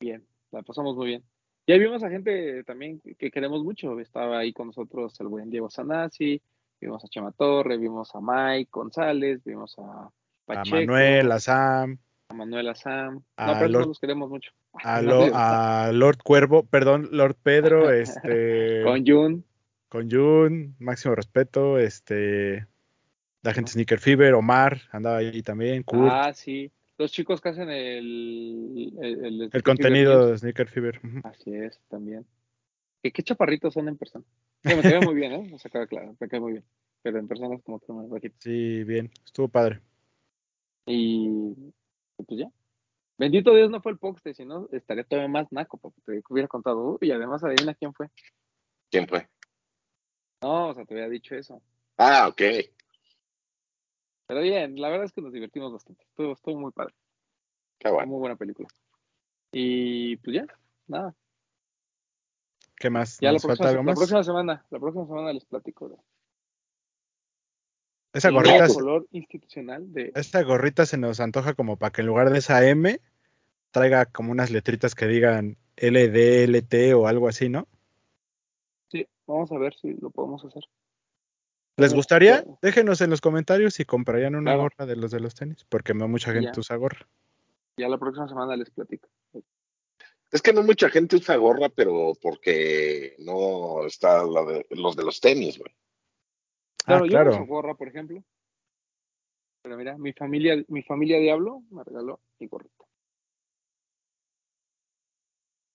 [0.00, 1.24] Bien, la pasamos muy bien.
[1.66, 3.98] Y ahí vimos a gente también que queremos mucho.
[3.98, 6.40] Estaba ahí con nosotros el buen Diego Sanasi,
[6.80, 10.08] vimos a Chema Torre, vimos a Mike González, vimos a
[10.48, 11.98] A Manuel, a Sam,
[12.28, 13.22] a Manuel Sam.
[13.36, 14.52] a No, pero Lord- los queremos mucho.
[14.74, 19.44] a, Lo- a Lord Cuervo, perdón, Lord Pedro, este, Con Jun.
[19.88, 22.66] con Jun, máximo respeto, este,
[23.42, 26.70] la gente Sneaker Fever, Omar, andaba ahí también, Kurt, Ah, sí.
[26.98, 30.98] Los chicos que hacen el, el, el- el contenido de Sneaker Fever.
[31.24, 32.24] Así es, también.
[33.02, 34.24] Que qué chaparritos son en persona.
[34.64, 35.50] Me cae muy bien, ¿eh?
[35.54, 36.64] O sea, queda claro, me cae muy bien.
[37.02, 38.34] Pero en persona es como que más bajito.
[38.40, 39.80] Sí, bien, estuvo padre.
[40.86, 41.54] Y
[42.16, 42.50] pues ya.
[43.18, 46.48] Bendito Dios no fue el Poxte, si no estaría todavía más naco, porque te hubiera
[46.48, 46.98] contado.
[47.00, 48.08] Y además adivina quién fue.
[48.90, 49.28] ¿Quién fue?
[50.42, 51.60] No, o sea, te había dicho eso.
[51.96, 52.42] Ah, ok.
[54.26, 56.04] Pero bien, la verdad es que nos divertimos bastante.
[56.04, 56.94] Estuvo, estuvo muy padre.
[57.78, 58.08] Qué Fue bueno.
[58.12, 58.68] muy buena película.
[59.52, 60.46] Y pues ya,
[60.86, 61.14] nada.
[62.76, 63.18] ¿Qué más?
[63.20, 63.98] Ya la ¿Nos falta próxima, algo la más?
[63.98, 65.96] próxima semana, la próxima semana les platico de,
[68.16, 72.00] Esa gorrita, nuevo se- color institucional de esta gorrita se nos antoja como para que
[72.00, 72.98] en lugar de esa M
[73.70, 77.68] traiga como unas letritas que digan LD, LT o algo así, ¿no?
[78.90, 80.62] Sí, vamos a ver si lo podemos hacer.
[81.76, 82.42] ¿Les gustaría?
[82.62, 84.62] Déjenos en los comentarios si comprarían una Claro.
[84.62, 86.60] gorra de los de los tenis, porque no mucha gente Ya.
[86.60, 87.06] usa gorra.
[87.76, 89.08] Ya la próxima semana les platico.
[90.32, 95.04] Es que no mucha gente usa gorra, pero porque no está la de, los de
[95.04, 95.70] los tenis, güey.
[96.86, 97.30] Claro, ah, yo no claro.
[97.32, 98.22] uso gorra, por ejemplo.
[99.62, 102.84] Pero mira, mi familia, mi familia Diablo me regaló mi gorrita.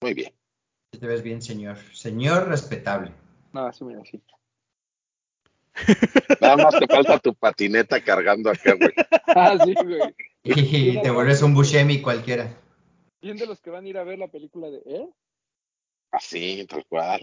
[0.01, 0.33] Muy bien.
[0.91, 1.77] Te ves bien, señor.
[1.93, 3.11] Señor respetable.
[3.53, 4.21] Nada, sí, mira, sí.
[6.39, 8.91] Nada más te falta tu patineta cargando acá, güey.
[9.33, 10.15] Ah, sí, güey.
[10.43, 12.57] Y te vuelves un Buscemi cualquiera.
[13.21, 15.13] ¿Quién de los que van a ir a ver la película de él?
[16.11, 17.21] Así, tal cual.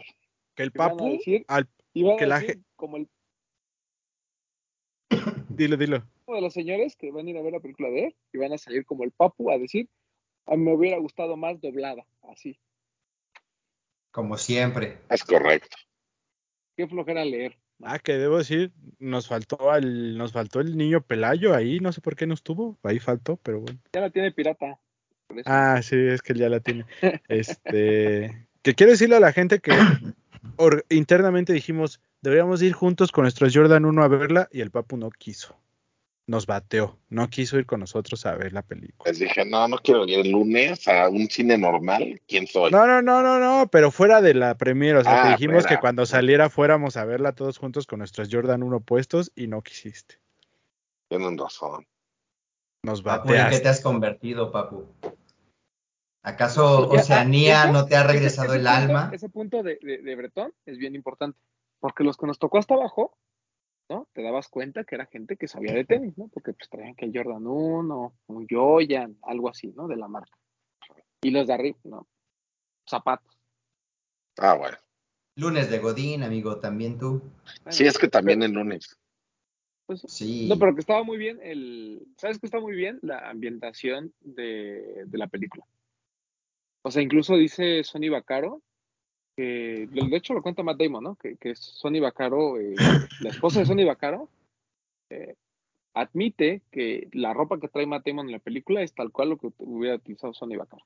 [0.55, 1.44] Que el ¿Qué van a papu, decir?
[1.48, 3.09] al, Que la decir, como el
[5.59, 6.02] dilo, dilo.
[6.26, 8.39] uno de los señores que van a ir a ver la película de él y
[8.39, 9.89] van a salir como el papu a decir,
[10.47, 12.59] a mí me hubiera gustado más doblada, así.
[14.10, 14.98] Como siempre.
[15.10, 15.76] Es correcto.
[16.76, 17.59] Qué flojera leer.
[17.82, 22.01] Ah, que debo decir, nos faltó al, nos faltó el niño Pelayo ahí, no sé
[22.01, 23.78] por qué no estuvo, ahí faltó, pero bueno.
[23.93, 24.80] Ya la tiene pirata.
[25.44, 26.86] Ah, sí, es que ya la tiene.
[27.28, 29.70] Este, que quiero decirle a la gente que
[30.56, 34.96] or- internamente dijimos, deberíamos ir juntos con nuestros Jordan 1 a verla y el papu
[34.96, 35.56] no quiso.
[36.26, 39.10] Nos bateó, no quiso ir con nosotros a ver la película.
[39.10, 42.20] Les dije, no, no quiero ir el lunes a un cine normal.
[42.28, 42.70] ¿Quién soy?
[42.70, 45.62] No, no, no, no, no, pero fuera de la premiere, o sea, te Ah, dijimos
[45.62, 45.68] fuera.
[45.76, 49.62] que cuando saliera fuéramos a verla todos juntos con nuestros Jordan 1 puestos y no
[49.62, 50.20] quisiste.
[51.08, 51.86] Tienen razón.
[52.84, 53.62] Nos Papu, ¿en qué bateaste.
[53.62, 54.86] te has convertido, Papu?
[56.22, 59.10] ¿Acaso Ya, ah, Oceanía no te ha ese- regresado ese el punto- alma?
[59.14, 61.38] Ese punto de, de, de Bretón es bien importante,
[61.80, 63.16] porque los que nos tocó hasta abajo,
[63.88, 64.09] ¿no?
[64.12, 66.28] Te dabas cuenta que era gente que sabía de tenis, ¿no?
[66.28, 69.88] Porque pues traían que el Jordan 1, un Joyan, algo así, ¿no?
[69.88, 70.36] De la marca.
[71.22, 72.06] Y los de arriba, ¿no?
[72.88, 73.36] Zapatos.
[74.38, 74.76] Ah, bueno.
[75.36, 77.20] Lunes de Godín, amigo, también tú.
[77.20, 78.98] Bueno, Sí, es que también pero- el lunes.
[79.86, 80.48] pues, Sí.
[80.48, 82.06] No, pero que estaba muy bien el.
[82.16, 82.98] ¿Sabes que está muy bien?
[83.02, 85.64] La ambientación de, de la película.
[86.82, 88.62] O sea, incluso dice Sonny Vaccaro,
[89.39, 91.15] que de hecho lo cuenta Matt Damon, ¿no?
[91.15, 92.74] Que, que Sonny Vaccaro, eh,
[93.20, 94.28] la esposa de Sonny Vaccaro,
[95.10, 95.36] eh,
[95.94, 99.36] admite que la ropa que trae Matt Damon en la película es tal cual lo
[99.39, 100.85] que hubiera utilizado Sonny Vaccaro.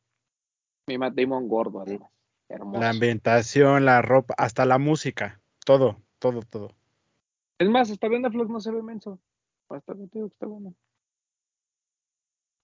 [0.87, 2.11] Mi Matt Damon gordo, además.
[2.51, 2.81] Hermoso.
[2.81, 6.73] La ambientación, la ropa, hasta la música, todo, todo, todo.
[7.59, 9.19] Es más, hasta Ben Affleck no se ve menso.
[9.71, 10.75] Hasta te digo que está bueno.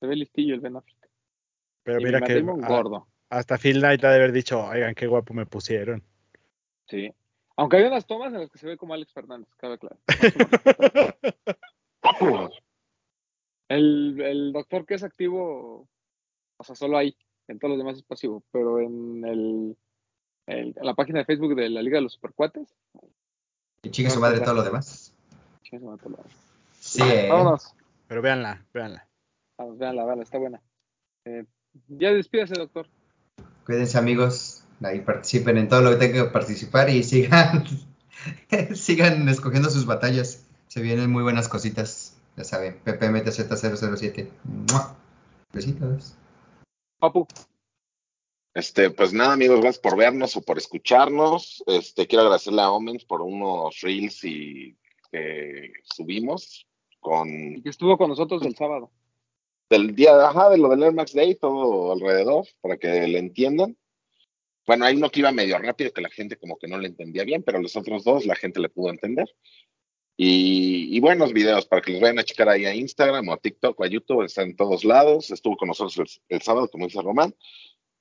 [0.00, 1.08] Se ve listillo el Ben Affleck.
[1.82, 3.08] Pero y mira mi Matt que Damon a- gordo.
[3.30, 6.02] Hasta Phil Knight ha de haber dicho, oigan, qué guapo me pusieron.
[6.88, 7.12] Sí.
[7.56, 9.98] Aunque hay unas tomas en las que se ve como Alex Fernández, cabe claro.
[13.68, 15.86] El, el doctor que es activo,
[16.56, 17.14] o sea, solo ahí,
[17.48, 19.76] en todos los demás es pasivo, pero en el,
[20.46, 22.74] el- en la página de Facebook de la Liga de los Supercuates,
[23.82, 25.14] Y chingue su madre todo lo demás.
[25.62, 26.32] chingue su madre, todo lo demás.
[26.80, 27.28] Sí, eh.
[27.28, 27.74] Vámonos,
[28.06, 29.06] Pero véanla, véanla.
[29.58, 30.62] vamos, véanla, véanla, está buena.
[31.26, 31.44] Eh,
[31.88, 32.88] ya despídase, doctor.
[33.68, 34.64] Cuídense, amigos.
[34.82, 37.66] Ahí participen en todo lo que tengan que participar y sigan,
[38.74, 40.46] sigan escogiendo sus batallas.
[40.68, 42.16] Se vienen muy buenas cositas.
[42.38, 44.30] Ya saben, PPMTZ007.
[44.72, 44.96] ¡Mua!
[45.52, 46.14] Besitos.
[46.98, 47.26] Papu,
[48.54, 51.62] Este, pues nada, amigos, gracias por vernos o por escucharnos.
[51.66, 54.78] Este, quiero agradecerle a Omens por unos reels y
[55.12, 56.66] que subimos
[57.00, 58.90] con y que estuvo con nosotros el sábado.
[59.70, 63.76] Del día, ajá, de lo del Air Max Day, todo alrededor, para que le entiendan.
[64.66, 67.24] Bueno, hay uno que iba medio rápido que la gente como que no le entendía
[67.24, 69.26] bien, pero los otros dos la gente le pudo entender.
[70.20, 73.78] Y, buenos videos para que los vayan a checar ahí a Instagram o a TikTok
[73.78, 75.30] o a YouTube, están en todos lados.
[75.30, 77.34] Estuvo con nosotros el, sábado, como dice Román.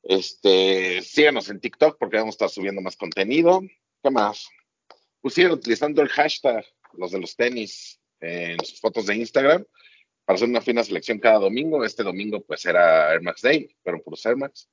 [0.03, 3.61] Este, síganos en TikTok porque vamos a estar subiendo más contenido.
[4.01, 4.49] ¿Qué más?
[5.21, 9.63] Pues sigan utilizando el hashtag, los de los tenis, en sus fotos de Instagram
[10.27, 11.85] para hacer una fina selección cada domingo.
[11.85, 14.69] Este domingo pues era Air Max Day, pero por Air Max.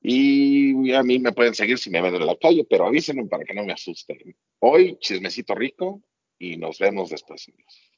[0.00, 3.42] Y a mí me pueden seguir si me ven en la calle, pero avísenme para
[3.44, 4.36] que no me asusten.
[4.60, 6.00] Hoy, chismecito rico
[6.38, 7.48] y nos vemos después.
[7.48, 7.90] amigos.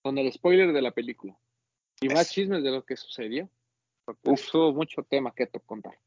[0.00, 1.38] con el spoiler de la película.
[2.00, 2.32] Y más Eso.
[2.34, 3.50] chismes de lo que sucedió.
[4.06, 4.54] Porque Uf.
[4.54, 5.98] hubo mucho tema que to- contar.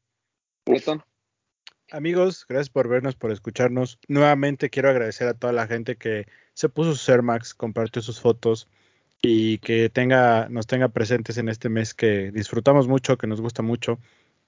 [0.66, 0.88] Uf.
[1.92, 4.00] Amigos, gracias por vernos, por escucharnos.
[4.08, 8.18] Nuevamente quiero agradecer a toda la gente que se puso sus Air Max, compartió sus
[8.20, 8.66] fotos
[9.22, 13.62] y que tenga, nos tenga presentes en este mes que disfrutamos mucho, que nos gusta
[13.62, 14.00] mucho.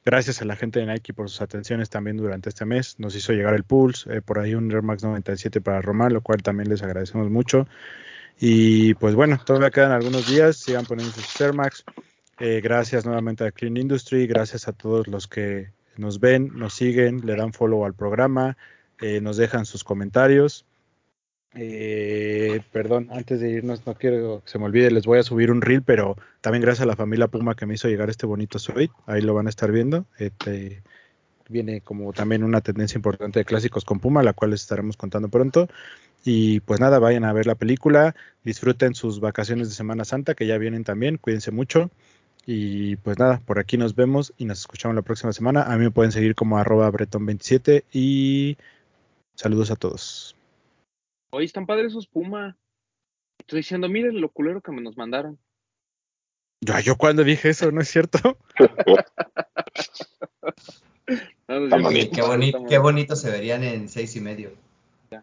[0.04, 2.98] Gracias a la gente de Nike por sus atenciones también durante este mes.
[2.98, 6.20] Nos hizo llegar el Pulse, eh, por ahí un Air Max 97 para Román, lo
[6.20, 7.66] cual también les agradecemos mucho.
[8.38, 11.84] Y pues bueno, todavía quedan algunos días, sigan poniendo sus Air Max.
[12.40, 17.24] Eh, gracias nuevamente a Clean Industry, gracias a todos los que nos ven, nos siguen,
[17.24, 18.56] le dan follow al programa,
[19.00, 20.66] eh, nos dejan sus comentarios.
[21.56, 25.52] Eh, perdón, antes de irnos, no quiero que se me olvide, les voy a subir
[25.52, 28.58] un reel, pero también gracias a la familia Puma que me hizo llegar este bonito
[28.58, 30.04] suite, ahí lo van a estar viendo.
[30.18, 30.82] Este,
[31.48, 35.28] viene como también una tendencia importante de clásicos con Puma, la cual les estaremos contando
[35.28, 35.68] pronto.
[36.24, 38.14] Y pues nada, vayan a ver la película,
[38.44, 41.90] disfruten sus vacaciones de Semana Santa, que ya vienen también, cuídense mucho.
[42.46, 45.62] Y pues nada, por aquí nos vemos y nos escuchamos la próxima semana.
[45.64, 48.56] A mí me pueden seguir como arroba bretón27 y
[49.34, 50.33] saludos a todos.
[51.34, 52.56] Oye, están padres esos Puma.
[53.40, 55.36] Estoy diciendo, miren lo culero que me nos mandaron.
[56.60, 58.38] Ya, yo cuando dije eso, ¿no es cierto?
[61.46, 61.90] No, no.
[61.90, 64.52] Qué, bonito, qué bonito se verían en seis y medio.
[65.10, 65.22] Ya.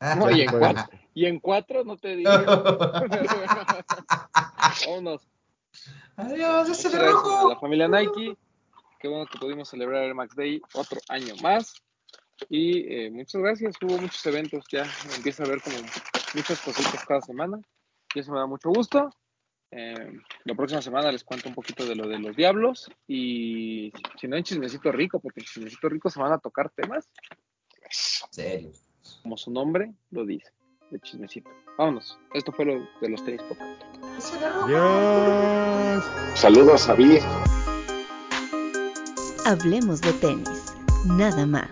[0.00, 2.30] Ah, No, y en cuatro, y en cuatro no te digo.
[4.86, 5.28] Vámonos.
[6.16, 7.60] Adiós, ese de gracias a la rojo.
[7.60, 8.34] familia Nike.
[8.98, 11.74] Qué bueno que pudimos celebrar el Max Day otro año más.
[12.48, 13.74] Y eh, muchas gracias.
[13.82, 14.84] Hubo muchos eventos ya.
[15.16, 15.76] Empieza a ver como
[16.34, 17.60] muchas cositas cada semana.
[18.14, 19.10] Y eso me da mucho gusto.
[19.76, 20.12] Eh,
[20.44, 22.90] la próxima semana les cuento un poquito de lo de los diablos.
[23.08, 27.08] Y si no hay chismecito rico, porque en chismecito rico se van a tocar temas,
[28.30, 28.70] Serio.
[29.22, 30.52] como su nombre lo dice,
[30.90, 31.50] de chismecito.
[31.76, 32.16] Vámonos.
[32.34, 33.82] Esto fue lo de los tenis podcast.
[34.62, 36.04] Adiós.
[36.34, 37.20] Saludos a Vir.
[39.44, 40.72] Hablemos de tenis,
[41.04, 41.68] nada más.